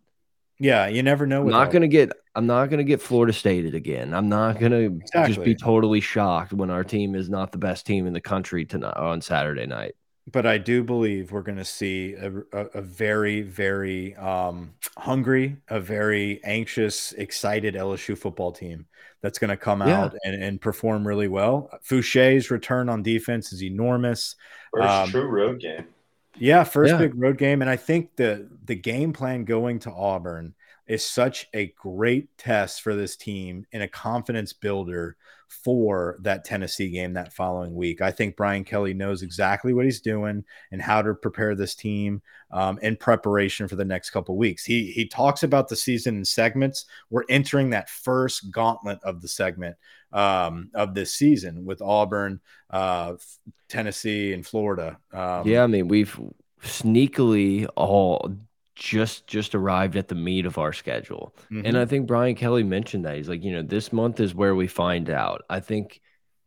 Yeah, 0.59 0.87
you 0.87 1.03
never 1.03 1.27
know. 1.27 1.41
I'm 1.41 1.49
not 1.49 1.71
going 1.71 1.83
to 1.83 1.87
get. 1.87 2.11
I'm 2.35 2.47
not 2.47 2.69
going 2.69 2.79
to 2.79 2.83
get 2.83 3.01
Florida 3.01 3.33
Stated 3.33 3.75
again. 3.75 4.13
I'm 4.13 4.29
not 4.29 4.59
going 4.59 4.71
to 4.71 4.99
exactly. 5.01 5.33
just 5.33 5.45
be 5.45 5.55
totally 5.55 6.01
shocked 6.01 6.53
when 6.53 6.69
our 6.69 6.83
team 6.83 7.15
is 7.15 7.29
not 7.29 7.51
the 7.51 7.57
best 7.57 7.85
team 7.85 8.07
in 8.07 8.13
the 8.13 8.21
country 8.21 8.65
tonight 8.65 8.97
on 8.97 9.21
Saturday 9.21 9.65
night 9.65 9.95
but 10.31 10.45
I 10.45 10.57
do 10.57 10.83
believe 10.83 11.31
we're 11.31 11.41
going 11.41 11.57
to 11.57 11.65
see 11.65 12.13
a, 12.13 12.31
a, 12.51 12.65
a, 12.75 12.81
very, 12.81 13.41
very 13.41 14.13
um, 14.15 14.73
hungry, 14.97 15.57
a 15.69 15.79
very 15.79 16.41
anxious, 16.43 17.13
excited 17.13 17.75
LSU 17.75 18.17
football 18.17 18.51
team 18.51 18.85
that's 19.21 19.39
going 19.39 19.49
to 19.49 19.57
come 19.57 19.79
yeah. 19.81 20.01
out 20.01 20.15
and, 20.25 20.43
and 20.43 20.59
perform 20.59 21.07
really 21.07 21.29
well. 21.29 21.69
Foucha's 21.81 22.51
return 22.51 22.89
on 22.89 23.03
defense 23.03 23.53
is 23.53 23.63
enormous. 23.63 24.35
First 24.73 24.89
um, 24.89 25.09
true 25.09 25.27
road 25.27 25.61
game. 25.61 25.87
Yeah, 26.39 26.63
first 26.63 26.93
yeah. 26.93 26.99
big 26.99 27.15
road 27.15 27.37
game, 27.37 27.61
and 27.61 27.69
I 27.69 27.75
think 27.75 28.15
the 28.15 28.47
the 28.65 28.75
game 28.75 29.13
plan 29.13 29.45
going 29.45 29.79
to 29.79 29.91
Auburn 29.91 30.53
is 30.87 31.03
such 31.03 31.47
a 31.53 31.73
great 31.77 32.37
test 32.37 32.81
for 32.81 32.95
this 32.95 33.15
team 33.15 33.65
and 33.73 33.83
a 33.83 33.87
confidence 33.87 34.53
builder 34.53 35.17
for 35.49 36.17
that 36.21 36.43
Tennessee 36.43 36.89
game 36.89 37.13
that 37.13 37.33
following 37.33 37.73
week. 37.75 38.01
I 38.01 38.11
think 38.11 38.35
Brian 38.35 38.63
Kelly 38.63 38.93
knows 38.93 39.21
exactly 39.21 39.73
what 39.73 39.85
he's 39.85 40.01
doing 40.01 40.43
and 40.71 40.81
how 40.81 41.01
to 41.01 41.13
prepare 41.13 41.55
this 41.55 41.75
team 41.75 42.21
um, 42.51 42.79
in 42.81 42.95
preparation 42.95 43.67
for 43.67 43.75
the 43.75 43.85
next 43.85 44.11
couple 44.11 44.37
weeks. 44.37 44.63
He 44.63 44.91
he 44.91 45.07
talks 45.07 45.43
about 45.43 45.67
the 45.67 45.75
season 45.75 46.17
in 46.17 46.25
segments. 46.25 46.85
We're 47.09 47.25
entering 47.29 47.69
that 47.71 47.89
first 47.89 48.51
gauntlet 48.51 48.99
of 49.03 49.21
the 49.21 49.27
segment 49.27 49.75
um, 50.11 50.69
of 50.73 50.93
this 50.93 51.13
season 51.13 51.65
with 51.65 51.81
Auburn, 51.81 52.39
uh, 52.69 53.15
Tennessee, 53.69 54.33
and 54.33 54.45
Florida. 54.45 54.97
Um, 55.13 55.47
yeah, 55.47 55.63
I 55.63 55.67
mean 55.67 55.87
we've 55.87 56.19
sneakily 56.61 57.67
all 57.75 58.35
just 58.75 59.27
just 59.27 59.55
arrived 59.55 59.95
at 59.95 60.07
the 60.07 60.15
meat 60.15 60.45
of 60.45 60.57
our 60.57 60.73
schedule. 60.73 61.33
Mm 61.49 61.57
-hmm. 61.57 61.67
And 61.67 61.77
I 61.77 61.79
mm-hmm. 61.79 61.89
think 61.89 62.07
Brian 62.07 62.35
Kelly 62.35 62.63
mentioned 62.63 63.05
that. 63.05 63.15
He's 63.15 63.29
like, 63.29 63.43
you 63.43 63.51
know, 63.51 63.67
this 63.67 63.91
month 63.91 64.19
is 64.19 64.35
where 64.35 64.55
we 64.55 64.67
find 64.67 65.09
out. 65.09 65.41
I 65.49 65.59
think 65.59 66.01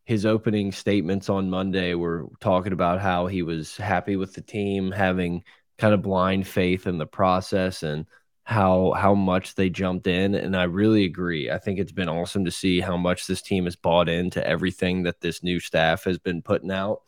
his 0.05 0.25
opening 0.25 0.73
statements 0.73 1.29
on 1.29 1.51
Monday 1.51 1.95
were 1.95 2.27
talking 2.41 2.73
about 2.73 3.01
how 3.01 3.27
he 3.27 3.43
was 3.43 3.77
happy 3.77 4.17
with 4.17 4.33
the 4.33 4.43
team 4.43 4.93
having 4.93 5.45
kind 5.79 5.95
of 5.95 6.03
blind 6.03 6.47
faith 6.47 6.87
in 6.87 6.99
the 6.99 7.07
process 7.07 7.83
and 7.83 8.07
how 8.51 8.93
how 8.97 9.15
much 9.15 9.55
they 9.55 9.71
jumped 9.71 10.09
in 10.09 10.35
and 10.35 10.57
I 10.57 10.65
really 10.65 11.05
agree. 11.05 11.51
I 11.51 11.59
think 11.59 11.79
it's 11.79 11.93
been 11.93 12.09
awesome 12.09 12.45
to 12.47 12.51
see 12.51 12.81
how 12.81 12.97
much 12.97 13.29
this 13.29 13.41
team 13.41 13.65
has 13.65 13.77
bought 13.77 14.09
into 14.09 14.45
everything 14.45 15.05
that 15.05 15.21
this 15.21 15.45
new 15.45 15.61
staff 15.61 16.03
has 16.03 16.19
been 16.19 16.43
putting 16.43 16.73
out 16.73 17.03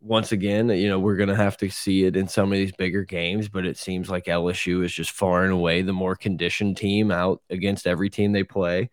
once 0.00 0.30
again, 0.30 0.68
you 0.68 0.88
know, 0.88 1.00
we're 1.00 1.16
going 1.16 1.28
to 1.28 1.34
have 1.34 1.56
to 1.56 1.68
see 1.70 2.04
it 2.04 2.16
in 2.16 2.28
some 2.28 2.52
of 2.52 2.56
these 2.58 2.70
bigger 2.70 3.02
games, 3.02 3.48
but 3.48 3.66
it 3.66 3.76
seems 3.76 4.08
like 4.08 4.26
LSU 4.26 4.84
is 4.84 4.92
just 4.92 5.10
far 5.10 5.42
and 5.42 5.52
away 5.52 5.82
the 5.82 5.92
more 5.92 6.14
conditioned 6.14 6.76
team 6.76 7.10
out 7.10 7.42
against 7.50 7.86
every 7.86 8.08
team 8.08 8.30
they 8.30 8.44
play. 8.44 8.90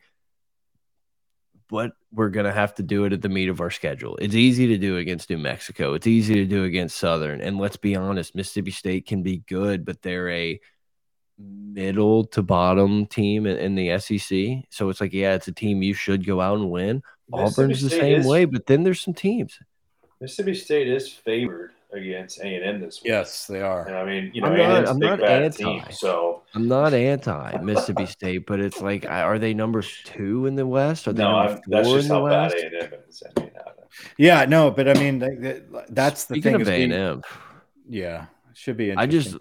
But 1.69 1.91
we're 2.11 2.29
going 2.29 2.47
to 2.47 2.51
have 2.51 2.73
to 2.75 2.84
do 2.84 3.05
it 3.05 3.13
at 3.13 3.21
the 3.21 3.29
meat 3.29 3.49
of 3.49 3.61
our 3.61 3.69
schedule. 3.69 4.17
It's 4.19 4.34
easy 4.34 4.65
to 4.67 4.77
do 4.79 4.97
against 4.97 5.29
New 5.29 5.38
Mexico. 5.38 5.93
It's 5.93 6.07
easy 6.07 6.36
to 6.36 6.45
do 6.45 6.63
against 6.63 6.97
Southern. 6.97 7.41
And 7.41 7.59
let's 7.59 7.77
be 7.77 7.95
honest, 7.95 8.36
Mississippi 8.36 8.71
State 8.71 9.05
can 9.05 9.21
be 9.21 9.43
good, 9.47 9.86
but 9.86 10.01
they're 10.01 10.29
a 10.29 10.59
middle 11.38 12.25
to 12.25 12.41
bottom 12.41 13.05
team 13.07 13.45
in, 13.45 13.57
in 13.57 13.75
the 13.75 13.97
SEC. 13.99 14.65
So 14.69 14.89
it's 14.89 15.01
like, 15.01 15.13
yeah, 15.13 15.33
it's 15.36 15.47
a 15.47 15.51
team 15.51 15.83
you 15.83 15.93
should 15.93 16.25
go 16.25 16.41
out 16.41 16.57
and 16.57 16.69
win. 16.69 17.03
Auburn's 17.33 17.81
the 17.81 17.89
same 17.89 18.19
is... 18.19 18.27
way, 18.27 18.45
but 18.45 18.65
then 18.67 18.83
there's 18.83 19.01
some 19.01 19.13
teams– 19.13 19.59
Mississippi 20.21 20.53
State 20.53 20.88
is 20.88 21.11
favored 21.11 21.71
against 21.93 22.39
A 22.39 22.55
and 22.55 22.63
M 22.63 22.81
this 22.81 23.01
week. 23.03 23.09
Yes, 23.09 23.47
they 23.47 23.61
are. 23.61 23.86
And 23.86 23.95
I 23.95 24.05
mean, 24.05 24.31
you 24.33 24.41
know, 24.41 24.47
I'm 24.47 24.57
not, 24.57 24.88
I'm 24.88 24.99
not 24.99 25.23
anti. 25.23 25.63
Team, 25.63 25.83
so 25.91 26.43
I'm 26.53 26.67
not 26.67 26.93
anti 26.93 27.57
Mississippi 27.61 28.05
State, 28.05 28.45
but 28.45 28.59
it's 28.59 28.81
like, 28.81 29.05
are 29.05 29.38
they 29.38 29.53
number 29.53 29.83
two 30.03 30.45
in 30.45 30.55
the 30.55 30.65
West? 30.65 31.07
Are 31.07 31.13
they 31.13 31.23
no, 31.23 31.43
number 31.43 31.53
four 31.53 31.63
that's 31.67 31.89
just 31.89 32.03
in 32.03 32.07
the 32.09 32.15
how 32.15 32.23
West? 32.23 32.55
bad 32.55 32.63
A 32.63 32.83
and 32.83 32.93
M 32.93 32.99
is. 33.07 33.23
I 33.23 33.39
mean, 33.39 33.51
yeah, 34.17 34.45
no, 34.45 34.71
but 34.71 34.88
I 34.88 34.93
mean, 34.93 35.19
that's 35.89 36.25
the 36.25 36.36
Speaking 36.36 36.53
thing. 36.53 36.61
Of 36.61 36.69
A 36.69 36.83
and 36.83 36.93
M, 36.93 37.21
yeah, 37.88 38.25
should 38.53 38.77
be. 38.77 38.93
I 38.93 39.05
just 39.05 39.38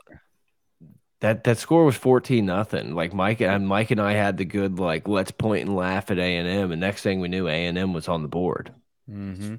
that 1.20 1.44
that 1.44 1.58
score 1.58 1.84
was 1.84 1.96
14 1.96 2.44
nothing 2.44 2.94
like 2.94 3.14
mike 3.14 3.40
and 3.40 3.66
mike 3.66 3.90
and 3.90 4.00
i 4.00 4.12
had 4.12 4.36
the 4.36 4.44
good 4.44 4.78
like 4.78 5.08
let's 5.08 5.30
point 5.30 5.66
and 5.66 5.76
laugh 5.76 6.10
at 6.10 6.18
a&m 6.18 6.72
and 6.72 6.80
next 6.80 7.02
thing 7.02 7.20
we 7.20 7.28
knew 7.28 7.48
a&m 7.48 7.92
was 7.92 8.08
on 8.08 8.22
the 8.22 8.28
board 8.28 8.72
mm 9.08 9.34
-hmm. 9.34 9.58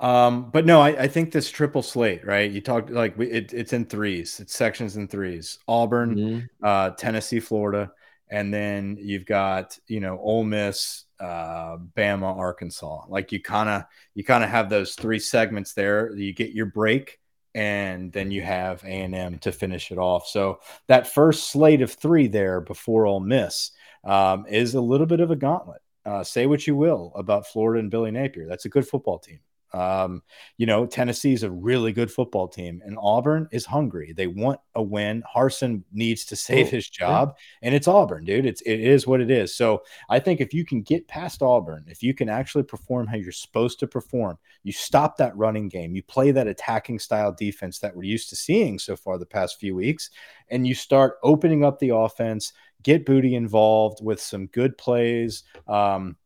Um, 0.00 0.50
but 0.50 0.64
no, 0.64 0.80
I, 0.80 0.90
I, 0.90 1.08
think 1.08 1.32
this 1.32 1.50
triple 1.50 1.82
slate, 1.82 2.24
right? 2.24 2.48
You 2.48 2.60
talked 2.60 2.90
like 2.90 3.18
it, 3.18 3.52
it's 3.52 3.72
in 3.72 3.84
threes, 3.84 4.38
it's 4.38 4.54
sections 4.54 4.96
in 4.96 5.08
threes. 5.08 5.58
Auburn, 5.66 6.14
mm 6.14 6.16
-hmm. 6.16 6.42
uh, 6.62 6.94
Tennessee, 6.94 7.40
Florida, 7.40 7.90
and 8.30 8.52
then 8.52 8.96
you've 9.00 9.24
got 9.24 9.78
you 9.88 10.00
know 10.00 10.18
Ole 10.20 10.44
Miss, 10.44 11.04
uh, 11.20 11.78
Bama, 11.96 12.36
Arkansas. 12.36 13.06
Like 13.08 13.32
you 13.32 13.42
kind 13.42 13.68
of 13.68 13.82
you 14.14 14.24
kind 14.24 14.44
of 14.44 14.50
have 14.50 14.68
those 14.68 14.94
three 14.94 15.18
segments 15.18 15.74
there. 15.74 16.14
You 16.14 16.32
get 16.32 16.54
your 16.54 16.66
break, 16.66 17.18
and 17.54 18.12
then 18.12 18.30
you 18.30 18.42
have 18.42 18.82
A 18.84 18.86
and 18.86 19.14
M 19.14 19.38
to 19.40 19.52
finish 19.52 19.90
it 19.90 19.98
off. 19.98 20.26
So 20.26 20.60
that 20.86 21.12
first 21.12 21.50
slate 21.50 21.82
of 21.82 21.92
three 21.92 22.26
there 22.28 22.60
before 22.60 23.06
Ole 23.06 23.20
Miss 23.20 23.72
um, 24.04 24.46
is 24.48 24.74
a 24.74 24.80
little 24.80 25.06
bit 25.06 25.20
of 25.20 25.30
a 25.30 25.36
gauntlet. 25.36 25.82
Uh, 26.04 26.24
say 26.24 26.46
what 26.46 26.66
you 26.66 26.74
will 26.74 27.12
about 27.14 27.46
Florida 27.46 27.80
and 27.80 27.90
Billy 27.90 28.10
Napier. 28.10 28.46
That's 28.46 28.64
a 28.64 28.70
good 28.70 28.88
football 28.88 29.18
team. 29.18 29.40
Um, 29.72 30.22
you 30.56 30.66
know, 30.66 30.86
Tennessee 30.86 31.32
is 31.32 31.42
a 31.42 31.50
really 31.50 31.92
good 31.92 32.10
football 32.10 32.48
team, 32.48 32.82
and 32.84 32.96
Auburn 33.00 33.48
is 33.52 33.66
hungry. 33.66 34.12
They 34.12 34.26
want 34.26 34.60
a 34.74 34.82
win. 34.82 35.22
Harsin 35.34 35.82
needs 35.92 36.24
to 36.26 36.36
save 36.36 36.70
his 36.70 36.88
job, 36.88 37.36
and 37.62 37.74
it's 37.74 37.88
Auburn, 37.88 38.24
dude. 38.24 38.46
It's 38.46 38.62
it 38.62 38.80
is 38.80 39.06
what 39.06 39.20
it 39.20 39.30
is. 39.30 39.54
So 39.54 39.82
I 40.08 40.18
think 40.18 40.40
if 40.40 40.54
you 40.54 40.64
can 40.64 40.82
get 40.82 41.08
past 41.08 41.42
Auburn, 41.42 41.84
if 41.88 42.02
you 42.02 42.14
can 42.14 42.28
actually 42.28 42.64
perform 42.64 43.06
how 43.06 43.16
you're 43.16 43.32
supposed 43.32 43.78
to 43.80 43.86
perform, 43.86 44.38
you 44.62 44.72
stop 44.72 45.16
that 45.16 45.36
running 45.36 45.68
game, 45.68 45.94
you 45.94 46.02
play 46.02 46.30
that 46.30 46.46
attacking 46.46 46.98
style 46.98 47.32
defense 47.32 47.78
that 47.80 47.94
we're 47.94 48.04
used 48.04 48.30
to 48.30 48.36
seeing 48.36 48.78
so 48.78 48.96
far 48.96 49.18
the 49.18 49.26
past 49.26 49.60
few 49.60 49.74
weeks, 49.74 50.10
and 50.48 50.66
you 50.66 50.74
start 50.74 51.18
opening 51.22 51.64
up 51.64 51.78
the 51.78 51.94
offense, 51.94 52.52
get 52.82 53.04
Boutte 53.04 53.32
involved 53.32 54.02
with 54.02 54.20
some 54.20 54.46
good 54.46 54.78
plays. 54.78 55.44
Um, 55.66 56.16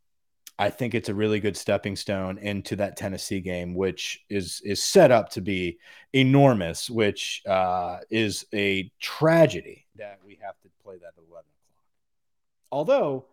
I 0.58 0.70
think 0.70 0.94
it's 0.94 1.08
a 1.08 1.14
really 1.14 1.40
good 1.40 1.56
stepping 1.56 1.96
stone 1.96 2.38
into 2.38 2.76
that 2.76 2.96
Tennessee 2.96 3.40
game, 3.40 3.74
which 3.74 4.20
is 4.28 4.60
is 4.64 4.82
set 4.82 5.10
up 5.10 5.30
to 5.30 5.40
be 5.40 5.78
enormous, 6.12 6.90
which 6.90 7.42
uh, 7.46 7.98
is 8.10 8.46
a 8.54 8.90
tragedy 9.00 9.86
that 9.96 10.20
we 10.24 10.38
have 10.42 10.58
to 10.62 10.68
play 10.84 10.96
that 10.98 11.14
at 11.16 11.24
eleven 11.28 11.50
o'clock. 11.60 11.84
Although 12.70 13.26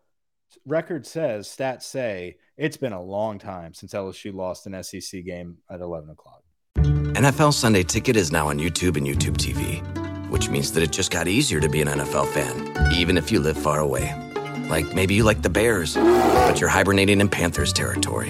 record 0.66 1.06
says, 1.06 1.48
stats 1.48 1.84
say 1.84 2.38
it's 2.58 2.78
been 2.78 2.94
a 2.94 3.02
long 3.02 3.38
time 3.38 3.74
since 3.74 3.94
LSU 3.94 4.34
lost 4.34 4.66
an 4.66 4.82
SEC 4.84 5.24
game 5.24 5.58
at 5.70 5.82
eleven 5.82 6.10
o'clock. 6.10 6.44
NFL 6.78 7.54
Sunday 7.54 7.84
Ticket 7.84 8.16
is 8.16 8.32
now 8.32 8.48
on 8.48 8.60
YouTube 8.60 8.96
and 8.96 9.06
YouTube 9.06 9.36
TV, 9.36 9.82
which 10.30 10.50
means 10.50 10.72
that 10.72 10.84
it 10.84 10.92
just 10.92 11.12
got 11.12 11.28
easier 11.28 11.60
to 11.60 11.68
be 11.68 11.82
an 11.82 11.90
NFL 11.90 12.28
fan, 12.28 12.94
even 12.94 13.18
if 13.18 13.32
you 13.32 13.40
live 13.40 13.58
far 13.58 13.80
away. 13.80 14.29
Like 14.70 14.94
maybe 14.94 15.16
you 15.16 15.24
like 15.24 15.42
the 15.42 15.50
Bears, 15.50 15.96
but 15.96 16.60
you're 16.60 16.70
hibernating 16.70 17.22
in 17.22 17.30
Panthers 17.30 17.74
territory. 17.74 18.30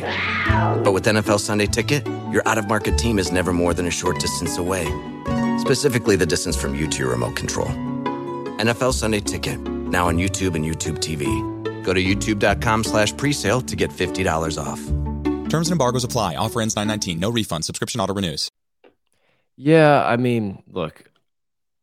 But 0.83 0.93
with 0.93 1.03
NFL 1.05 1.39
Sunday 1.39 1.65
Ticket, 1.65 2.07
your 2.31 2.47
out 2.47 2.57
of 2.57 2.67
market 2.67 2.97
team 2.97 3.19
is 3.19 3.31
never 3.31 3.51
more 3.53 3.73
than 3.73 3.85
a 3.85 3.91
short 3.91 4.19
distance 4.19 4.57
away. 4.57 4.85
Specifically, 5.59 6.15
the 6.15 6.25
distance 6.25 6.55
from 6.55 6.75
you 6.75 6.87
to 6.87 6.99
your 6.99 7.11
remote 7.11 7.35
control. 7.35 7.67
NFL 8.57 8.93
Sunday 8.93 9.19
Ticket, 9.19 9.59
now 9.59 10.07
on 10.07 10.17
YouTube 10.17 10.55
and 10.55 10.65
YouTube 10.65 10.99
TV. 10.99 11.25
Go 11.83 11.93
to 11.93 12.01
youtube.com 12.01 12.83
slash 12.83 13.13
presale 13.13 13.65
to 13.67 13.75
get 13.75 13.89
$50 13.89 14.57
off. 14.57 14.79
Terms 15.49 15.67
and 15.67 15.73
embargoes 15.73 16.03
apply. 16.03 16.35
Offer 16.35 16.61
ends 16.61 16.75
919. 16.75 17.19
No 17.19 17.29
refund. 17.31 17.65
Subscription 17.65 17.99
auto 17.99 18.13
renews. 18.13 18.49
Yeah, 19.57 20.05
I 20.05 20.15
mean, 20.17 20.63
look, 20.71 21.03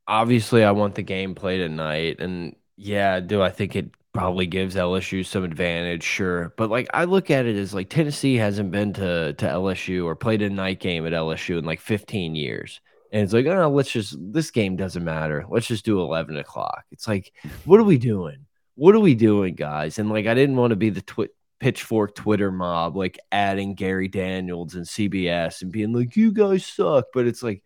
obviously 0.06 0.64
I 0.64 0.70
want 0.70 0.94
the 0.94 1.02
game 1.02 1.34
played 1.34 1.60
at 1.60 1.70
night. 1.70 2.20
And 2.20 2.56
yeah, 2.76 3.20
do 3.20 3.42
I 3.42 3.50
think 3.50 3.76
it 3.76 3.90
probably 4.16 4.46
gives 4.46 4.74
LSU 4.74 5.24
some 5.24 5.44
advantage, 5.44 6.02
sure. 6.02 6.52
But 6.56 6.70
like 6.70 6.88
I 6.94 7.04
look 7.04 7.30
at 7.30 7.46
it 7.46 7.56
as 7.56 7.74
like 7.74 7.90
Tennessee 7.90 8.36
hasn't 8.36 8.70
been 8.70 8.92
to 8.94 9.34
to 9.34 9.46
LSU 9.46 10.04
or 10.04 10.16
played 10.16 10.42
a 10.42 10.50
night 10.50 10.80
game 10.80 11.06
at 11.06 11.12
LSU 11.12 11.58
in 11.58 11.64
like 11.64 11.80
15 11.80 12.34
years. 12.34 12.80
And 13.12 13.22
it's 13.22 13.32
like, 13.32 13.46
oh, 13.46 13.68
let's 13.68 13.90
just 13.90 14.16
this 14.18 14.50
game 14.50 14.76
doesn't 14.76 15.04
matter. 15.04 15.44
Let's 15.48 15.66
just 15.66 15.84
do 15.84 16.00
11 16.00 16.36
o'clock. 16.36 16.84
It's 16.90 17.06
like, 17.06 17.32
what 17.64 17.80
are 17.80 17.84
we 17.84 17.98
doing? 17.98 18.46
What 18.74 18.94
are 18.94 19.00
we 19.00 19.14
doing, 19.14 19.54
guys? 19.54 19.98
And 19.98 20.10
like, 20.10 20.26
I 20.26 20.34
didn't 20.34 20.56
want 20.56 20.70
to 20.70 20.76
be 20.76 20.90
the 20.90 21.28
pitchfork 21.60 22.14
Twitter 22.14 22.50
mob, 22.50 22.96
like 22.96 23.18
adding 23.32 23.74
Gary 23.74 24.08
Danielson 24.08 24.80
and 24.80 24.86
CBS 24.86 25.62
and 25.62 25.72
being 25.72 25.92
like, 25.92 26.16
you 26.16 26.32
guys 26.32 26.66
suck. 26.66 27.06
But 27.14 27.26
it's 27.26 27.42
like, 27.42 27.62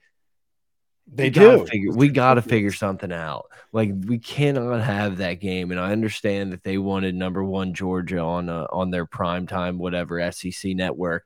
they 1.12 1.24
we 1.24 1.30
do. 1.30 1.40
Gotta 1.40 1.66
figure, 1.66 1.92
we 1.92 2.08
got 2.08 2.34
to 2.34 2.42
figure 2.42 2.72
something 2.72 3.12
out. 3.12 3.46
Like 3.72 3.90
we 4.06 4.18
cannot 4.18 4.82
have 4.82 5.18
that 5.18 5.34
game. 5.34 5.70
And 5.70 5.80
I 5.80 5.92
understand 5.92 6.52
that 6.52 6.62
they 6.62 6.78
wanted 6.78 7.14
number 7.14 7.42
one 7.42 7.74
Georgia 7.74 8.20
on 8.20 8.48
uh, 8.48 8.66
on 8.70 8.90
their 8.90 9.06
prime 9.06 9.46
time, 9.46 9.78
whatever 9.78 10.30
SEC 10.32 10.74
network. 10.74 11.24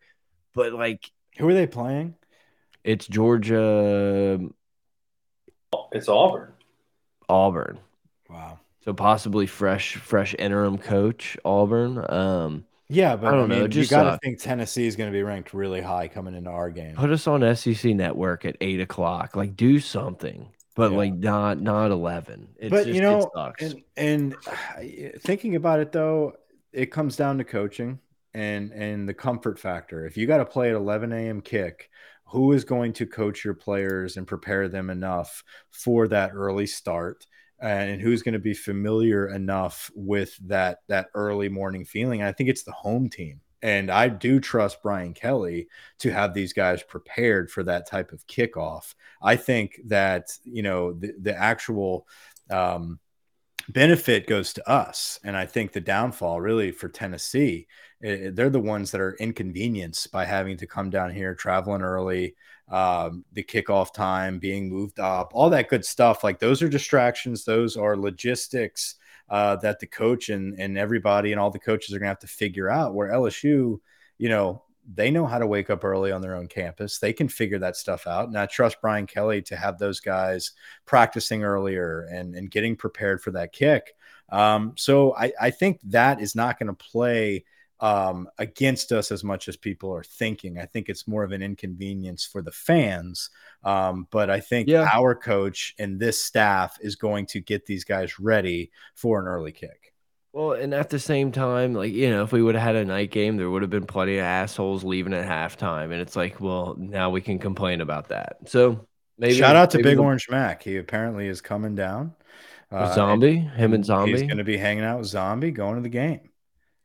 But 0.55 0.72
like, 0.72 1.11
who 1.37 1.49
are 1.49 1.55
they 1.55 1.66
playing? 1.66 2.14
It's 2.82 3.07
Georgia. 3.07 4.41
It's 5.93 6.09
Auburn. 6.09 6.53
Auburn. 7.28 7.78
Wow. 8.28 8.61
So 8.85 8.93
possibly 8.93 9.47
fresh, 9.47 9.97
fresh 9.97 10.35
interim 10.39 10.76
coach 10.78 11.39
Auburn. 11.45 12.05
Um, 12.09 12.64
yeah, 12.89 13.16
but 13.16 13.28
I 13.28 13.30
don't 13.32 13.45
I 13.45 13.47
mean, 13.47 13.59
know. 13.61 13.68
Just, 13.68 13.91
you 13.91 13.97
got 13.97 14.05
to 14.05 14.11
uh, 14.11 14.18
think 14.22 14.41
Tennessee 14.41 14.87
is 14.87 14.97
going 14.97 15.11
to 15.11 15.16
be 15.16 15.22
ranked 15.22 15.55
really 15.55 15.80
high 15.80 16.09
coming 16.09 16.35
into 16.35 16.51
our 16.51 16.70
game. 16.70 16.95
Put 16.95 17.11
us 17.11 17.26
on 17.26 17.57
SEC 17.57 17.95
Network 17.95 18.45
at 18.45 18.57
eight 18.61 18.80
o'clock. 18.80 19.37
Like, 19.37 19.57
do 19.57 19.80
something, 19.80 20.49
but 20.74 20.91
yeah. 20.91 20.97
like 20.99 21.14
not 21.14 21.61
not 21.61 21.91
eleven. 21.91 22.49
It's 22.59 22.70
but 22.70 22.85
just, 22.85 22.95
you 22.95 23.01
know, 23.01 23.30
and, 23.61 23.82
and 23.97 24.37
thinking 25.20 25.57
about 25.57 25.80
it 25.80 25.93
though, 25.93 26.35
it 26.72 26.87
comes 26.87 27.16
down 27.16 27.39
to 27.39 27.45
coaching 27.45 28.01
and 28.35 28.72
and 28.72 29.09
the 29.09 29.14
comfort 29.14 29.59
factor. 29.59 30.07
If 30.07 30.16
you 30.16 30.26
got 30.26 30.39
to 30.39 30.45
play 30.45 30.70
at 30.70 30.76
eleven 30.76 31.12
a.m. 31.12 31.41
kick, 31.41 31.91
who 32.26 32.53
is 32.53 32.64
going 32.64 32.93
to 32.95 33.07
coach 33.07 33.45
your 33.45 33.55
players 33.55 34.16
and 34.16 34.26
prepare 34.26 34.68
them 34.68 34.91
enough 34.91 35.43
for 35.70 36.09
that 36.09 36.32
early 36.35 36.66
start? 36.66 37.26
And 37.61 38.00
who's 38.00 38.22
going 38.22 38.34
to 38.34 38.38
be 38.38 38.55
familiar 38.55 39.28
enough 39.28 39.90
with 39.94 40.36
that 40.48 40.78
that 40.88 41.09
early 41.14 41.48
morning 41.48 41.84
feeling. 41.84 42.22
I 42.22 42.32
think 42.32 42.48
it's 42.48 42.64
the 42.64 42.72
home 42.72 43.09
team. 43.09 43.40
And 43.62 43.90
I 43.90 44.09
do 44.09 44.40
trust 44.40 44.82
Brian 44.82 45.14
Kelly 45.14 45.68
to 46.00 46.12
have 46.12 46.34
these 46.34 46.52
guys 46.52 46.82
prepared 46.82 47.50
for 47.50 47.62
that 47.62 47.88
type 47.88 48.12
of 48.12 48.26
kickoff. 48.26 48.94
I 49.22 49.36
think 49.36 49.80
that, 49.86 50.36
you 50.44 50.62
know, 50.62 50.92
the, 50.92 51.14
the 51.18 51.34
actual 51.34 52.07
um, 52.50 53.00
benefit 53.70 54.26
goes 54.26 54.52
to 54.52 54.70
us. 54.70 55.18
And 55.24 55.34
I 55.34 55.46
think 55.46 55.72
the 55.72 55.80
downfall 55.80 56.42
really 56.42 56.72
for 56.72 56.90
Tennessee, 56.90 57.66
it, 58.02 58.36
they're 58.36 58.50
the 58.50 58.61
ones 58.61 58.90
that 58.90 59.00
are 59.00 59.16
inconvenienced 59.18 60.12
by 60.12 60.26
having 60.26 60.59
to 60.59 60.66
come 60.66 60.90
down 60.90 61.14
here, 61.14 61.34
traveling 61.34 61.80
early, 61.80 62.34
um, 62.68 63.24
the 63.32 63.42
kickoff 63.42 63.92
time 63.92 64.38
being 64.38 64.68
moved 64.68 64.98
up, 64.98 65.32
all 65.34 65.50
that 65.50 65.68
good 65.68 65.84
stuff. 65.84 66.24
Like 66.24 66.38
those 66.38 66.62
are 66.62 66.68
distractions, 66.68 67.44
those 67.44 67.76
are 67.76 67.96
logistics 67.96 68.96
uh, 69.28 69.56
that 69.56 69.80
the 69.80 69.86
coach 69.86 70.28
and, 70.28 70.58
and 70.58 70.78
everybody 70.78 71.32
and 71.32 71.40
all 71.40 71.50
the 71.50 71.58
coaches 71.58 71.94
are 71.94 71.98
going 71.98 72.06
to 72.06 72.10
have 72.10 72.18
to 72.20 72.26
figure 72.26 72.70
out. 72.70 72.94
Where 72.94 73.10
LSU, 73.10 73.80
you 74.18 74.28
know, 74.28 74.62
they 74.92 75.10
know 75.10 75.26
how 75.26 75.38
to 75.38 75.46
wake 75.46 75.70
up 75.70 75.84
early 75.84 76.12
on 76.12 76.20
their 76.20 76.36
own 76.36 76.46
campus. 76.46 76.98
They 76.98 77.12
can 77.12 77.28
figure 77.28 77.58
that 77.58 77.76
stuff 77.76 78.06
out. 78.06 78.28
And 78.28 78.38
I 78.38 78.46
trust 78.46 78.80
Brian 78.82 79.06
Kelly 79.06 79.40
to 79.42 79.56
have 79.56 79.78
those 79.78 80.00
guys 80.00 80.52
practicing 80.84 81.42
earlier 81.42 82.02
and, 82.10 82.34
and 82.34 82.50
getting 82.50 82.76
prepared 82.76 83.22
for 83.22 83.30
that 83.32 83.52
kick. 83.52 83.94
Um, 84.30 84.74
so 84.76 85.14
I, 85.14 85.32
I 85.40 85.50
think 85.50 85.80
that 85.84 86.20
is 86.20 86.34
not 86.34 86.58
going 86.58 86.74
to 86.74 86.84
play 86.84 87.44
um, 87.85 88.26
against 88.39 88.93
us 88.93 89.12
as 89.12 89.22
much 89.22 89.47
as 89.47 89.59
people 89.59 89.95
are 89.95 90.03
thinking. 90.03 90.59
I 90.59 90.64
think 90.64 90.89
it's 90.89 91.07
more 91.07 91.22
of 91.22 91.32
an 91.32 91.43
inconvenience 91.43 92.24
for 92.24 92.41
the 92.41 92.51
fans. 92.51 93.28
Um, 93.62 94.09
but 94.11 94.30
I 94.30 94.41
think 94.41 94.68
yeah. 94.68 94.89
our 94.91 95.14
coach 95.14 95.74
and 95.78 96.01
this 96.01 96.18
staff 96.18 96.78
is 96.80 96.97
going 96.97 97.26
to 97.26 97.41
get 97.41 97.66
these 97.66 97.85
guys 97.85 98.18
ready 98.18 98.70
for 98.95 99.20
an 99.20 99.26
early 99.26 99.53
kick. 99.53 99.93
Well, 100.32 100.53
and 100.53 100.72
at 100.72 100.89
the 100.89 100.99
same 100.99 101.30
time, 101.30 101.74
like, 101.74 101.93
you 101.93 102.09
know, 102.09 102.22
if 102.22 102.32
we 102.32 102.41
would 102.41 102.55
have 102.55 102.64
had 102.64 102.74
a 102.74 102.87
night 102.87 103.11
game, 103.11 103.37
there 103.37 103.51
would 103.51 103.61
have 103.61 103.70
been 103.70 103.85
plenty 103.85 104.16
of 104.16 104.24
assholes 104.24 104.82
leaving 104.82 105.12
at 105.12 105.28
halftime. 105.28 105.93
And 105.93 106.01
it's 106.01 106.16
like, 106.16 106.41
well, 106.41 106.76
now 106.78 107.11
we 107.11 107.20
can 107.20 107.39
complain 107.39 107.82
about 107.82 108.09
that. 108.09 108.39
So 108.47 108.87
maybe 109.18 109.35
shout 109.35 109.57
out 109.57 109.70
to 109.72 109.82
Big 109.82 109.99
Orange 109.99 110.30
Mac. 110.30 110.62
He 110.62 110.78
apparently 110.78 111.28
is 111.28 111.43
coming 111.43 111.74
down. 111.74 112.14
Uh, 112.72 112.95
zombie, 112.95 113.37
him 113.37 113.74
and 113.74 113.85
Zombie. 113.85 114.12
He's 114.12 114.22
going 114.22 114.39
to 114.39 114.45
be 114.45 114.57
hanging 114.57 114.85
out 114.85 115.01
with 115.01 115.09
Zombie 115.09 115.51
going 115.51 115.76
to 115.76 115.82
the 115.82 115.91
game. 115.91 116.30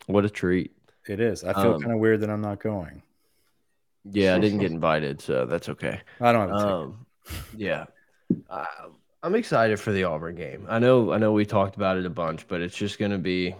What 0.07 0.25
a 0.25 0.29
treat. 0.29 0.73
It 1.09 1.19
is. 1.19 1.43
I 1.43 1.53
feel 1.53 1.73
um, 1.73 1.81
kind 1.81 1.91
of 1.91 1.99
weird 1.99 2.21
that 2.21 2.29
I'm 2.29 2.41
not 2.41 2.61
going. 2.61 3.01
Yeah, 4.11 4.35
I 4.35 4.39
didn't 4.39 4.59
get 4.59 4.71
invited, 4.79 5.19
so 5.19 5.47
that's 5.47 5.67
okay. 5.69 6.01
I 6.21 6.31
don't 6.31 6.49
have 6.49 6.59
um, 6.59 7.05
Yeah, 7.57 7.85
uh, 8.47 8.65
I'm 9.23 9.33
excited 9.33 9.79
for 9.79 9.91
the 9.91 10.03
Auburn 10.03 10.35
game. 10.35 10.67
I 10.69 10.77
know, 10.77 11.11
I 11.11 11.17
know, 11.17 11.31
we 11.31 11.45
talked 11.45 11.75
about 11.75 11.97
it 11.97 12.05
a 12.05 12.11
bunch, 12.11 12.47
but 12.47 12.61
it's 12.61 12.75
just 12.75 12.99
going 12.99 13.09
to 13.09 13.17
be, 13.17 13.55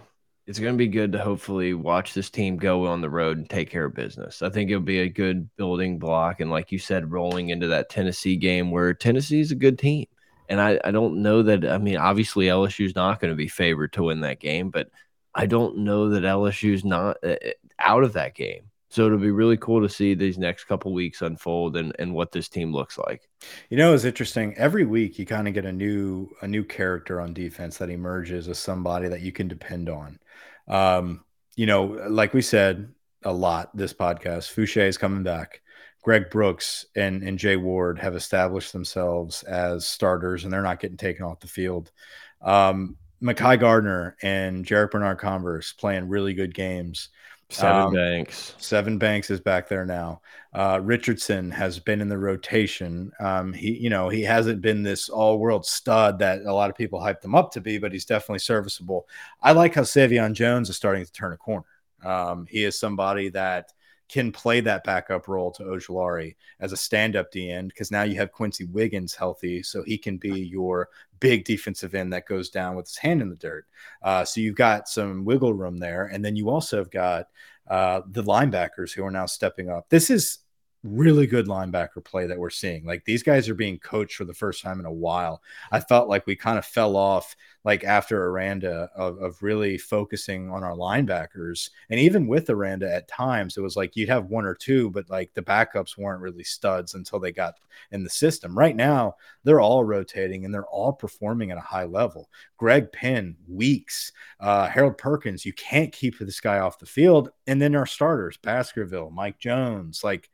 it's 0.46 0.60
going 0.60 0.74
to 0.74 0.78
be 0.78 0.86
good 0.86 1.10
to 1.12 1.18
hopefully 1.18 1.74
watch 1.74 2.14
this 2.14 2.30
team 2.30 2.56
go 2.56 2.86
on 2.86 3.00
the 3.00 3.10
road 3.10 3.36
and 3.36 3.50
take 3.50 3.68
care 3.68 3.86
of 3.86 3.94
business. 3.94 4.42
I 4.42 4.48
think 4.48 4.70
it'll 4.70 4.82
be 4.82 5.00
a 5.00 5.08
good 5.08 5.50
building 5.56 5.98
block, 5.98 6.38
and 6.38 6.52
like 6.52 6.70
you 6.70 6.78
said, 6.78 7.10
rolling 7.10 7.48
into 7.48 7.66
that 7.66 7.90
Tennessee 7.90 8.36
game 8.36 8.70
where 8.70 8.94
Tennessee 8.94 9.40
is 9.40 9.50
a 9.50 9.56
good 9.56 9.76
team, 9.76 10.06
and 10.48 10.60
I, 10.60 10.78
I 10.84 10.92
don't 10.92 11.20
know 11.20 11.42
that. 11.42 11.64
I 11.64 11.78
mean, 11.78 11.96
obviously 11.96 12.46
LSU 12.46 12.86
is 12.86 12.94
not 12.94 13.18
going 13.18 13.32
to 13.32 13.36
be 13.36 13.48
favored 13.48 13.92
to 13.94 14.04
win 14.04 14.20
that 14.20 14.38
game, 14.38 14.70
but 14.70 14.88
I 15.34 15.46
don't 15.46 15.78
know 15.78 16.10
that 16.10 16.22
LSU's 16.22 16.84
not 16.84 17.18
uh, 17.24 17.36
out 17.78 18.04
of 18.04 18.14
that 18.14 18.34
game. 18.34 18.70
So 18.90 19.06
it'll 19.06 19.18
be 19.18 19.30
really 19.30 19.56
cool 19.56 19.80
to 19.82 19.88
see 19.88 20.14
these 20.14 20.36
next 20.36 20.64
couple 20.64 20.92
weeks 20.92 21.22
unfold 21.22 21.76
and, 21.76 21.94
and 22.00 22.12
what 22.12 22.32
this 22.32 22.48
team 22.48 22.72
looks 22.72 22.98
like. 22.98 23.28
You 23.68 23.76
know, 23.76 23.94
it's 23.94 24.04
interesting. 24.04 24.52
Every 24.56 24.84
week 24.84 25.16
you 25.16 25.26
kind 25.26 25.46
of 25.46 25.54
get 25.54 25.64
a 25.64 25.72
new 25.72 26.28
a 26.42 26.48
new 26.48 26.64
character 26.64 27.20
on 27.20 27.32
defense 27.32 27.78
that 27.78 27.88
emerges 27.88 28.48
as 28.48 28.58
somebody 28.58 29.06
that 29.06 29.20
you 29.20 29.30
can 29.30 29.46
depend 29.46 29.88
on. 29.88 30.18
Um, 30.66 31.24
you 31.54 31.66
know, 31.66 31.84
like 32.08 32.34
we 32.34 32.42
said 32.42 32.92
a 33.22 33.32
lot 33.32 33.74
this 33.76 33.92
podcast, 33.92 34.52
Foucha 34.52 34.88
is 34.88 34.98
coming 34.98 35.22
back. 35.22 35.62
Greg 36.02 36.30
Brooks 36.30 36.86
and, 36.96 37.22
and 37.22 37.38
Jay 37.38 37.56
Ward 37.56 37.98
have 37.98 38.16
established 38.16 38.72
themselves 38.72 39.42
as 39.42 39.86
starters 39.86 40.44
and 40.44 40.52
they're 40.52 40.62
not 40.62 40.80
getting 40.80 40.96
taken 40.96 41.24
off 41.24 41.40
the 41.40 41.46
field. 41.46 41.92
Um, 42.40 42.96
Mekhi 43.22 43.60
Garner 43.60 44.16
and 44.22 44.64
Jarrick 44.64 44.92
Bernard-Converse 44.92 45.72
playing 45.74 46.08
really 46.08 46.34
good 46.34 46.54
games. 46.54 47.10
Sevyn 47.50 47.86
um, 47.86 47.92
Banks. 47.92 48.54
Sevyn 48.58 48.98
Banks 48.98 49.28
is 49.28 49.40
back 49.40 49.68
there 49.68 49.84
now. 49.84 50.20
Uh, 50.54 50.80
Richardson 50.82 51.50
has 51.50 51.80
been 51.80 52.00
in 52.00 52.08
the 52.08 52.16
rotation. 52.16 53.10
Um, 53.18 53.52
he, 53.52 53.76
you 53.76 53.90
know, 53.90 54.08
he 54.08 54.22
hasn't 54.22 54.60
been 54.60 54.82
this 54.82 55.08
all-world 55.08 55.66
stud 55.66 56.20
that 56.20 56.42
a 56.42 56.52
lot 56.52 56.70
of 56.70 56.76
people 56.76 57.00
hyped 57.00 57.24
him 57.24 57.34
up 57.34 57.50
to 57.52 57.60
be, 57.60 57.78
but 57.78 57.92
he's 57.92 58.04
definitely 58.04 58.38
serviceable. 58.38 59.08
I 59.42 59.52
like 59.52 59.74
how 59.74 59.82
Sai'vion 59.82 60.32
Jones 60.32 60.70
is 60.70 60.76
starting 60.76 61.04
to 61.04 61.12
turn 61.12 61.32
a 61.32 61.36
corner. 61.36 61.66
Um, 62.04 62.46
he 62.48 62.64
is 62.64 62.78
somebody 62.78 63.30
that 63.30 63.72
can 64.10 64.32
play 64.32 64.60
that 64.60 64.82
backup 64.82 65.28
role 65.28 65.52
to 65.52 65.62
Ojulari 65.62 66.34
as 66.58 66.72
a 66.72 66.76
stand-up 66.76 67.30
D 67.30 67.50
end 67.50 67.68
because 67.68 67.90
now 67.90 68.02
you 68.02 68.16
have 68.16 68.32
Quincy 68.32 68.64
Wiggins 68.64 69.14
healthy, 69.14 69.62
so 69.62 69.82
he 69.84 69.96
can 69.96 70.16
be 70.16 70.40
your 70.40 70.88
big 71.20 71.44
defensive 71.44 71.94
end 71.94 72.12
that 72.12 72.26
goes 72.26 72.50
down 72.50 72.74
with 72.74 72.86
his 72.88 72.96
hand 72.96 73.22
in 73.22 73.30
the 73.30 73.36
dirt. 73.36 73.66
Uh, 74.02 74.24
so 74.24 74.40
you've 74.40 74.56
got 74.56 74.88
some 74.88 75.24
wiggle 75.24 75.54
room 75.54 75.78
there, 75.78 76.06
and 76.06 76.24
then 76.24 76.34
you 76.34 76.50
also 76.50 76.78
have 76.78 76.90
got 76.90 77.28
uh, 77.68 78.00
the 78.10 78.24
linebackers 78.24 78.92
who 78.92 79.04
are 79.04 79.10
now 79.12 79.26
stepping 79.26 79.70
up. 79.70 79.88
This 79.90 80.10
is 80.10 80.38
really 80.82 81.26
good 81.26 81.46
linebacker 81.46 82.02
play 82.02 82.26
that 82.26 82.38
we're 82.38 82.48
seeing. 82.48 82.84
Like 82.84 83.04
these 83.04 83.22
guys 83.22 83.48
are 83.48 83.54
being 83.54 83.78
coached 83.78 84.16
for 84.16 84.24
the 84.24 84.34
first 84.34 84.62
time 84.62 84.80
in 84.80 84.86
a 84.86 84.92
while. 84.92 85.42
I 85.70 85.80
felt 85.80 86.08
like 86.08 86.26
we 86.26 86.36
kind 86.36 86.58
of 86.58 86.64
fell 86.64 86.96
off 86.96 87.36
like 87.64 87.84
after 87.84 88.26
Aranda 88.26 88.88
of, 88.96 89.18
of 89.18 89.42
really 89.42 89.76
focusing 89.76 90.50
on 90.50 90.64
our 90.64 90.74
linebackers. 90.74 91.68
And 91.90 92.00
even 92.00 92.26
with 92.26 92.48
Aranda 92.48 92.90
at 92.92 93.08
times, 93.08 93.58
it 93.58 93.60
was 93.60 93.76
like 93.76 93.94
you'd 93.94 94.08
have 94.08 94.30
one 94.30 94.46
or 94.46 94.54
two, 94.54 94.90
but 94.90 95.10
like 95.10 95.34
the 95.34 95.42
backups 95.42 95.98
weren't 95.98 96.22
really 96.22 96.44
studs 96.44 96.94
until 96.94 97.20
they 97.20 97.32
got 97.32 97.56
in 97.92 98.02
the 98.02 98.08
system. 98.08 98.56
Right 98.56 98.74
now, 98.74 99.16
they're 99.44 99.60
all 99.60 99.84
rotating 99.84 100.46
and 100.46 100.54
they're 100.54 100.66
all 100.66 100.94
performing 100.94 101.50
at 101.50 101.58
a 101.58 101.62
high 101.62 101.84
level. 101.84 102.30
Greg 102.56 102.90
Penn, 102.90 103.36
Weeks, 103.46 104.12
uh, 104.40 104.66
Harold 104.68 104.96
Perkins, 104.96 105.44
you 105.44 105.52
can't 105.52 105.92
keep 105.92 106.18
this 106.18 106.40
guy 106.40 106.60
off 106.60 106.78
the 106.78 106.86
field. 106.86 107.30
And 107.46 107.60
then 107.60 107.74
our 107.74 107.86
starters, 107.86 108.38
Baskerville, 108.38 109.10
Mike 109.10 109.38
Jones, 109.38 110.02
like 110.02 110.30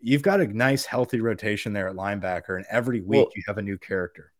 you've 0.00 0.22
got 0.22 0.40
a 0.40 0.46
nice 0.46 0.84
healthy 0.84 1.20
rotation 1.20 1.72
there 1.72 1.88
at 1.88 1.96
linebacker, 1.96 2.56
and 2.56 2.64
every 2.70 3.00
week 3.00 3.26
well, 3.26 3.28
you 3.34 3.42
have 3.46 3.58
a 3.58 3.62
new 3.62 3.78
character. 3.78 4.32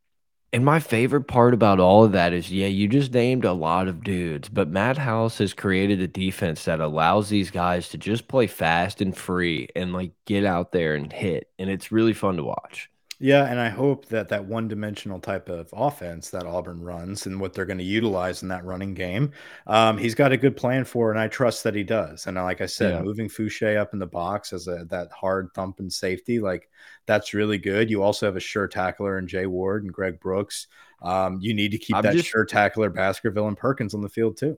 And 0.52 0.64
my 0.64 0.80
favorite 0.80 1.24
part 1.24 1.52
about 1.52 1.78
all 1.78 2.04
of 2.04 2.12
that 2.12 2.32
is, 2.32 2.50
yeah, 2.50 2.68
you 2.68 2.88
just 2.88 3.12
named 3.12 3.44
a 3.44 3.52
lot 3.52 3.86
of 3.86 4.02
dudes, 4.02 4.48
but 4.48 4.68
Matt 4.68 4.96
House 4.96 5.38
has 5.38 5.52
created 5.52 6.00
a 6.00 6.08
defense 6.08 6.64
that 6.64 6.80
allows 6.80 7.28
these 7.28 7.50
guys 7.50 7.90
to 7.90 7.98
just 7.98 8.28
play 8.28 8.46
fast 8.46 9.02
and 9.02 9.14
free 9.14 9.68
and 9.76 9.92
like 9.92 10.12
get 10.24 10.46
out 10.46 10.72
there 10.72 10.94
and 10.94 11.12
hit. 11.12 11.50
And 11.58 11.68
it's 11.68 11.92
really 11.92 12.14
fun 12.14 12.36
to 12.38 12.44
watch. 12.44 12.90
Yeah, 13.20 13.46
and 13.46 13.58
I 13.58 13.68
hope 13.68 14.06
that 14.06 14.28
that 14.28 14.44
one-dimensional 14.44 15.18
type 15.18 15.48
of 15.48 15.68
offense 15.72 16.30
that 16.30 16.46
Auburn 16.46 16.80
runs 16.80 17.26
and 17.26 17.40
what 17.40 17.52
they're 17.52 17.66
going 17.66 17.78
to 17.78 17.84
utilize 17.84 18.42
in 18.42 18.48
that 18.48 18.64
running 18.64 18.94
game, 18.94 19.32
um, 19.66 19.98
he's 19.98 20.14
got 20.14 20.30
a 20.30 20.36
good 20.36 20.56
plan 20.56 20.84
for, 20.84 21.10
and 21.10 21.18
I 21.18 21.26
trust 21.26 21.64
that 21.64 21.74
he 21.74 21.82
does. 21.82 22.28
And 22.28 22.36
like 22.36 22.60
I 22.60 22.66
said, 22.66 22.94
yeah. 22.94 23.02
moving 23.02 23.28
Foucha 23.28 23.76
up 23.76 23.92
in 23.92 23.98
the 23.98 24.06
box 24.06 24.52
as 24.52 24.68
a 24.68 24.84
that 24.90 25.10
hard 25.10 25.48
thumping 25.52 25.90
safety, 25.90 26.38
like 26.38 26.70
that's 27.06 27.34
really 27.34 27.58
good. 27.58 27.90
You 27.90 28.04
also 28.04 28.26
have 28.26 28.36
a 28.36 28.40
sure 28.40 28.68
tackler 28.68 29.18
in 29.18 29.26
Jay 29.26 29.46
Ward 29.46 29.82
and 29.82 29.92
Greg 29.92 30.20
Brooks. 30.20 30.68
Um, 31.02 31.38
you 31.40 31.54
need 31.54 31.72
to 31.72 31.78
keep 31.78 31.96
I'm 31.96 32.04
that 32.04 32.14
just, 32.14 32.28
sure 32.28 32.44
tackler 32.44 32.88
Baskerville 32.88 33.48
and 33.48 33.56
Perkins 33.56 33.94
on 33.94 34.00
the 34.00 34.08
field 34.08 34.36
too. 34.36 34.56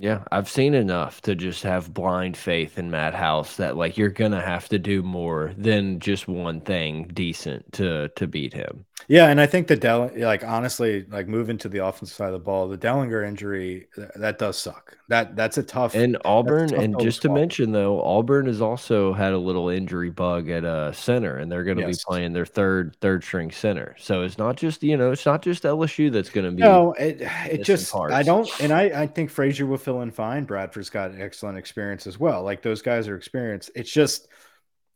Yeah, 0.00 0.24
I've 0.32 0.48
seen 0.48 0.74
enough 0.74 1.20
to 1.22 1.34
just 1.36 1.62
have 1.62 1.92
blind 1.94 2.36
faith 2.36 2.78
in 2.78 2.90
Matt 2.90 3.14
House 3.14 3.56
that 3.58 3.76
like 3.76 3.96
you're 3.96 4.08
gonna 4.10 4.40
have 4.40 4.68
to 4.70 4.78
do 4.80 5.02
more 5.04 5.54
than 5.56 6.00
just 6.00 6.26
one 6.28 6.60
thing 6.60 7.06
decent 7.08 7.72
to 7.74 8.08
to 8.16 8.26
beat 8.26 8.54
him. 8.54 8.86
Yeah, 9.06 9.28
and 9.28 9.40
I 9.40 9.46
think 9.46 9.68
the 9.68 9.76
Del 9.76 10.10
like 10.16 10.44
honestly, 10.44 11.06
like 11.08 11.28
moving 11.28 11.56
to 11.58 11.68
the 11.68 11.84
offensive 11.84 12.14
side 12.14 12.26
of 12.26 12.32
the 12.32 12.38
ball, 12.40 12.68
the 12.68 12.76
Dellinger 12.76 13.26
injury 13.26 13.86
that 14.16 14.38
does 14.38 14.58
suck. 14.58 14.98
That 15.08 15.36
that's 15.36 15.56
a 15.56 15.62
tough 15.62 15.94
and 15.94 16.18
Auburn 16.24 16.68
tough 16.68 16.78
and 16.78 17.00
just 17.00 17.22
to 17.22 17.30
mention 17.30 17.72
though, 17.72 18.02
Auburn 18.02 18.46
has 18.46 18.60
also 18.60 19.12
had 19.12 19.32
a 19.32 19.38
little 19.38 19.68
injury 19.68 20.10
bug 20.10 20.50
at 20.50 20.64
a 20.64 20.68
uh, 20.68 20.92
center, 20.92 21.38
and 21.38 21.50
they're 21.50 21.64
going 21.64 21.78
to 21.78 21.86
yes. 21.86 21.98
be 21.98 22.04
playing 22.06 22.32
their 22.32 22.44
third 22.44 22.96
third 23.00 23.22
string 23.24 23.50
center. 23.50 23.94
So 23.98 24.22
it's 24.22 24.36
not 24.36 24.56
just 24.56 24.82
you 24.82 24.96
know 24.96 25.12
it's 25.12 25.24
not 25.24 25.42
just 25.42 25.62
LSU 25.62 26.12
that's 26.12 26.30
going 26.30 26.46
to 26.46 26.52
be. 26.52 26.62
No, 26.62 26.92
it 26.94 27.22
it 27.50 27.64
just 27.64 27.90
parts. 27.90 28.12
I 28.12 28.22
don't, 28.22 28.48
and 28.60 28.72
I 28.72 29.02
I 29.02 29.06
think 29.06 29.30
Frazier 29.30 29.66
will 29.66 29.78
fill 29.78 30.02
in 30.02 30.10
fine. 30.10 30.44
Bradford's 30.44 30.90
got 30.90 31.18
excellent 31.18 31.56
experience 31.56 32.06
as 32.06 32.18
well. 32.18 32.42
Like 32.42 32.62
those 32.62 32.82
guys 32.82 33.08
are 33.08 33.16
experienced. 33.16 33.70
It's 33.74 33.90
just 33.90 34.28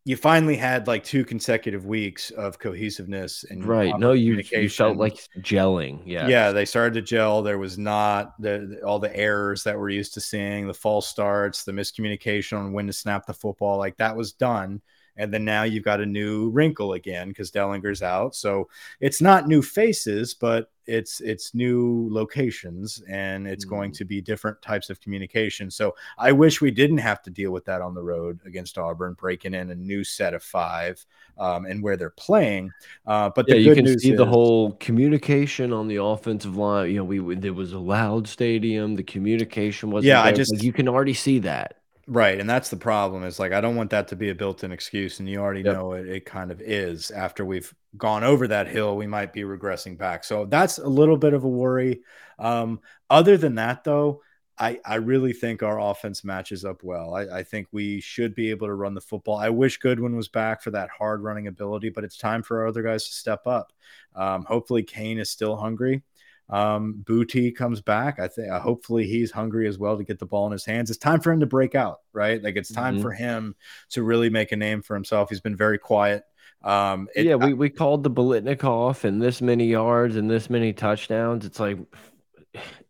you 0.05 0.17
finally 0.17 0.57
had 0.57 0.89
like 0.89 1.05
two 1.05 1.25
consecutive 1.25 1.87
weeks 1.87 2.31
of 2.31 2.59
cohesiveness 2.59 3.45
and 3.45 3.65
right. 3.65 3.97
No, 3.99 4.13
you, 4.13 4.43
you 4.51 4.69
felt 4.69 4.97
like 4.97 5.29
gelling. 5.39 6.03
Yeah. 6.05 6.27
Yeah. 6.27 6.51
They 6.51 6.65
started 6.65 6.95
to 6.95 7.03
gel. 7.03 7.43
There 7.43 7.59
was 7.59 7.79
not 7.79 8.41
the, 8.41 8.81
all 8.85 8.99
the 8.99 9.15
errors 9.17 9.63
that 9.63 9.79
we're 9.79 9.91
used 9.91 10.15
to 10.15 10.21
seeing, 10.21 10.67
the 10.67 10.75
false 10.75 11.07
starts, 11.07 11.63
the 11.63 11.73
miscommunication 11.73 12.59
on 12.59 12.73
when 12.73 12.89
to 12.89 12.93
snap 12.93 13.27
the 13.27 13.35
football. 13.35 13.79
Like 13.79 13.97
that 13.99 14.17
was 14.17 14.33
done. 14.33 14.83
And 15.17 15.33
then 15.33 15.45
now 15.45 15.65
you've 15.65 15.85
got 15.85 16.01
a 16.01 16.07
new 16.07 16.51
wrinkle 16.51 16.95
again 16.95 17.29
because 17.29 17.51
Dellinger's 17.51 18.03
out. 18.03 18.35
So 18.35 18.69
it's 19.01 19.21
not 19.21 19.47
new 19.47 19.63
faces, 19.63 20.35
but 20.35 20.71
it's 20.87 21.21
it's 21.21 21.55
new 21.55 22.09
locations 22.11 23.03
and 23.09 23.47
it's 23.47 23.65
mm. 23.65 23.71
going 23.71 23.93
to 23.93 24.05
be 24.05 24.21
different 24.21 24.61
types 24.63 24.91
of 24.91 25.01
communication. 25.01 25.71
So 25.71 25.95
I 26.19 26.33
wish 26.33 26.61
we 26.61 26.71
didn't 26.71 26.99
have 26.99 27.23
to 27.23 27.31
deal 27.31 27.51
with 27.51 27.65
that 27.67 27.81
on 27.81 27.95
the 27.95 28.03
road 28.03 28.41
against 28.45 28.79
Auburn, 28.79 29.15
breaking 29.15 29.55
in 29.55 29.71
a 29.71 29.75
new 29.75 30.03
set 30.03 30.35
of 30.35 30.43
five 30.43 31.05
um, 31.39 31.67
and 31.67 31.83
where 31.83 31.97
they're 31.97 32.11
playing. 32.11 32.73
Uh, 33.07 33.31
but 33.35 33.49
yeah, 33.49 33.57
you 33.57 33.75
can 33.75 33.87
see 33.99 34.13
is, 34.13 34.17
the 34.17 34.27
whole 34.27 34.73
communication 34.73 35.73
on 35.73 35.89
the 35.89 36.03
offensive 36.03 36.57
line. 36.57 36.91
You 36.91 36.97
know, 36.97 37.05
we 37.05 37.35
there 37.37 37.55
was 37.55 37.73
a 37.73 37.79
loud 37.79 38.27
stadium. 38.27 38.97
The 38.97 39.05
communication 39.05 39.91
was 39.91 40.05
yeah. 40.05 40.23
There. 40.23 40.33
I 40.33 40.33
just 40.33 40.55
like, 40.55 40.63
you 40.63 40.73
can 40.73 40.89
already 40.89 41.15
see 41.15 41.39
that. 41.41 41.82
Right. 42.09 42.41
And 42.41 42.51
that's 42.51 42.69
the 42.69 42.77
problem 42.77 43.23
is 43.25 43.39
like, 43.39 43.53
I 43.53 43.61
don't 43.61 43.77
want 43.77 43.91
that 43.91 44.09
to 44.09 44.17
be 44.17 44.31
a 44.31 44.35
built 44.35 44.65
in 44.65 44.73
excuse. 44.73 45.21
And 45.21 45.29
you 45.29 45.39
already 45.39 45.63
yep. 45.63 45.75
know 45.75 45.93
it, 45.93 46.09
it 46.09 46.25
kind 46.27 46.51
of 46.51 46.61
is. 46.61 47.11
After 47.11 47.45
we've 47.45 47.73
gone 47.97 48.25
over 48.25 48.49
that 48.49 48.67
hill, 48.67 48.97
we 48.97 49.07
might 49.07 49.33
be 49.33 49.43
regressing 49.43 49.97
back. 49.97 50.25
So 50.25 50.45
that's 50.45 50.79
a 50.79 50.89
little 50.89 51.17
bit 51.17 51.33
of 51.33 51.45
a 51.45 51.49
worry. 51.49 52.03
Um, 52.39 52.81
other 53.09 53.37
than 53.37 53.55
that, 53.55 53.85
though, 53.85 54.23
I, 54.59 54.81
I 54.85 54.97
really 54.97 55.33
think 55.33 55.63
our 55.63 55.81
offense 55.81 56.25
matches 56.25 56.65
up 56.65 56.83
well. 56.83 57.15
I, 57.15 57.39
I 57.39 57.43
think 57.43 57.69
we 57.73 58.01
should 58.01 58.35
be 58.35 58.51
able 58.51 58.67
to 58.67 58.75
run 58.75 58.95
the 58.95 59.01
football. 59.01 59.39
I 59.39 59.49
wish 59.49 59.79
Goodwin 59.79 60.17
was 60.17 60.29
back 60.29 60.61
for 60.61 60.71
that 60.73 60.91
hard 60.91 61.23
running 61.23 61.47
ability, 61.47 61.89
but 61.91 62.05
it's 62.05 62.19
time 62.19 62.43
for 62.43 62.61
our 62.61 62.67
other 62.67 62.83
guys 62.83 63.07
to 63.07 63.15
step 63.15 63.47
up. 63.47 63.73
Um, 64.15 64.45
hopefully, 64.45 64.83
Cain 64.83 65.19
is 65.19 65.31
still 65.31 65.57
hungry 65.57 66.03
um, 66.51 67.03
Boutte 67.05 67.57
comes 67.57 67.81
back. 67.81 68.19
I 68.19 68.29
think 68.29 68.51
uh, 68.51 68.61
hopefully 68.61 69.07
he's 69.07 69.31
hungry 69.31 69.67
as 69.69 69.79
well 69.79 69.97
to 69.97 70.05
get 70.05 70.19
the 70.19 70.27
ball 70.27 70.47
in 70.47 70.53
his 70.53 70.65
hands. 70.65 70.91
It's 70.91 70.99
time 70.99 71.21
for 71.21 71.33
him 71.33 71.41
to 71.41 71.47
break 71.47 71.75
out, 71.75 72.01
right? 72.13 72.43
Like 72.43 72.57
it's 72.57 72.71
time 72.71 72.95
mm-hmm. 72.95 73.03
for 73.03 73.13
him 73.13 73.55
to 73.91 74.03
really 74.03 74.31
make 74.31 74.53
a 74.53 74.57
name 74.57 74.83
for 74.83 74.95
himself. 74.95 75.31
He's 75.31 75.41
been 75.41 75.57
very 75.57 75.79
quiet. 75.79 76.25
Um, 76.63 77.09
it, 77.15 77.27
yeah, 77.27 77.35
we, 77.35 77.55
we 77.55 77.71
called 77.71 78.05
the 78.05 78.11
Biletnikoff 78.11 79.05
and 79.05 79.21
this 79.21 79.41
many 79.43 79.67
yards 79.67 80.17
and 80.17 80.31
this 80.31 80.49
many 80.49 80.73
touchdowns. 80.73 81.45
It's 81.45 81.59
like 81.59 81.79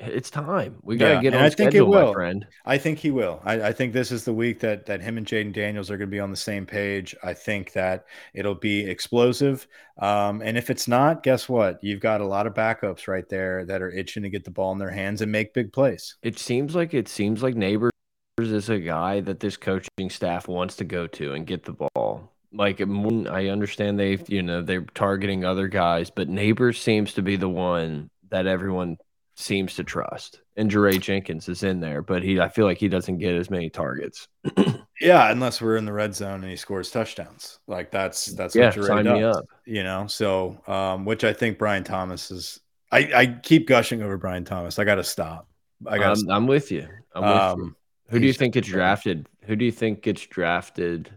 it's 0.00 0.30
time. 0.30 0.76
We 0.82 0.96
got 0.96 1.08
to 1.08 1.14
yeah, 1.14 1.20
get 1.20 1.34
on 1.34 1.42
I 1.42 1.48
schedule, 1.48 1.70
think 1.70 1.74
it 1.74 1.86
will. 1.86 2.06
my 2.08 2.12
friend. 2.12 2.46
I 2.66 2.78
think 2.78 2.98
he 2.98 3.10
will. 3.10 3.40
I, 3.44 3.68
I, 3.68 3.72
think 3.72 3.92
this 3.92 4.10
is 4.10 4.24
the 4.24 4.32
week 4.32 4.60
that 4.60 4.86
that 4.86 5.00
him 5.00 5.18
and 5.18 5.26
Jayden 5.26 5.52
Daniels 5.52 5.90
are 5.90 5.96
going 5.96 6.08
to 6.08 6.14
be 6.14 6.20
on 6.20 6.30
the 6.30 6.36
same 6.36 6.66
page. 6.66 7.14
I 7.22 7.34
think 7.34 7.72
that 7.72 8.06
it'll 8.34 8.54
be 8.54 8.80
explosive. 8.80 9.66
Um, 9.98 10.42
and 10.42 10.58
if 10.58 10.70
it's 10.70 10.88
not, 10.88 11.22
guess 11.22 11.48
what? 11.48 11.78
You've 11.82 12.00
got 12.00 12.20
a 12.20 12.26
lot 12.26 12.46
of 12.46 12.54
backups 12.54 13.06
right 13.06 13.28
there 13.28 13.64
that 13.66 13.82
are 13.82 13.90
itching 13.90 14.22
to 14.24 14.30
get 14.30 14.44
the 14.44 14.50
ball 14.50 14.72
in 14.72 14.78
their 14.78 14.90
hands 14.90 15.22
and 15.22 15.30
make 15.30 15.54
big 15.54 15.72
plays. 15.72 16.16
It 16.22 16.38
seems 16.38 16.74
like 16.74 16.94
it 16.94 17.08
seems 17.08 17.42
like 17.42 17.54
Nabers 17.54 17.90
is 18.38 18.68
a 18.68 18.78
guy 18.78 19.20
that 19.20 19.40
this 19.40 19.56
coaching 19.56 20.10
staff 20.10 20.48
wants 20.48 20.76
to 20.76 20.84
go 20.84 21.06
to 21.06 21.34
and 21.34 21.46
get 21.46 21.64
the 21.64 21.76
ball. 21.94 22.32
Like 22.54 22.80
I 22.80 23.48
understand 23.48 23.98
they, 23.98 24.18
you 24.28 24.42
know, 24.42 24.60
they're 24.60 24.84
targeting 24.94 25.44
other 25.44 25.68
guys, 25.68 26.10
but 26.10 26.28
Nabers 26.28 26.78
seems 26.78 27.14
to 27.14 27.22
be 27.22 27.36
the 27.36 27.48
one 27.48 28.10
that 28.30 28.46
everyone 28.46 28.98
seems 29.34 29.74
to 29.76 29.84
trust. 29.84 30.40
And 30.56 30.70
Jaray 30.70 31.00
Jenkins 31.00 31.48
is 31.48 31.62
in 31.62 31.80
there, 31.80 32.02
but 32.02 32.22
he 32.22 32.40
I 32.40 32.48
feel 32.48 32.66
like 32.66 32.78
he 32.78 32.88
doesn't 32.88 33.18
get 33.18 33.34
as 33.34 33.50
many 33.50 33.70
targets. 33.70 34.28
yeah, 35.00 35.30
unless 35.30 35.60
we're 35.60 35.76
in 35.76 35.84
the 35.84 35.92
red 35.92 36.14
zone 36.14 36.42
and 36.42 36.50
he 36.50 36.56
scores 36.56 36.90
touchdowns. 36.90 37.58
Like 37.66 37.90
that's 37.90 38.26
that's 38.26 38.54
yeah, 38.54 38.66
what 38.66 38.74
Jaray 38.74 39.04
does. 39.04 39.42
You 39.64 39.82
know, 39.82 40.06
so 40.06 40.60
um, 40.66 41.04
which 41.04 41.24
I 41.24 41.32
think 41.32 41.58
Brian 41.58 41.84
Thomas 41.84 42.30
is 42.30 42.60
I, 42.90 43.10
I 43.14 43.26
keep 43.26 43.66
gushing 43.66 44.02
over 44.02 44.18
Brian 44.18 44.44
Thomas. 44.44 44.78
I 44.78 44.84
gotta 44.84 45.04
stop. 45.04 45.48
I 45.86 45.98
got 45.98 46.18
I'm, 46.18 46.30
I'm, 46.30 46.46
with 46.46 46.70
you. 46.70 46.86
I'm 47.14 47.22
with 47.22 47.32
um, 47.32 47.60
you. 47.60 47.76
Who 48.10 48.20
do 48.20 48.26
you 48.26 48.34
think 48.34 48.54
gets 48.54 48.68
drafted 48.68 49.26
Who 49.44 49.56
do 49.56 49.64
you 49.64 49.72
think 49.72 50.02
gets 50.02 50.26
drafted 50.26 51.10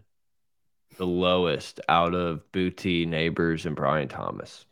the 0.97 1.05
lowest 1.05 1.81
out 1.89 2.15
of 2.15 2.41
Boutte, 2.53 3.05
Nabers, 3.05 3.65
and 3.65 3.75
Brian 3.75 4.07
Thomas? 4.07 4.65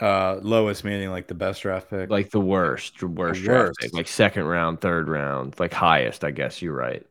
Uh, 0.00 0.38
lowest 0.42 0.84
meaning 0.84 1.10
like 1.10 1.26
the 1.26 1.34
best 1.34 1.62
draft 1.62 1.90
pick, 1.90 2.08
like 2.08 2.30
the 2.30 2.40
worst, 2.40 3.02
worst, 3.02 3.42
the 3.42 3.50
worst. 3.50 3.80
pick, 3.80 3.92
like 3.92 4.06
second 4.06 4.44
round, 4.44 4.80
third 4.80 5.08
round, 5.08 5.58
like 5.58 5.72
highest. 5.72 6.22
I 6.22 6.30
guess 6.30 6.62
you're 6.62 6.74
right. 6.74 7.04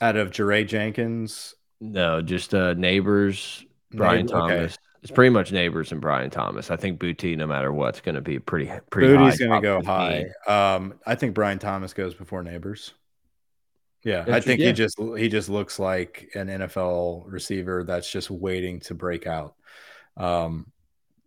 Out 0.00 0.16
of 0.16 0.30
Jaray 0.30 0.66
Jenkins, 0.66 1.54
no, 1.80 2.20
just 2.20 2.54
uh, 2.54 2.74
Nabers, 2.74 3.64
Brian 3.92 4.26
Neighbor, 4.26 4.38
Thomas. 4.38 4.72
Okay. 4.74 4.76
It's 5.02 5.12
pretty 5.12 5.30
much 5.30 5.50
Nabers 5.50 5.92
and 5.92 6.00
Brian 6.00 6.30
Thomas. 6.30 6.70
I 6.70 6.76
think 6.76 7.00
Boutte, 7.00 7.36
no 7.36 7.46
matter 7.46 7.72
what's 7.72 8.00
going 8.00 8.16
to 8.16 8.20
be 8.20 8.38
pretty 8.38 8.70
pretty. 8.90 9.08
Boutte's 9.14 9.38
going 9.38 9.50
to 9.50 9.60
go 9.60 9.78
15. 9.78 9.84
high. 9.86 10.74
Um, 10.74 10.94
I 11.06 11.14
think 11.14 11.34
Brian 11.34 11.58
Thomas 11.58 11.94
goes 11.94 12.14
before 12.14 12.42
Nabers. 12.42 12.92
Yeah, 14.04 14.24
I 14.28 14.40
think 14.40 14.60
he 14.60 14.72
just 14.72 14.98
he 14.98 15.28
just 15.28 15.48
looks 15.48 15.78
like 15.78 16.30
an 16.34 16.48
NFL 16.48 17.24
receiver 17.26 17.84
that's 17.84 18.10
just 18.10 18.30
waiting 18.30 18.80
to 18.80 18.94
break 18.94 19.26
out. 19.26 19.54
Um, 20.16 20.72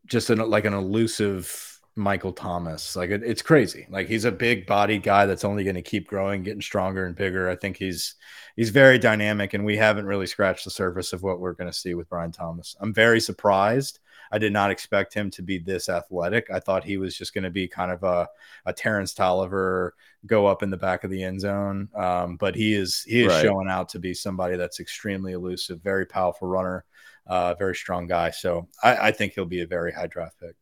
just 0.05 0.29
an, 0.29 0.39
like 0.49 0.65
an 0.65 0.73
elusive 0.73 1.79
Michael 1.95 2.33
Thomas. 2.33 2.95
Like 2.95 3.09
it, 3.09 3.23
it's 3.23 3.41
crazy. 3.41 3.87
Like 3.89 4.07
he's 4.07 4.25
a 4.25 4.31
big 4.31 4.65
bodied 4.65 5.03
guy 5.03 5.25
that's 5.25 5.45
only 5.45 5.63
going 5.63 5.75
to 5.75 5.81
keep 5.81 6.07
growing, 6.07 6.43
getting 6.43 6.61
stronger 6.61 7.05
and 7.05 7.15
bigger. 7.15 7.49
I 7.49 7.55
think 7.55 7.77
he's 7.77 8.15
he's 8.55 8.69
very 8.69 8.97
dynamic, 8.97 9.53
and 9.53 9.65
we 9.65 9.77
haven't 9.77 10.05
really 10.05 10.27
scratched 10.27 10.65
the 10.65 10.71
surface 10.71 11.13
of 11.13 11.23
what 11.23 11.39
we're 11.39 11.53
going 11.53 11.71
to 11.71 11.77
see 11.77 11.93
with 11.93 12.09
Brian 12.09 12.31
Thomas. 12.31 12.75
I'm 12.79 12.93
very 12.93 13.19
surprised 13.19 13.99
I 14.33 14.39
did 14.39 14.51
not 14.51 14.71
expect 14.71 15.13
him 15.13 15.29
to 15.31 15.43
be 15.43 15.59
this 15.59 15.89
athletic. 15.89 16.49
I 16.51 16.59
thought 16.59 16.83
he 16.83 16.97
was 16.97 17.15
just 17.15 17.35
going 17.35 17.43
to 17.43 17.51
be 17.51 17.67
kind 17.67 17.91
of 17.91 18.03
a, 18.03 18.27
a 18.65 18.73
Terrance 18.73 19.13
Toliver, 19.13 19.91
go 20.25 20.47
up 20.47 20.63
in 20.63 20.71
the 20.71 20.77
back 20.77 21.03
of 21.03 21.11
the 21.11 21.21
end 21.21 21.39
zone. 21.39 21.87
Um, 21.95 22.37
but 22.37 22.55
he 22.55 22.73
is 22.73 23.03
he 23.03 23.21
is 23.21 23.27
right. 23.27 23.43
showing 23.43 23.69
out 23.69 23.89
to 23.89 23.99
be 23.99 24.15
somebody 24.15 24.57
that's 24.57 24.79
extremely 24.79 25.33
elusive, 25.33 25.81
very 25.81 26.07
powerful 26.07 26.47
runner, 26.47 26.83
uh, 27.27 27.53
very 27.55 27.75
strong 27.75 28.07
guy. 28.07 28.31
So 28.31 28.67
I, 28.83 29.07
I 29.07 29.11
think 29.11 29.33
he'll 29.33 29.45
be 29.45 29.61
a 29.61 29.67
very 29.67 29.91
high 29.91 30.07
draft 30.07 30.39
pick. 30.39 30.55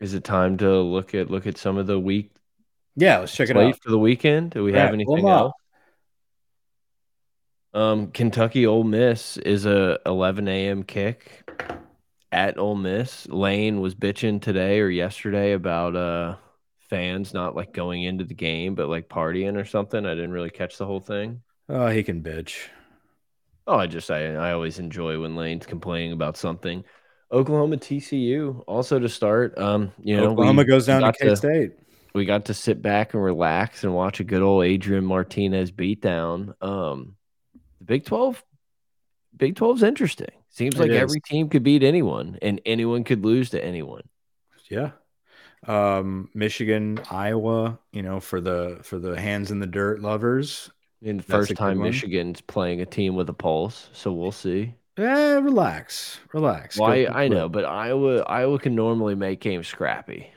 Is 0.00 0.14
it 0.14 0.24
time 0.24 0.56
to 0.58 0.80
look 0.80 1.14
at 1.14 1.30
look 1.30 1.46
at 1.46 1.56
some 1.56 1.78
of 1.78 1.86
the 1.86 1.98
week? 1.98 2.32
Yeah, 2.96 3.18
let's 3.18 3.34
check 3.34 3.50
it 3.50 3.56
out 3.56 3.76
for 3.82 3.90
the 3.90 3.98
weekend. 3.98 4.50
Do 4.50 4.64
we 4.64 4.72
yeah, 4.72 4.84
have 4.84 4.92
anything 4.92 5.26
else? 5.28 5.52
Um, 7.72 8.12
Kentucky 8.12 8.66
Ole 8.66 8.84
Miss 8.84 9.36
is 9.38 9.66
a 9.66 9.98
11 10.06 10.46
a.m. 10.46 10.84
kick 10.84 11.50
at 12.30 12.56
Ole 12.56 12.76
Miss. 12.76 13.26
Lane 13.28 13.80
was 13.80 13.96
bitching 13.96 14.40
today 14.40 14.80
or 14.80 14.88
yesterday 14.88 15.52
about 15.52 15.96
uh 15.96 16.36
fans 16.90 17.32
not 17.32 17.56
like 17.56 17.72
going 17.72 18.02
into 18.02 18.24
the 18.24 18.34
game 18.34 18.74
but 18.74 18.88
like 18.88 19.08
partying 19.08 19.56
or 19.56 19.64
something. 19.64 20.04
I 20.04 20.14
didn't 20.14 20.32
really 20.32 20.50
catch 20.50 20.76
the 20.78 20.86
whole 20.86 21.00
thing. 21.00 21.42
Oh, 21.68 21.88
he 21.88 22.02
can 22.02 22.22
bitch. 22.22 22.68
Oh, 23.66 23.76
I 23.76 23.86
just 23.86 24.10
I 24.10 24.34
I 24.34 24.52
always 24.52 24.78
enjoy 24.78 25.20
when 25.20 25.36
Lane's 25.36 25.66
complaining 25.66 26.12
about 26.12 26.36
something. 26.36 26.84
Oklahoma 27.32 27.78
TCU 27.78 28.62
also 28.66 28.98
to 28.98 29.08
start. 29.08 29.58
Um, 29.58 29.92
you 30.00 30.16
know, 30.16 30.30
Oklahoma 30.30 30.62
we, 30.62 30.66
goes 30.66 30.86
down 30.86 31.02
to 31.02 31.12
K 31.12 31.34
State. 31.34 31.72
We 32.14 32.24
got 32.24 32.44
to 32.46 32.54
sit 32.54 32.80
back 32.80 33.14
and 33.14 33.22
relax 33.22 33.82
and 33.82 33.94
watch 33.94 34.20
a 34.20 34.24
good 34.24 34.42
old 34.42 34.64
Adrian 34.64 35.04
Martinez 35.04 35.72
beatdown. 35.72 36.54
Um, 36.62 37.16
the 37.78 37.84
Big 37.84 38.04
Twelve, 38.04 38.44
Big 39.36 39.56
12's 39.56 39.82
interesting. 39.82 40.28
Seems 40.50 40.78
like 40.78 40.90
every 40.90 41.20
team 41.20 41.48
could 41.48 41.64
beat 41.64 41.82
anyone 41.82 42.38
and 42.40 42.60
anyone 42.64 43.02
could 43.02 43.24
lose 43.24 43.50
to 43.50 43.64
anyone. 43.64 44.02
Yeah. 44.70 44.92
Um, 45.66 46.28
Michigan, 46.34 47.00
Iowa, 47.10 47.80
you 47.92 48.02
know, 48.02 48.20
for 48.20 48.40
the 48.40 48.78
for 48.82 48.98
the 48.98 49.18
hands 49.20 49.50
in 49.50 49.58
the 49.58 49.66
dirt 49.66 50.00
lovers. 50.00 50.70
In 51.04 51.18
the 51.18 51.22
first 51.22 51.54
time 51.54 51.78
Michigan's 51.80 52.40
playing 52.40 52.80
a 52.80 52.86
team 52.86 53.14
with 53.14 53.28
a 53.28 53.34
pulse, 53.34 53.90
so 53.92 54.12
we'll 54.12 54.32
see. 54.32 54.74
Yeah, 54.96 55.34
relax, 55.34 56.18
relax. 56.32 56.78
Why 56.78 57.04
I, 57.04 57.24
I 57.24 57.28
know, 57.28 57.48
but 57.48 57.64
Iowa 57.64 58.20
Iowa 58.22 58.58
can 58.58 58.74
normally 58.74 59.14
make 59.14 59.40
games 59.40 59.68
scrappy. 59.68 60.30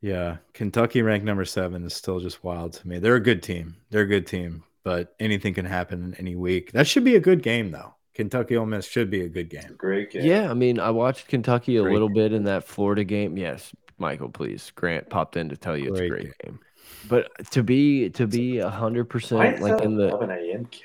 Yeah, 0.00 0.38
Kentucky 0.52 1.00
ranked 1.00 1.24
number 1.24 1.44
seven 1.44 1.84
is 1.84 1.94
still 1.94 2.20
just 2.20 2.42
wild 2.44 2.72
to 2.74 2.88
me. 2.88 2.98
They're 2.98 3.16
a 3.16 3.20
good 3.20 3.42
team. 3.42 3.76
They're 3.90 4.02
a 4.02 4.06
good 4.06 4.26
team, 4.26 4.64
but 4.82 5.14
anything 5.20 5.54
can 5.54 5.64
happen 5.64 6.02
in 6.02 6.14
any 6.16 6.34
week. 6.34 6.72
That 6.72 6.86
should 6.86 7.04
be 7.04 7.16
a 7.16 7.20
good 7.20 7.42
game, 7.42 7.70
though. 7.70 7.94
Kentucky 8.14 8.56
Ole 8.56 8.66
Miss 8.66 8.86
should 8.86 9.10
be 9.10 9.22
a 9.22 9.28
good 9.28 9.48
game. 9.48 9.74
Great 9.78 10.10
game. 10.10 10.26
Yeah, 10.26 10.50
I 10.50 10.54
mean, 10.54 10.78
I 10.78 10.90
watched 10.90 11.28
Kentucky 11.28 11.76
a 11.78 11.82
great 11.82 11.92
little 11.92 12.08
game. 12.08 12.14
bit 12.16 12.32
in 12.32 12.44
that 12.44 12.64
Florida 12.64 13.04
game. 13.04 13.38
Yes, 13.38 13.72
Michael, 13.96 14.28
please. 14.28 14.72
Grant 14.74 15.08
popped 15.08 15.36
in 15.36 15.48
to 15.48 15.56
tell 15.56 15.76
you 15.76 15.90
great 15.90 16.00
it's 16.00 16.00
a 16.00 16.08
great 16.08 16.22
game. 16.24 16.32
game. 16.44 16.60
But 17.08 17.30
to 17.50 17.62
be 17.62 18.10
to 18.10 18.26
be 18.26 18.58
a 18.58 18.70
hundred 18.70 19.06
percent 19.06 19.60
like 19.60 19.82
in 19.82 19.96
the 19.96 20.08
11 20.08 20.30
a.m. 20.30 20.64
kick 20.66 20.82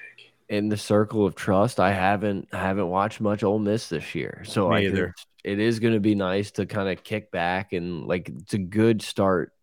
in 0.50 0.70
the 0.70 0.78
circle 0.78 1.26
of 1.26 1.36
trust, 1.36 1.80
I 1.80 1.92
haven't 1.92 2.54
haven't 2.54 2.88
watched 2.88 3.22
much 3.22 3.44
Ole 3.44 3.60
Miss 3.60 3.90
this 3.90 4.16
year. 4.16 4.44
So 4.46 4.70
Me 4.70 4.78
I 4.78 4.80
either. 4.82 5.14
it 5.44 5.60
is 5.60 5.80
going 5.80 5.94
to 5.94 6.00
be 6.00 6.16
nice 6.16 6.52
to 6.52 6.66
kind 6.66 6.90
of 6.90 7.04
kick 7.04 7.32
back 7.32 7.74
and 7.74 8.06
like 8.06 8.30
it's 8.30 8.54
a 8.54 8.60
good 8.60 9.02
start 9.02 9.54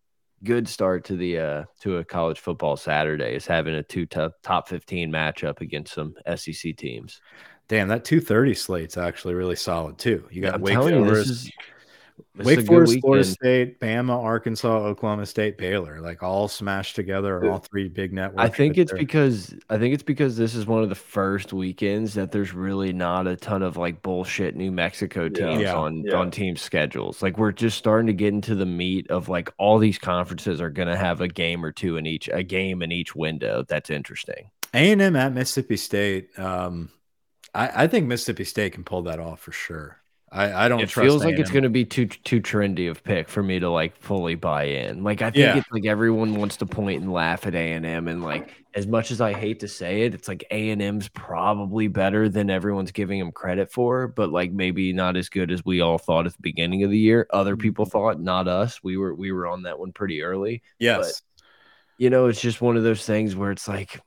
good 0.43 0.67
start 0.67 1.05
to 1.05 1.15
the 1.15 1.39
uh 1.39 1.63
to 1.79 1.97
a 1.97 2.05
college 2.05 2.39
football 2.39 2.77
Saturday 2.77 3.35
is 3.35 3.47
having 3.47 3.73
a 3.73 3.83
two 3.83 4.05
top 4.05 4.33
top 4.43 4.67
15 4.67 5.11
matchup 5.11 5.61
against 5.61 5.93
some 5.93 6.13
SEC 6.35 6.75
teams. 6.77 7.21
Damn, 7.67 7.87
that 7.87 8.05
230 8.05 8.53
slate's 8.53 8.97
actually 8.97 9.33
really 9.33 9.55
solid 9.55 9.97
too. 9.97 10.27
You 10.29 10.43
got 10.43 10.61
Wake 10.61 10.77
Forest, 10.77 11.51
Wake 12.37 12.65
Forest, 12.65 12.99
Florida 13.01 13.23
State, 13.23 13.79
Bama, 13.79 14.11
Arkansas, 14.21 14.77
Oklahoma 14.77 15.25
State, 15.25 15.57
Baylor, 15.57 15.99
like 16.01 16.23
all 16.23 16.47
smashed 16.47 16.95
together, 16.95 17.49
all 17.49 17.59
three 17.59 17.87
big 17.87 18.13
networks. 18.13 18.41
I 18.41 18.49
think 18.49 18.77
it's 18.77 18.91
there. 18.91 18.99
because 18.99 19.53
I 19.69 19.77
think 19.77 19.93
it's 19.93 20.03
because 20.03 20.35
this 20.35 20.55
is 20.55 20.65
one 20.65 20.83
of 20.83 20.89
the 20.89 20.95
first 20.95 21.53
weekends 21.53 22.13
that 22.13 22.31
there's 22.31 22.53
really 22.53 22.93
not 22.93 23.27
a 23.27 23.35
ton 23.35 23.63
of 23.63 23.77
like 23.77 24.01
bullshit 24.01 24.55
New 24.55 24.71
Mexico 24.71 25.29
teams 25.29 25.61
yeah. 25.61 25.75
on 25.75 26.03
yeah. 26.03 26.15
on 26.15 26.31
team 26.31 26.55
schedules. 26.55 27.21
Like 27.21 27.37
we're 27.37 27.53
just 27.53 27.77
starting 27.77 28.07
to 28.07 28.13
get 28.13 28.33
into 28.33 28.55
the 28.55 28.65
meat 28.65 29.09
of 29.09 29.29
like 29.29 29.53
all 29.57 29.77
these 29.77 29.97
conferences 29.97 30.59
are 30.59 30.69
going 30.69 30.89
to 30.89 30.97
have 30.97 31.21
a 31.21 31.27
game 31.27 31.63
or 31.63 31.71
two 31.71 31.97
in 31.97 32.05
each 32.05 32.29
a 32.31 32.43
game 32.43 32.81
in 32.81 32.91
each 32.91 33.15
window. 33.15 33.63
That's 33.67 33.89
interesting. 33.89 34.51
A 34.73 34.91
and 34.91 35.01
M 35.01 35.15
at 35.15 35.33
Mississippi 35.33 35.77
State. 35.77 36.37
Um, 36.37 36.91
I, 37.53 37.83
I 37.83 37.87
think 37.87 38.07
Mississippi 38.07 38.43
State 38.43 38.73
can 38.73 38.83
pull 38.83 39.03
that 39.03 39.19
off 39.19 39.39
for 39.39 39.53
sure. 39.53 40.01
I, 40.35 40.65
I 40.65 40.67
don't. 40.67 40.81
It 40.81 40.91
feels 40.91 41.23
like 41.23 41.39
it's 41.39 41.49
going 41.49 41.63
to 41.63 41.69
be 41.69 41.85
too 41.85 42.07
too 42.07 42.41
trendy 42.41 42.91
of 42.91 43.01
pick 43.05 43.29
for 43.29 43.41
me 43.41 43.59
to 43.59 43.69
like 43.69 43.95
fully 43.95 44.35
buy 44.35 44.63
in. 44.65 45.01
Like 45.01 45.21
I 45.21 45.31
think 45.31 45.37
yeah. 45.37 45.57
it's 45.57 45.71
like 45.71 45.85
everyone 45.85 46.35
wants 46.35 46.57
to 46.57 46.65
point 46.65 47.01
and 47.01 47.13
laugh 47.13 47.47
at 47.47 47.55
A 47.55 47.71
and 47.71 47.85
M, 47.85 48.09
and 48.09 48.21
like 48.21 48.53
as 48.73 48.85
much 48.85 49.11
as 49.11 49.21
I 49.21 49.31
hate 49.31 49.61
to 49.61 49.69
say 49.69 50.01
it, 50.01 50.13
it's 50.13 50.27
like 50.27 50.43
A 50.51 50.71
and 50.71 50.81
M's 50.81 51.07
probably 51.07 51.87
better 51.87 52.27
than 52.27 52.49
everyone's 52.49 52.91
giving 52.91 53.17
them 53.17 53.31
credit 53.31 53.71
for, 53.71 54.09
but 54.09 54.29
like 54.29 54.51
maybe 54.51 54.91
not 54.91 55.15
as 55.15 55.29
good 55.29 55.51
as 55.51 55.63
we 55.63 55.79
all 55.79 55.97
thought 55.97 56.25
at 56.25 56.33
the 56.33 56.41
beginning 56.41 56.83
of 56.83 56.89
the 56.89 56.99
year. 56.99 57.27
Other 57.31 57.55
people 57.55 57.85
mm-hmm. 57.85 57.91
thought, 57.91 58.19
not 58.19 58.49
us. 58.49 58.83
We 58.83 58.97
were 58.97 59.15
we 59.15 59.31
were 59.31 59.47
on 59.47 59.63
that 59.63 59.79
one 59.79 59.93
pretty 59.93 60.21
early. 60.21 60.63
Yes. 60.79 61.21
But, 61.37 61.43
you 61.97 62.09
know, 62.09 62.27
it's 62.27 62.41
just 62.41 62.61
one 62.61 62.75
of 62.75 62.83
those 62.83 63.05
things 63.05 63.37
where 63.37 63.51
it's 63.51 63.69
like 63.69 64.01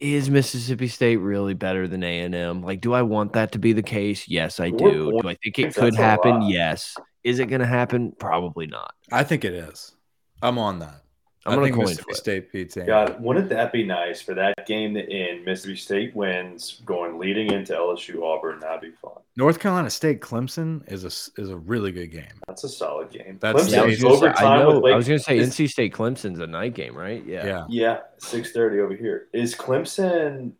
is 0.00 0.30
Mississippi 0.30 0.88
State 0.88 1.16
really 1.16 1.54
better 1.54 1.88
than 1.88 2.02
A 2.02 2.20
and 2.20 2.34
M? 2.34 2.62
Like, 2.62 2.80
do 2.80 2.92
I 2.92 3.02
want 3.02 3.32
that 3.32 3.52
to 3.52 3.58
be 3.58 3.72
the 3.72 3.82
case? 3.82 4.28
Yes, 4.28 4.60
I 4.60 4.70
do. 4.70 5.12
Do 5.20 5.28
I 5.28 5.36
think 5.42 5.58
it 5.58 5.74
could 5.74 5.94
happen? 5.94 6.42
Yes. 6.42 6.96
Is 7.24 7.40
it 7.40 7.46
going 7.46 7.60
to 7.60 7.66
happen? 7.66 8.12
Probably 8.18 8.66
not. 8.66 8.94
I 9.10 9.24
think 9.24 9.44
it 9.44 9.54
is. 9.54 9.94
I'm 10.40 10.58
on 10.58 10.78
that. 10.78 11.02
I'm 11.48 11.58
going 11.58 11.72
to 11.72 11.76
coin 11.76 11.86
Mississippi 11.86 12.14
State 12.14 12.52
beats 12.52 12.76
A. 12.76 12.84
God, 12.84 13.20
wouldn't 13.22 13.48
that 13.48 13.72
be 13.72 13.84
nice 13.84 14.20
for 14.20 14.34
that 14.34 14.66
game 14.66 14.94
to 14.94 15.02
end? 15.02 15.44
Mississippi 15.44 15.76
State 15.76 16.16
wins, 16.16 16.82
going 16.84 17.18
leading 17.18 17.52
into 17.52 17.72
LSU 17.72 18.22
Auburn. 18.22 18.60
That'd 18.60 18.80
be 18.80 18.90
fun. 18.90 19.12
North 19.36 19.60
Carolina 19.60 19.90
State 19.90 20.20
Clemson 20.20 20.90
is 20.90 21.04
a 21.04 21.40
is 21.40 21.50
a 21.50 21.56
really 21.56 21.92
good 21.92 22.08
game. 22.08 22.40
That's 22.46 22.64
a 22.64 22.68
solid 22.68 23.10
game. 23.10 23.38
That's 23.40 23.64
Clemson, 23.64 23.72
yeah, 23.72 23.82
I 23.82 23.86
was 23.86 24.04
overtime. 24.04 24.36
Say, 24.36 24.44
I, 24.44 24.92
I, 24.92 24.96
was 24.96 25.08
going 25.08 25.18
to 25.18 25.24
say 25.24 25.38
NC 25.38 25.68
State 25.68 25.94
Clemson's 25.94 26.40
a 26.40 26.46
night 26.46 26.74
game, 26.74 26.96
right? 26.96 27.24
Yeah. 27.24 27.46
Yeah. 27.46 27.64
Yeah. 27.68 27.98
Six 28.18 28.52
thirty 28.52 28.80
over 28.80 28.94
here. 28.94 29.28
Is 29.32 29.54
Clemson? 29.54 30.52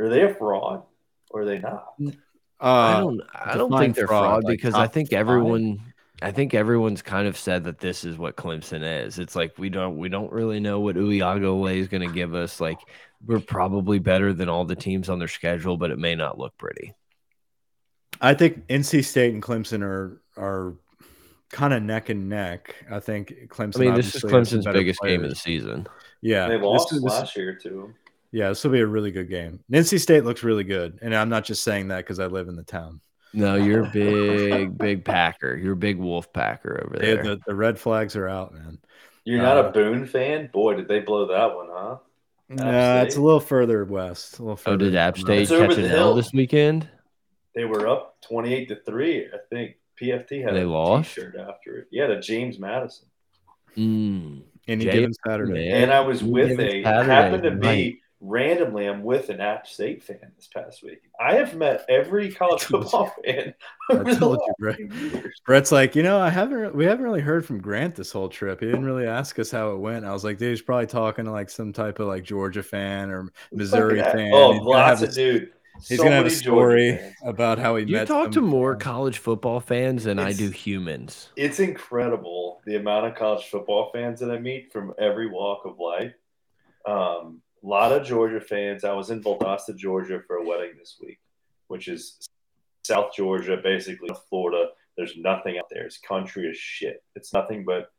Are 0.00 0.08
they 0.08 0.22
a 0.22 0.34
fraud 0.34 0.82
or 1.30 1.42
are 1.42 1.44
they 1.44 1.58
not? 1.58 1.94
Uh, 2.00 2.12
I 2.60 3.00
don't. 3.00 3.20
I 3.34 3.56
don't 3.56 3.78
think 3.78 3.94
they're 3.94 4.06
fraud, 4.06 4.42
fraud 4.42 4.44
because 4.46 4.74
I 4.74 4.86
think 4.86 5.12
everyone. 5.12 5.93
I 6.22 6.30
think 6.30 6.54
everyone's 6.54 7.02
kind 7.02 7.26
of 7.26 7.36
said 7.36 7.64
that 7.64 7.80
this 7.80 8.04
is 8.04 8.16
what 8.16 8.36
Clemson 8.36 9.04
is. 9.04 9.18
It's 9.18 9.34
like 9.34 9.58
we 9.58 9.68
don't 9.68 9.96
we 9.98 10.08
don't 10.08 10.32
really 10.32 10.60
know 10.60 10.80
what 10.80 10.96
Uiagalelei 10.96 11.76
is 11.76 11.88
going 11.88 12.06
to 12.06 12.14
give 12.14 12.34
us. 12.34 12.60
Like 12.60 12.78
we're 13.26 13.40
probably 13.40 13.98
better 13.98 14.32
than 14.32 14.48
all 14.48 14.64
the 14.64 14.76
teams 14.76 15.08
on 15.08 15.18
their 15.18 15.28
schedule, 15.28 15.76
but 15.76 15.90
it 15.90 15.98
may 15.98 16.14
not 16.14 16.38
look 16.38 16.56
pretty. 16.56 16.94
I 18.20 18.34
think 18.34 18.66
NC 18.68 19.04
State 19.04 19.34
and 19.34 19.42
Clemson 19.42 19.82
are 19.82 20.22
are 20.36 20.74
kind 21.50 21.74
of 21.74 21.82
neck 21.82 22.08
and 22.08 22.28
neck. 22.28 22.76
I 22.90 23.00
think 23.00 23.34
Clemson. 23.48 23.76
I 23.76 23.84
mean, 23.86 23.94
this 23.94 24.14
is 24.14 24.22
Clemson's 24.22 24.66
biggest 24.66 25.00
players. 25.00 25.18
game 25.18 25.24
of 25.24 25.30
the 25.30 25.36
season. 25.36 25.86
Yeah, 26.20 26.48
they 26.48 26.58
lost 26.58 26.90
this, 26.90 27.02
last 27.02 27.36
year 27.36 27.54
too. 27.54 27.92
Yeah, 28.30 28.48
this 28.48 28.64
will 28.64 28.72
be 28.72 28.80
a 28.80 28.86
really 28.86 29.10
good 29.10 29.28
game. 29.28 29.60
NC 29.70 30.00
State 30.00 30.24
looks 30.24 30.42
really 30.42 30.64
good, 30.64 30.98
and 31.02 31.14
I'm 31.14 31.28
not 31.28 31.44
just 31.44 31.62
saying 31.64 31.88
that 31.88 31.98
because 31.98 32.18
I 32.18 32.26
live 32.26 32.48
in 32.48 32.56
the 32.56 32.62
town. 32.62 33.00
No, 33.34 33.56
you're 33.56 33.84
a 33.84 33.90
big, 33.90 34.78
big 34.78 35.04
Packer. 35.04 35.56
You're 35.56 35.72
a 35.72 35.76
big 35.76 35.98
Wolf 35.98 36.32
Packer 36.32 36.84
over 36.86 36.98
there. 36.98 37.22
the, 37.22 37.40
the 37.46 37.54
red 37.54 37.78
flags 37.78 38.14
are 38.16 38.28
out, 38.28 38.54
man. 38.54 38.78
You're 39.24 39.42
not 39.42 39.56
uh, 39.56 39.68
a 39.68 39.72
Boone 39.72 40.06
fan? 40.06 40.50
Boy, 40.52 40.74
did 40.74 40.86
they 40.86 41.00
blow 41.00 41.26
that 41.26 41.54
one, 41.54 41.68
huh? 41.70 41.96
Nah, 42.48 43.02
it's 43.02 43.16
a 43.16 43.20
little 43.20 43.40
further 43.40 43.84
west. 43.84 44.38
A 44.38 44.42
little 44.42 44.56
further. 44.56 44.74
Oh, 44.74 44.78
did 44.78 44.94
App 44.94 45.18
State 45.18 45.48
catch 45.48 45.78
an 45.78 45.86
L 45.86 46.14
this 46.14 46.32
weekend? 46.32 46.88
They 47.54 47.64
were 47.64 47.88
up 47.88 48.20
twenty-eight 48.20 48.68
to 48.68 48.76
three. 48.84 49.26
I 49.26 49.38
think 49.50 49.76
PFT 50.00 50.42
had 50.44 50.54
they 50.54 50.62
a 50.62 50.68
lost? 50.68 51.10
shirt 51.10 51.36
after 51.36 51.78
it. 51.78 51.88
Yeah, 51.90 52.08
the 52.08 52.16
James 52.16 52.58
Madison. 52.58 53.06
Mm. 53.76 54.42
Any 54.68 54.84
given 54.84 55.12
Saturday. 55.26 55.70
And 55.70 55.92
I 55.92 56.00
was 56.00 56.22
with 56.22 56.58
a 56.58 56.82
happened 56.82 57.42
to 57.42 57.50
be 57.52 58.00
randomly, 58.24 58.86
I'm 58.86 59.02
with 59.02 59.28
an 59.28 59.40
App 59.40 59.66
State 59.66 60.02
fan 60.02 60.32
this 60.36 60.48
past 60.52 60.82
week. 60.82 61.02
I 61.20 61.34
have 61.34 61.54
met 61.54 61.84
every 61.88 62.32
college 62.32 62.64
football 62.64 63.14
fan. 63.24 63.54
I 63.90 64.14
told 64.14 64.40
you, 64.46 64.54
Brett. 64.58 64.78
Brett's 65.46 65.70
like, 65.70 65.94
you 65.94 66.02
know, 66.02 66.18
I 66.18 66.30
haven't, 66.30 66.74
we 66.74 66.84
haven't 66.84 67.04
really 67.04 67.20
heard 67.20 67.44
from 67.44 67.60
Grant 67.60 67.94
this 67.94 68.10
whole 68.10 68.28
trip. 68.28 68.60
He 68.60 68.66
didn't 68.66 68.84
really 68.84 69.06
ask 69.06 69.38
us 69.38 69.50
how 69.50 69.72
it 69.72 69.78
went. 69.78 70.04
I 70.04 70.12
was 70.12 70.24
like, 70.24 70.38
dude, 70.38 70.50
he's 70.50 70.62
probably 70.62 70.86
talking 70.86 71.26
to 71.26 71.30
like 71.30 71.50
some 71.50 71.72
type 71.72 72.00
of 72.00 72.08
like 72.08 72.24
Georgia 72.24 72.62
fan 72.62 73.10
or 73.10 73.30
Missouri 73.52 74.00
fan. 74.00 74.32
Oh, 74.32 74.50
lots 74.50 75.02
of 75.02 75.14
dude. 75.14 75.50
He's 75.88 75.98
so 75.98 76.04
gonna 76.04 76.16
have 76.16 76.26
a 76.26 76.30
story 76.30 77.00
about 77.24 77.58
how 77.58 77.76
he 77.76 77.84
you 77.84 77.96
met. 77.96 78.06
talk 78.06 78.30
to 78.32 78.40
more 78.40 78.76
college 78.76 79.18
football 79.18 79.58
fans 79.58 80.04
than 80.04 80.20
it's, 80.20 80.26
I 80.26 80.32
do 80.32 80.48
humans. 80.48 81.30
It's 81.36 81.58
incredible 81.58 82.62
the 82.64 82.76
amount 82.76 83.06
of 83.06 83.16
college 83.16 83.46
football 83.48 83.90
fans 83.92 84.20
that 84.20 84.30
I 84.30 84.38
meet 84.38 84.72
from 84.72 84.94
every 84.98 85.28
walk 85.28 85.64
of 85.64 85.80
life. 85.80 86.14
Um, 86.86 87.40
a 87.64 87.68
lot 87.68 87.92
of 87.92 88.06
Georgia 88.06 88.40
fans. 88.40 88.84
I 88.84 88.92
was 88.92 89.10
in 89.10 89.22
Valdosta, 89.22 89.76
Georgia 89.76 90.20
for 90.26 90.36
a 90.36 90.44
wedding 90.44 90.72
this 90.78 90.96
week, 91.00 91.18
which 91.68 91.88
is 91.88 92.18
South 92.84 93.14
Georgia, 93.16 93.56
basically 93.62 94.10
Florida. 94.28 94.68
There's 94.96 95.16
nothing 95.16 95.58
out 95.58 95.68
there. 95.70 95.84
It's 95.84 95.98
country 95.98 96.48
as 96.50 96.56
shit. 96.56 97.02
It's 97.16 97.32
nothing 97.32 97.64
but 97.64 97.90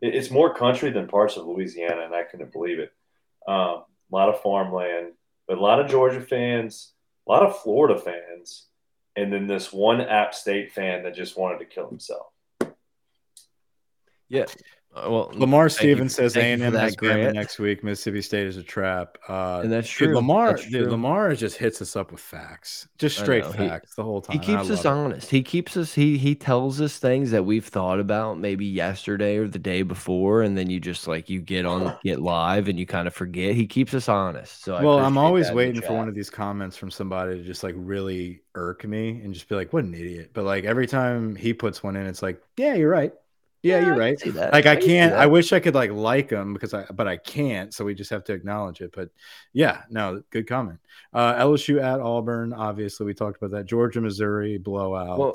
it's 0.00 0.30
more 0.30 0.52
country 0.52 0.90
than 0.90 1.06
parts 1.06 1.36
of 1.36 1.46
Louisiana, 1.46 2.02
and 2.02 2.14
I 2.14 2.24
couldn't 2.24 2.52
believe 2.52 2.80
it. 2.80 2.90
Um, 3.46 3.84
a 3.84 3.84
lot 4.10 4.28
of 4.28 4.40
farmland, 4.40 5.12
but 5.46 5.58
a 5.58 5.60
lot 5.60 5.78
of 5.78 5.88
Georgia 5.88 6.20
fans, 6.20 6.92
a 7.28 7.30
lot 7.30 7.44
of 7.44 7.60
Florida 7.60 8.00
fans, 8.00 8.66
and 9.14 9.32
then 9.32 9.46
this 9.46 9.72
one 9.72 10.00
App 10.00 10.34
State 10.34 10.72
fan 10.72 11.04
that 11.04 11.14
just 11.14 11.38
wanted 11.38 11.58
to 11.58 11.66
kill 11.66 11.88
himself. 11.88 12.26
Yeah, 14.28 14.46
well, 14.94 15.30
Lamar 15.34 15.70
Stevens 15.70 16.14
says 16.14 16.36
A 16.36 16.42
and 16.42 16.62
M 16.62 16.74
has 16.74 16.94
Bama 16.96 17.32
next 17.32 17.58
week. 17.58 17.82
Mississippi 17.82 18.20
State 18.20 18.46
is 18.46 18.58
a 18.58 18.62
trap, 18.62 19.16
uh, 19.26 19.60
and 19.62 19.72
that's 19.72 19.88
true. 19.88 20.08
Dude, 20.08 20.16
Lamar, 20.16 20.52
that's 20.52 20.68
dude, 20.68 20.90
Lamar 20.90 21.34
just 21.34 21.56
hits 21.56 21.80
us 21.80 21.96
up 21.96 22.12
with 22.12 22.20
facts, 22.20 22.88
just 22.98 23.18
straight 23.18 23.46
facts 23.46 23.90
he, 23.90 23.94
the 23.96 24.04
whole 24.04 24.20
time. 24.20 24.38
He 24.38 24.44
keeps 24.44 24.68
us 24.68 24.84
honest. 24.84 25.30
He 25.30 25.42
keeps 25.42 25.78
us. 25.78 25.94
He 25.94 26.18
he 26.18 26.34
tells 26.34 26.78
us 26.78 26.98
things 26.98 27.30
that 27.30 27.44
we've 27.44 27.64
thought 27.64 28.00
about 28.00 28.38
maybe 28.38 28.66
yesterday 28.66 29.38
or 29.38 29.48
the 29.48 29.58
day 29.58 29.80
before, 29.80 30.42
and 30.42 30.58
then 30.58 30.68
you 30.68 30.78
just 30.78 31.08
like 31.08 31.30
you 31.30 31.40
get 31.40 31.64
on 31.64 31.96
get 32.04 32.20
live 32.20 32.68
and 32.68 32.78
you 32.78 32.84
kind 32.84 33.08
of 33.08 33.14
forget. 33.14 33.54
He 33.54 33.66
keeps 33.66 33.94
us 33.94 34.10
honest. 34.10 34.62
So 34.62 34.74
I 34.74 34.82
well, 34.82 34.98
I'm 34.98 35.16
always 35.16 35.50
waiting 35.52 35.80
for 35.80 35.94
one 35.94 36.08
of 36.08 36.14
these 36.14 36.28
comments 36.28 36.76
from 36.76 36.90
somebody 36.90 37.38
to 37.38 37.42
just 37.42 37.62
like 37.62 37.74
really 37.78 38.42
irk 38.54 38.84
me 38.84 39.22
and 39.22 39.32
just 39.32 39.48
be 39.48 39.54
like, 39.54 39.72
"What 39.72 39.84
an 39.84 39.94
idiot!" 39.94 40.32
But 40.34 40.44
like 40.44 40.64
every 40.64 40.86
time 40.86 41.34
he 41.34 41.54
puts 41.54 41.82
one 41.82 41.96
in, 41.96 42.06
it's 42.06 42.20
like, 42.22 42.42
"Yeah, 42.58 42.74
you're 42.74 42.90
right." 42.90 43.14
Yeah, 43.62 43.78
yeah, 43.78 43.86
you're 43.86 43.96
right. 43.96 44.26
Like 44.52 44.66
I, 44.66 44.72
I 44.72 44.76
can't. 44.76 45.12
I 45.14 45.26
wish 45.26 45.52
I 45.52 45.60
could 45.60 45.74
like 45.74 45.92
like 45.92 46.28
them 46.28 46.52
because 46.52 46.74
I, 46.74 46.84
but 46.92 47.06
I 47.06 47.16
can't. 47.16 47.72
So 47.72 47.84
we 47.84 47.94
just 47.94 48.10
have 48.10 48.24
to 48.24 48.32
acknowledge 48.32 48.80
it. 48.80 48.92
But 48.92 49.10
yeah, 49.52 49.82
no, 49.88 50.22
good 50.30 50.48
comment. 50.48 50.80
Uh, 51.12 51.34
LSU 51.34 51.80
at 51.80 52.00
Auburn. 52.00 52.52
Obviously, 52.52 53.06
we 53.06 53.14
talked 53.14 53.36
about 53.36 53.52
that. 53.56 53.66
Georgia, 53.66 54.00
Missouri 54.00 54.58
blowout. 54.58 55.18
Well, 55.18 55.34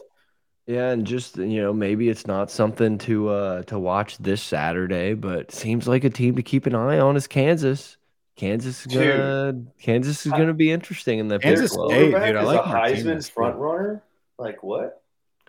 yeah, 0.66 0.90
and 0.90 1.08
just 1.08 1.38
you 1.38 1.62
know, 1.62 1.72
maybe 1.72 2.10
it's 2.10 2.28
not 2.28 2.52
something 2.52 2.98
to 3.00 3.30
uh 3.30 3.64
to 3.64 3.80
watch 3.80 4.18
this 4.18 4.44
Saturday, 4.44 5.14
but 5.14 5.52
seems 5.52 5.88
like 5.88 6.04
a 6.04 6.10
team 6.10 6.36
to 6.36 6.44
keep 6.44 6.66
an 6.66 6.76
eye 6.76 7.00
on 7.00 7.16
is 7.16 7.28
Kansas. 7.28 7.96
Kansas 8.36 8.86
is 8.86 8.94
gonna 8.94 9.54
Dude, 9.54 9.72
Kansas 9.82 10.26
is 10.26 10.32
gonna 10.34 10.54
be 10.54 10.70
interesting 10.70 11.20
in 11.20 11.30
the 11.30 11.40
Kansas 11.40 11.72
State, 11.72 12.12
dude. 12.12 12.16
I 12.16 12.44
like 12.44 12.60
a 12.60 12.70
Heisman 12.70 13.28
front 13.32 13.56
runner. 13.56 14.04
Like 14.38 14.62
what? 14.62 15.02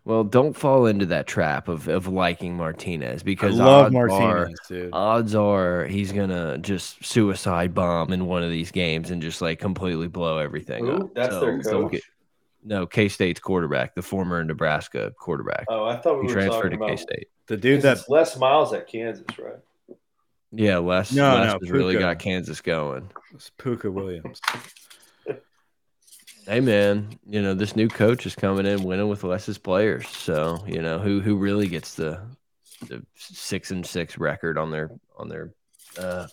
Well, 0.08 0.24
don't 0.24 0.54
fall 0.54 0.86
into 0.86 1.04
that 1.04 1.26
trap 1.26 1.68
of, 1.68 1.86
of 1.86 2.08
liking 2.08 2.56
Martinez 2.56 3.22
because 3.22 3.60
I 3.60 3.64
love 3.64 3.84
odds 3.84 3.92
Martinez, 3.92 4.58
are, 4.58 4.74
dude. 4.74 4.90
Odds 4.94 5.34
are 5.34 5.84
he's 5.84 6.12
gonna 6.12 6.56
just 6.56 7.04
suicide 7.04 7.74
bomb 7.74 8.10
in 8.14 8.24
one 8.24 8.42
of 8.42 8.48
these 8.48 8.70
games 8.70 9.10
and 9.10 9.20
just 9.20 9.42
like 9.42 9.58
completely 9.58 10.08
blow 10.08 10.38
everything 10.38 10.86
Ooh, 10.86 10.92
up. 10.92 11.14
That's 11.14 11.34
so, 11.34 11.40
their 11.40 11.60
coach. 11.60 11.92
Get, 11.92 12.02
no, 12.64 12.86
K 12.86 13.10
State's 13.10 13.38
quarterback, 13.38 13.94
the 13.94 14.00
former 14.00 14.42
Nebraska 14.42 15.12
quarterback. 15.18 15.66
Oh, 15.68 15.84
I 15.84 15.98
thought 15.98 16.22
we 16.22 16.26
he 16.26 16.34
were 16.34 16.40
transferred 16.40 16.70
to 16.70 16.78
K 16.78 16.96
State. 16.96 17.28
The 17.46 17.58
dude 17.58 17.82
that's 17.82 18.08
Les 18.08 18.34
Miles 18.38 18.72
at 18.72 18.86
Kansas, 18.86 19.26
right? 19.38 19.56
Yeah, 20.52 20.78
Les. 20.78 21.12
No, 21.12 21.34
Les 21.34 21.46
no, 21.52 21.58
has 21.60 21.70
really 21.70 21.98
got 21.98 22.18
Kansas 22.18 22.62
going. 22.62 23.10
It's 23.34 23.52
Pooka 23.58 23.92
Williams. 23.92 24.40
Hey 26.48 26.60
man, 26.60 27.10
you 27.28 27.42
know 27.42 27.52
this 27.52 27.76
new 27.76 27.88
coach 27.88 28.24
is 28.24 28.34
coming 28.34 28.64
in 28.64 28.82
winning 28.82 29.08
with 29.08 29.22
Les's 29.22 29.58
players. 29.58 30.08
So 30.08 30.64
you 30.66 30.80
know 30.80 30.98
who 30.98 31.20
who 31.20 31.36
really 31.36 31.68
gets 31.68 31.94
the 31.94 32.22
the 32.88 33.04
six 33.16 33.70
and 33.70 33.84
six 33.84 34.16
record 34.16 34.56
on 34.56 34.70
their 34.70 34.90
on 35.18 35.28
their 35.28 35.52
uh, 35.98 36.26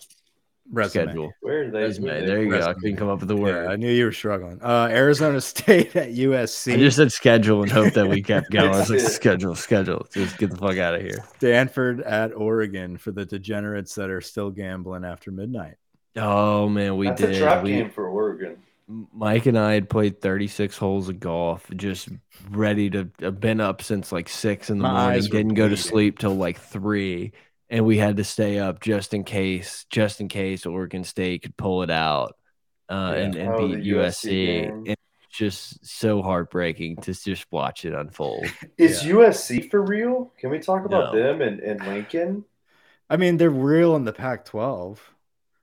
Resume. 0.72 1.04
schedule. 1.04 1.34
Where 1.42 1.64
are 1.64 1.70
they? 1.70 1.82
Resume. 1.82 2.26
There 2.26 2.42
you 2.42 2.50
Resume. 2.50 2.60
go. 2.66 2.70
I 2.70 2.74
couldn't 2.76 2.96
come 2.96 3.10
up 3.10 3.20
with 3.20 3.28
the 3.28 3.36
word. 3.36 3.66
Yeah, 3.66 3.72
I 3.72 3.76
knew 3.76 3.92
you 3.92 4.06
were 4.06 4.14
struggling. 4.14 4.62
Uh, 4.62 4.88
Arizona 4.90 5.42
State 5.42 5.94
at 5.98 6.12
USC. 6.12 6.76
I 6.76 6.78
just 6.78 6.96
said 6.96 7.12
schedule 7.12 7.64
and 7.64 7.72
hope 7.72 7.94
that 7.94 8.08
we 8.08 8.22
kept 8.24 8.52
going. 8.52 8.74
I 8.74 8.80
was 8.80 8.90
like, 8.90 9.00
schedule, 9.02 9.54
schedule. 9.56 10.08
Just 10.14 10.38
get 10.38 10.50
the 10.50 10.56
fuck 10.56 10.78
out 10.78 10.96
of 10.96 11.02
here. 11.02 11.26
Stanford 11.36 12.00
at 12.04 12.34
Oregon 12.34 12.98
for 12.98 13.12
the 13.12 13.26
degenerates 13.26 13.94
that 13.96 14.10
are 14.10 14.22
still 14.22 14.50
gambling 14.50 15.04
after 15.04 15.30
midnight. 15.30 15.76
Oh 16.16 16.70
man, 16.70 16.96
we 16.96 17.08
That's 17.08 17.20
did. 17.20 17.36
a 17.36 17.40
trap 17.40 17.64
we, 17.64 17.72
game 17.72 17.90
for 17.90 18.08
Oregon. 18.08 18.56
Mike 18.88 19.46
and 19.48 19.58
I 19.58 19.74
had 19.74 19.90
played 19.90 20.22
36 20.22 20.78
holes 20.78 21.10
of 21.10 21.20
golf, 21.20 21.66
just 21.76 22.10
ready 22.52 22.90
to 22.92 23.10
have 23.20 23.40
been 23.40 23.60
up 23.60 23.82
since 23.82 24.12
like 24.12 24.30
six 24.30 24.70
in 24.70 24.78
the 24.78 24.84
My 24.84 25.12
morning, 25.14 25.22
didn't 25.24 25.54
go 25.56 25.68
to 25.68 25.78
sleep 25.78 26.20
till 26.20 26.36
like 26.36 26.60
three. 26.60 27.34
And 27.70 27.84
we 27.86 27.98
had 27.98 28.18
to 28.18 28.24
stay 28.24 28.60
up 28.60 28.80
just 28.82 29.14
in 29.16 29.24
case, 29.24 29.86
just 29.90 30.22
in 30.22 30.28
case 30.28 30.66
Oregon 30.68 31.04
State 31.04 31.42
could 31.42 31.58
pull 31.58 31.82
it 31.82 31.90
out 31.90 32.36
uh, 32.90 33.14
Yeah. 33.18 33.24
and, 33.24 33.36
and 33.36 33.56
Oh, 33.56 33.58
beat 33.58 33.84
USC 33.86 34.68
USC. 34.68 34.68
And 34.68 34.88
it's 34.90 34.98
just 35.32 35.86
so 35.86 36.22
heartbreaking 36.22 36.98
to 36.98 37.14
just 37.14 37.48
watch 37.52 37.86
it 37.86 37.94
unfold. 37.94 38.46
Is 38.78 39.02
USC 39.02 39.72
for 39.72 39.82
real? 39.82 40.32
Can 40.38 40.52
we 40.52 40.60
talk 40.60 40.86
about 40.86 41.14
No. 41.14 41.20
them 41.20 41.42
and, 41.42 41.60
and 41.60 41.86
Lincoln? 41.88 42.46
I 43.10 43.18
mean, 43.18 43.38
they're 43.38 43.50
real 43.50 43.96
in 43.96 44.06
the 44.06 44.14
Pac-12. 44.14 44.98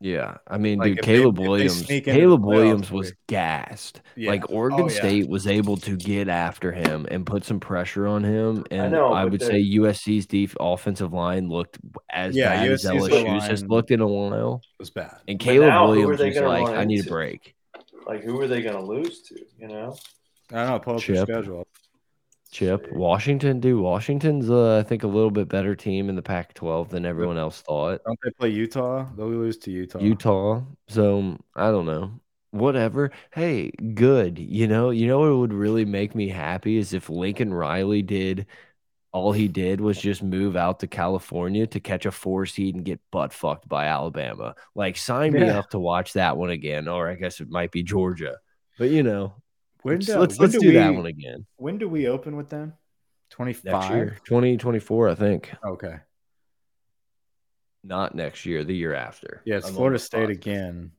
Yeah, 0.05 0.39
I 0.49 0.59
mean, 0.59 0.81
Like, 0.81 0.97
dude, 0.97 1.03
Caleb 1.03 1.37
they 1.37 1.47
Williams, 1.47 1.83
Caleb 1.87 2.41
playoffs, 2.43 2.45
Williams 2.45 2.91
we- 2.91 2.99
was 2.99 3.13
gassed. 3.29 4.01
Yeah. 4.17 4.31
Like 4.31 4.51
oh, 4.51 4.55
Oregon 4.55 4.81
Oh, 4.81 4.89
yeah. 4.89 4.97
State 4.99 5.29
was 5.29 5.47
able 5.47 5.77
to 5.77 5.97
get 5.97 6.29
after 6.29 6.73
him 6.73 7.07
and 7.09 7.25
put 7.25 7.45
some 7.45 7.61
pressure 7.61 8.09
on 8.09 8.25
him, 8.25 8.65
and 8.73 8.83
I, 8.83 8.89
know, 8.89 9.11
but 9.11 9.31
would 9.31 9.41
they're- 9.41 9.51
say 9.51 9.61
USC's 9.61 10.27
def 10.27 10.57
offensive 10.59 11.13
line 11.13 11.49
looked 11.49 11.79
as 12.11 12.35
Yeah, 12.35 12.49
bad 12.49 12.69
as 12.73 12.85
USC's 12.85 13.09
LSU's 13.09 13.47
has 13.47 13.65
looked 13.65 13.93
in 13.93 14.01
a 14.01 14.07
while. 14.07 14.61
It 14.65 14.83
was 14.83 14.91
bad. 14.91 15.19
And 15.29 15.39
Caleb 15.39 15.69
now, 15.69 15.87
Williams 15.87 16.19
was 16.21 16.37
like, 16.37 16.69
"I 16.69 16.85
need 16.85 17.07
a 17.07 17.09
break." 17.09 17.55
Like, 18.05 18.25
who 18.25 18.41
are 18.41 18.49
they 18.49 18.61
going 18.63 18.75
to 18.75 18.83
lose 18.83 19.23
to? 19.29 19.37
You 19.61 19.69
know? 19.69 19.97
I 20.51 20.57
don't 20.57 20.69
know. 20.71 20.79
Pull 20.81 20.95
up 20.97 21.01
Chip. 21.01 21.15
your 21.15 21.27
schedule. 21.27 21.67
Chip 22.53 22.93
Washington, 22.93 23.61
dude. 23.61 23.81
Washington's, 23.81 24.51
uh, 24.51 24.79
I 24.79 24.83
think, 24.83 25.05
a 25.05 25.09
little 25.09 25.31
bit 25.31 25.49
better 25.49 25.75
team 25.75 26.11
in 26.11 26.17
the 26.17 26.23
Pac-12 26.23 26.91
than 26.91 27.07
everyone 27.07 27.39
else 27.39 27.63
thought. 27.63 28.03
Don't 28.05 28.19
they 28.23 28.31
play 28.31 28.51
Utah? 28.51 29.07
They'll 29.17 29.29
lose 29.29 29.57
to 29.59 29.71
Utah. 29.71 29.99
Utah. 29.99 30.63
So 30.87 31.39
I 31.57 31.71
don't 31.71 31.87
know. 31.87 32.13
Whatever. 32.51 33.11
Hey, 33.33 33.71
good. 33.71 34.39
You 34.39 34.69
know, 34.69 34.91
you 34.91 35.07
know 35.07 35.21
what 35.21 35.39
would 35.39 35.55
really 35.55 35.87
make 35.87 36.15
me 36.15 36.29
happy 36.29 36.77
is 36.77 36.93
if 36.93 37.09
Lincoln 37.09 37.55
Riley 37.55 38.03
did 38.03 38.47
all 39.13 39.33
he 39.33 39.49
did 39.49 39.81
was 39.81 39.99
just 39.99 40.23
move 40.23 40.55
out 40.55 40.81
to 40.81 40.87
California 40.87 41.67
to 41.67 41.81
catch 41.81 42.07
a 42.07 42.11
four 42.11 42.47
seed 42.47 42.75
and 42.75 42.85
get 42.85 43.01
butt 43.11 43.33
fucked 43.33 43.69
by 43.69 43.87
Alabama. 43.87 44.55
Like 44.75 44.97
sign 44.99 45.33
me 45.33 45.49
up 45.49 45.71
to 45.71 45.79
watch 45.79 46.15
that 46.15 46.37
one 46.37 46.51
again, 46.51 46.89
or 46.89 47.09
I 47.09 47.15
guess 47.15 47.41
it 47.41 47.49
might 47.49 47.71
be 47.71 47.83
Georgia. 47.83 48.39
But 48.79 48.91
you 48.91 49.03
know, 49.03 49.42
When 49.83 49.97
let's 49.97 50.07
do, 50.07 50.19
let's, 50.19 50.39
when 50.39 50.49
let's 50.51 50.59
do 50.59 50.61
do 50.71 50.73
that 50.75 50.95
one 50.95 51.07
again. 51.07 51.47
When 51.57 51.79
do 51.79 51.89
we 51.89 52.07
open 52.09 52.37
with 52.37 52.49
them? 52.49 52.69
Next 53.31 53.37
25? 53.37 54.23
2024, 54.25 55.09
I 55.09 55.15
think. 55.15 55.53
Okay. 55.65 55.97
Not 57.85 58.15
next 58.15 58.47
year, 58.47 58.63
the 58.63 58.75
year 58.77 58.95
after. 58.95 59.43
Yeah, 59.45 59.57
it's 59.57 59.67
I'm 59.69 59.75
Florida 59.75 59.99
State 59.99 60.27
positive. 60.27 60.37
again. 60.41 60.93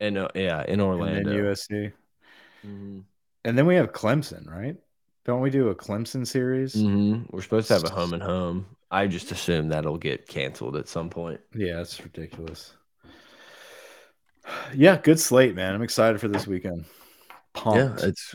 And 0.00 0.18
uh, 0.18 0.28
yeah, 0.34 0.62
in 0.62 0.74
And 0.74 0.82
Orlando. 0.82 1.30
then 1.30 1.38
USC. 1.44 1.92
Mhm. 2.64 3.02
And 3.44 3.58
then 3.58 3.66
we 3.66 3.74
have 3.76 3.92
Clemson, 3.92 4.48
right? 4.48 4.76
Don't 5.24 5.40
we 5.40 5.50
do 5.50 5.68
a 5.68 5.74
Clemson 5.74 6.26
series? 6.26 6.74
hmm 6.74 7.22
We're 7.30 7.42
supposed 7.42 7.68
to 7.68 7.74
have 7.74 7.84
a 7.84 7.90
home 7.90 8.12
and 8.12 8.22
home. 8.22 8.66
I 8.90 9.06
just 9.06 9.32
assume 9.32 9.68
that'll 9.68 9.98
get 9.98 10.28
canceled 10.28 10.76
at 10.76 10.88
some 10.88 11.10
point. 11.10 11.40
Yeah, 11.54 11.76
that's 11.76 12.00
ridiculous. 12.02 12.74
Yeah, 14.74 14.96
good 14.96 15.20
slate, 15.20 15.54
man. 15.54 15.74
I'm 15.74 15.82
excited 15.82 16.20
for 16.22 16.28
this 16.28 16.46
weekend. 16.46 16.86
Pumped. 17.54 18.02
Yeah, 18.02 18.08
it's 18.08 18.34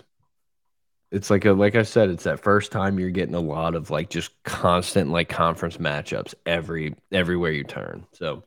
it's 1.11 1.29
like 1.29 1.45
a 1.45 1.53
like 1.53 1.75
I 1.75 1.83
said, 1.83 2.09
it's 2.09 2.23
that 2.23 2.39
first 2.41 2.71
time 2.71 2.99
you're 2.99 3.11
getting 3.11 3.35
a 3.35 3.39
lot 3.39 3.75
of 3.75 3.91
like 3.91 4.09
just 4.09 4.31
constant 4.43 5.11
like 5.11 5.29
conference 5.29 5.77
matchups 5.77 6.33
every 6.45 6.95
everywhere 7.11 7.51
you 7.51 7.63
turn. 7.63 8.05
So 8.13 8.43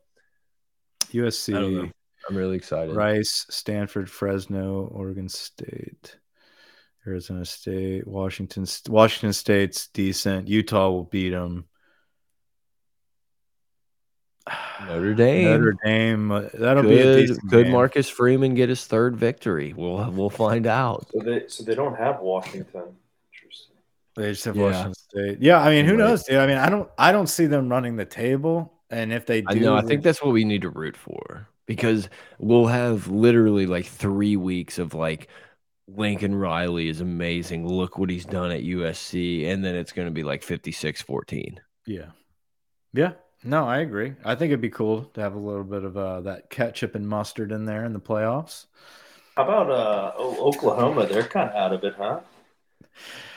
I 1.12 1.18
don't 1.18 1.24
USC. 1.26 1.72
know. 1.72 1.90
I'm 2.28 2.36
really 2.36 2.56
excited. 2.56 2.94
Rice, 2.94 3.46
Stanford, 3.50 4.10
Fresno, 4.10 4.88
Oregon 4.92 5.28
State, 5.28 6.16
Arizona 7.06 7.44
State, 7.44 8.06
Washington. 8.06 8.66
Washington 8.88 9.32
State's 9.32 9.86
decent. 9.88 10.48
Utah 10.48 10.90
will 10.90 11.04
beat 11.04 11.30
them. 11.30 11.66
Notre 14.86 15.14
Dame. 15.14 15.44
Notre 15.44 15.76
Dame. 15.84 16.30
Uh, 16.30 16.42
that'll 16.54 16.82
could, 16.82 16.88
be 16.88 17.00
a 17.00 17.16
decent 17.26 17.50
could 17.50 17.64
game. 17.64 17.72
Marcus 17.72 18.08
Freeman 18.08 18.54
get 18.54 18.68
his 18.68 18.86
third 18.86 19.16
victory? 19.16 19.74
We'll 19.76 20.10
we'll 20.10 20.30
find 20.30 20.66
out. 20.66 21.06
So 21.12 21.20
they 21.20 21.44
so 21.48 21.64
they 21.64 21.74
don't 21.74 21.96
have 21.96 22.20
Washington. 22.20 22.96
Interesting. 23.32 23.76
They 24.14 24.30
just 24.32 24.44
have 24.44 24.56
Yeah. 24.56 24.62
Washington 24.62 24.94
State. 24.94 25.38
Yeah, 25.40 25.60
I 25.60 25.70
mean, 25.70 25.84
who 25.86 25.96
knows, 25.96 26.24
dude? 26.24 26.36
I 26.38 26.46
mean, 26.46 26.58
I 26.58 26.68
don't, 26.68 26.88
I 26.96 27.12
don't 27.12 27.26
see 27.26 27.46
them 27.46 27.68
running 27.68 27.96
the 27.96 28.04
table. 28.04 28.72
And 28.88 29.12
if 29.12 29.26
they 29.26 29.40
do, 29.40 29.46
I 29.48 29.54
know. 29.54 29.76
I 29.76 29.82
think 29.82 30.02
that's 30.02 30.22
what 30.22 30.32
we 30.32 30.44
need 30.44 30.62
to 30.62 30.70
root 30.70 30.96
for 30.96 31.48
because 31.66 32.08
we'll 32.38 32.66
have 32.66 33.08
literally 33.08 33.66
like 33.66 33.86
three 33.86 34.36
weeks 34.36 34.78
of 34.78 34.94
like 34.94 35.28
Lincoln 35.88 36.34
Riley 36.34 36.88
is 36.88 37.00
amazing. 37.00 37.66
Look 37.66 37.98
what 37.98 38.10
he's 38.10 38.24
done 38.24 38.52
at 38.52 38.62
USC, 38.62 39.48
and 39.48 39.64
then 39.64 39.74
it's 39.74 39.92
going 39.92 40.06
to 40.06 40.12
be 40.12 40.22
like 40.22 40.42
56-14. 40.42 41.58
yeah, 41.86 42.06
yeah. 42.92 43.12
No, 43.44 43.66
I 43.66 43.78
agree. 43.78 44.14
I 44.24 44.34
think 44.34 44.50
it'd 44.50 44.60
be 44.60 44.70
cool 44.70 45.04
to 45.14 45.20
have 45.20 45.34
a 45.34 45.38
little 45.38 45.64
bit 45.64 45.84
of 45.84 45.96
uh, 45.96 46.20
that 46.22 46.50
ketchup 46.50 46.94
and 46.94 47.08
mustard 47.08 47.52
in 47.52 47.64
there 47.64 47.84
in 47.84 47.92
the 47.92 48.00
playoffs. 48.00 48.66
How 49.36 49.44
about 49.44 49.70
uh 49.70 50.12
O- 50.16 50.48
Oklahoma? 50.48 51.06
They're 51.06 51.22
kind 51.22 51.50
of 51.50 51.56
out 51.56 51.72
of 51.72 51.84
it, 51.84 51.94
huh? 51.96 52.20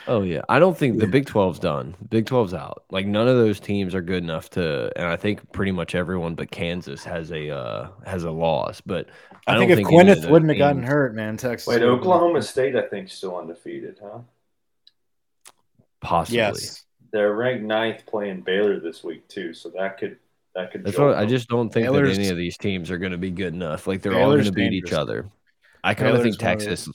Oh 0.06 0.22
yeah, 0.22 0.40
I 0.48 0.58
don't 0.58 0.76
think 0.76 0.98
the 0.98 1.06
Big 1.06 1.26
12's 1.26 1.58
done. 1.58 1.94
Big 2.08 2.24
12's 2.24 2.54
out. 2.54 2.84
Like 2.90 3.06
none 3.06 3.28
of 3.28 3.36
those 3.36 3.60
teams 3.60 3.94
are 3.94 4.00
good 4.00 4.22
enough 4.24 4.48
to, 4.50 4.90
and 4.96 5.06
I 5.06 5.16
think 5.16 5.52
pretty 5.52 5.72
much 5.72 5.94
everyone 5.94 6.34
but 6.34 6.50
Kansas 6.50 7.04
has 7.04 7.30
a 7.30 7.50
uh, 7.54 7.88
has 8.06 8.24
a 8.24 8.30
loss. 8.30 8.80
But 8.80 9.08
I, 9.46 9.52
I, 9.52 9.54
don't 9.54 9.68
think 9.68 9.72
if 9.72 9.86
any 9.86 9.96
Gwyneth 9.96 10.30
wouldn't 10.30 10.50
have 10.50 10.58
gotten 10.58 10.82
hurt, 10.82 11.14
man, 11.14 11.36
Texas. 11.36 11.68
Wait, 11.68 11.82
Oklahoma 11.82 12.40
State, 12.42 12.74
I 12.74 12.88
think, 12.88 13.10
still 13.10 13.36
undefeated, 13.36 14.00
huh? 14.02 14.20
possibly. 16.00 16.38
Yes, 16.38 16.84
They're 17.12 17.34
ranked 17.34 17.64
ninth, 17.64 18.04
playing 18.06 18.42
Baylor 18.42 18.78
this 18.80 19.02
week 19.02 19.26
too, 19.28 19.52
so 19.54 19.68
that 19.70 19.98
could 19.98 20.18
that 20.54 20.70
could. 20.72 20.84
That's 20.84 20.98
what 20.98 21.14
I 21.16 21.26
just 21.26 21.48
don't 21.48 21.72
think 21.72 21.86
Baylor's- 21.86 22.16
that 22.16 22.22
any 22.22 22.30
of 22.30 22.36
these 22.36 22.56
teams 22.56 22.90
are 22.90 22.98
going 22.98 23.12
to 23.12 23.18
be 23.18 23.30
good 23.30 23.54
enough. 23.54 23.86
Like 23.86 24.02
they're 24.02 24.18
all 24.18 24.30
going 24.32 24.44
to 24.44 24.52
beat 24.52 24.72
each 24.72 24.92
other. 24.92 25.28
I 25.82 25.94
kind 25.94 26.14
of 26.16 26.22
think 26.22 26.40
one 26.40 26.52
of 26.52 26.58
those- 26.58 26.68
Texas 26.76 26.88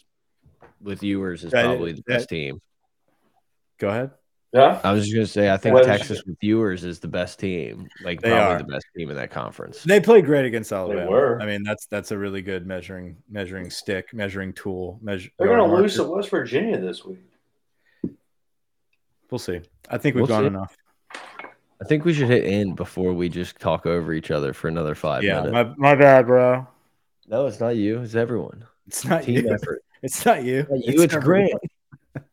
with 0.82 1.04
Ewers 1.04 1.44
is 1.44 1.52
That- 1.52 1.66
probably 1.66 1.92
the 1.94 2.04
that- 2.08 2.18
best 2.18 2.30
team. 2.30 2.60
go 3.80 3.90
ahead. 3.90 4.12
Yeah. 4.54 4.80
I 4.86 4.94
was 4.94 5.04
just 5.04 5.14
going 5.14 5.26
to 5.26 5.32
say 5.32 5.50
I 5.52 5.58
think 5.58 5.76
Well, 5.76 5.84
Texas 5.84 6.24
with 6.26 6.38
Ewers 6.42 6.86
is 6.86 7.00
the 7.02 7.10
best 7.10 7.40
team. 7.40 7.90
Like 8.02 8.22
They 8.22 8.30
probably 8.30 8.56
are. 8.56 8.58
the 8.60 8.64
best 8.64 8.86
team 8.96 9.10
in 9.10 9.18
that 9.18 9.30
conference. 9.30 9.84
They 9.84 10.00
played 10.00 10.24
great 10.26 10.46
against 10.46 10.72
Alabama. 10.72 11.12
were. 11.12 11.42
I 11.42 11.46
mean, 11.46 11.62
that's 11.64 11.88
that's 11.88 12.12
a 12.12 12.18
really 12.18 12.42
good 12.42 12.66
measuring 12.66 13.18
measuring 13.30 13.70
stick, 13.70 14.14
measuring 14.14 14.54
tool. 14.54 14.98
Measure. 15.02 15.30
They're 15.38 15.50
going 15.50 15.70
to 15.70 15.76
lose 15.76 15.96
to. 15.96 16.06
West 16.06 16.30
Virginia 16.30 16.80
this 16.80 17.04
week. 17.04 17.26
We'll 19.32 19.40
see. 19.40 19.62
I 19.90 19.98
think 19.98 20.16
we've 20.16 20.22
We'll 20.22 20.28
gone 20.28 20.44
see. 20.44 20.48
enough. 20.48 20.76
I 21.82 21.86
think 21.88 22.06
we 22.06 22.14
should 22.14 22.28
hit 22.30 22.46
end 22.46 22.76
before 22.78 23.14
we 23.14 23.28
just 23.30 23.60
talk 23.60 23.86
over 23.86 24.14
each 24.14 24.32
other 24.32 24.54
for 24.54 24.68
another 24.68 24.96
five 24.96 25.24
Yeah, 25.24 25.42
minutes. 25.42 25.78
my, 25.78 25.90
my 25.94 25.96
bad, 25.96 26.26
bro. 26.26 26.66
No, 27.28 27.48
it's 27.48 27.60
not 27.60 27.76
you. 27.76 28.02
It's 28.02 28.16
everyone. 28.16 28.66
It's 28.88 29.04
not 29.04 29.24
Team 29.24 29.46
you. 29.46 29.54
effort. 29.54 29.82
It's 30.04 30.24
not 30.26 30.44
you. 30.44 30.68
Not 30.70 30.86
you, 30.86 31.02
it's 31.02 31.14
everyone. 31.16 31.50
Grant. 31.50 31.62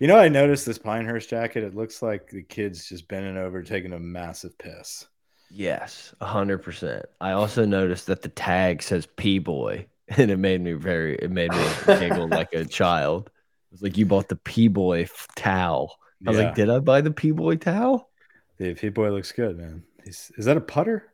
You 0.00 0.08
know, 0.08 0.16
I 0.16 0.28
noticed 0.28 0.66
this 0.66 0.78
Pinehurst 0.78 1.28
jacket. 1.30 1.62
It 1.62 1.76
looks 1.76 2.02
like 2.02 2.28
the 2.28 2.42
kid's 2.42 2.88
just 2.88 3.06
bending 3.06 3.36
over, 3.36 3.62
taking 3.62 3.92
a 3.92 3.98
massive 4.00 4.58
piss. 4.58 5.06
Yes, 5.50 6.12
hundred 6.20 6.58
percent. 6.58 7.06
I 7.20 7.30
also 7.30 7.64
noticed 7.64 8.06
that 8.08 8.22
the 8.22 8.28
tag 8.28 8.82
says 8.82 9.06
P 9.16 9.38
boy, 9.38 9.86
and 10.08 10.30
it 10.32 10.38
made 10.38 10.60
me 10.60 10.72
very 10.72 11.14
it 11.16 11.30
made 11.30 11.52
me 11.52 11.64
giggle 11.86 12.26
like 12.26 12.52
a 12.54 12.64
child. 12.64 13.28
It 13.28 13.72
was 13.72 13.82
like 13.82 13.96
you 13.96 14.04
bought 14.04 14.28
the 14.28 14.36
P 14.36 14.66
boy 14.66 15.06
towel. 15.36 15.94
I 16.26 16.30
was 16.30 16.38
Yeah. 16.38 16.46
like, 16.46 16.54
did 16.54 16.70
I 16.70 16.78
buy 16.78 17.00
the 17.00 17.10
P 17.10 17.30
boy 17.30 17.56
towel? 17.56 18.10
the 18.58 18.74
P 18.74 18.88
boy 18.88 19.10
looks 19.10 19.32
good, 19.32 19.58
man. 19.58 19.82
He's, 20.04 20.30
is 20.36 20.44
that 20.44 20.56
a 20.56 20.60
putter? 20.60 21.12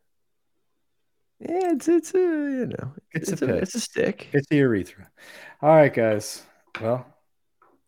Yeah, 1.39 1.73
it's 1.73 1.89
it's 1.89 2.15
a 2.15 2.19
you 2.19 2.67
know 2.67 2.93
It's 3.13 3.31
it's, 3.31 3.41
a 3.43 3.47
a, 3.47 3.55
it's 3.55 3.75
a 3.75 3.81
stick. 3.81 4.29
It's 4.33 4.47
the 4.49 4.57
urethra. 4.59 5.11
All 5.63 5.75
right, 5.75 5.93
guys. 5.93 6.43
Well, 6.81 7.07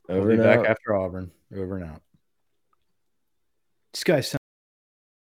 Over 0.08 0.28
we'll 0.28 0.36
be 0.38 0.42
back 0.42 0.60
out. 0.60 0.66
after 0.66 0.96
Auburn. 0.96 1.30
Over 1.54 1.76
and 1.76 1.90
out. 1.90 2.00
This 3.92 4.04
guy's 4.04 4.28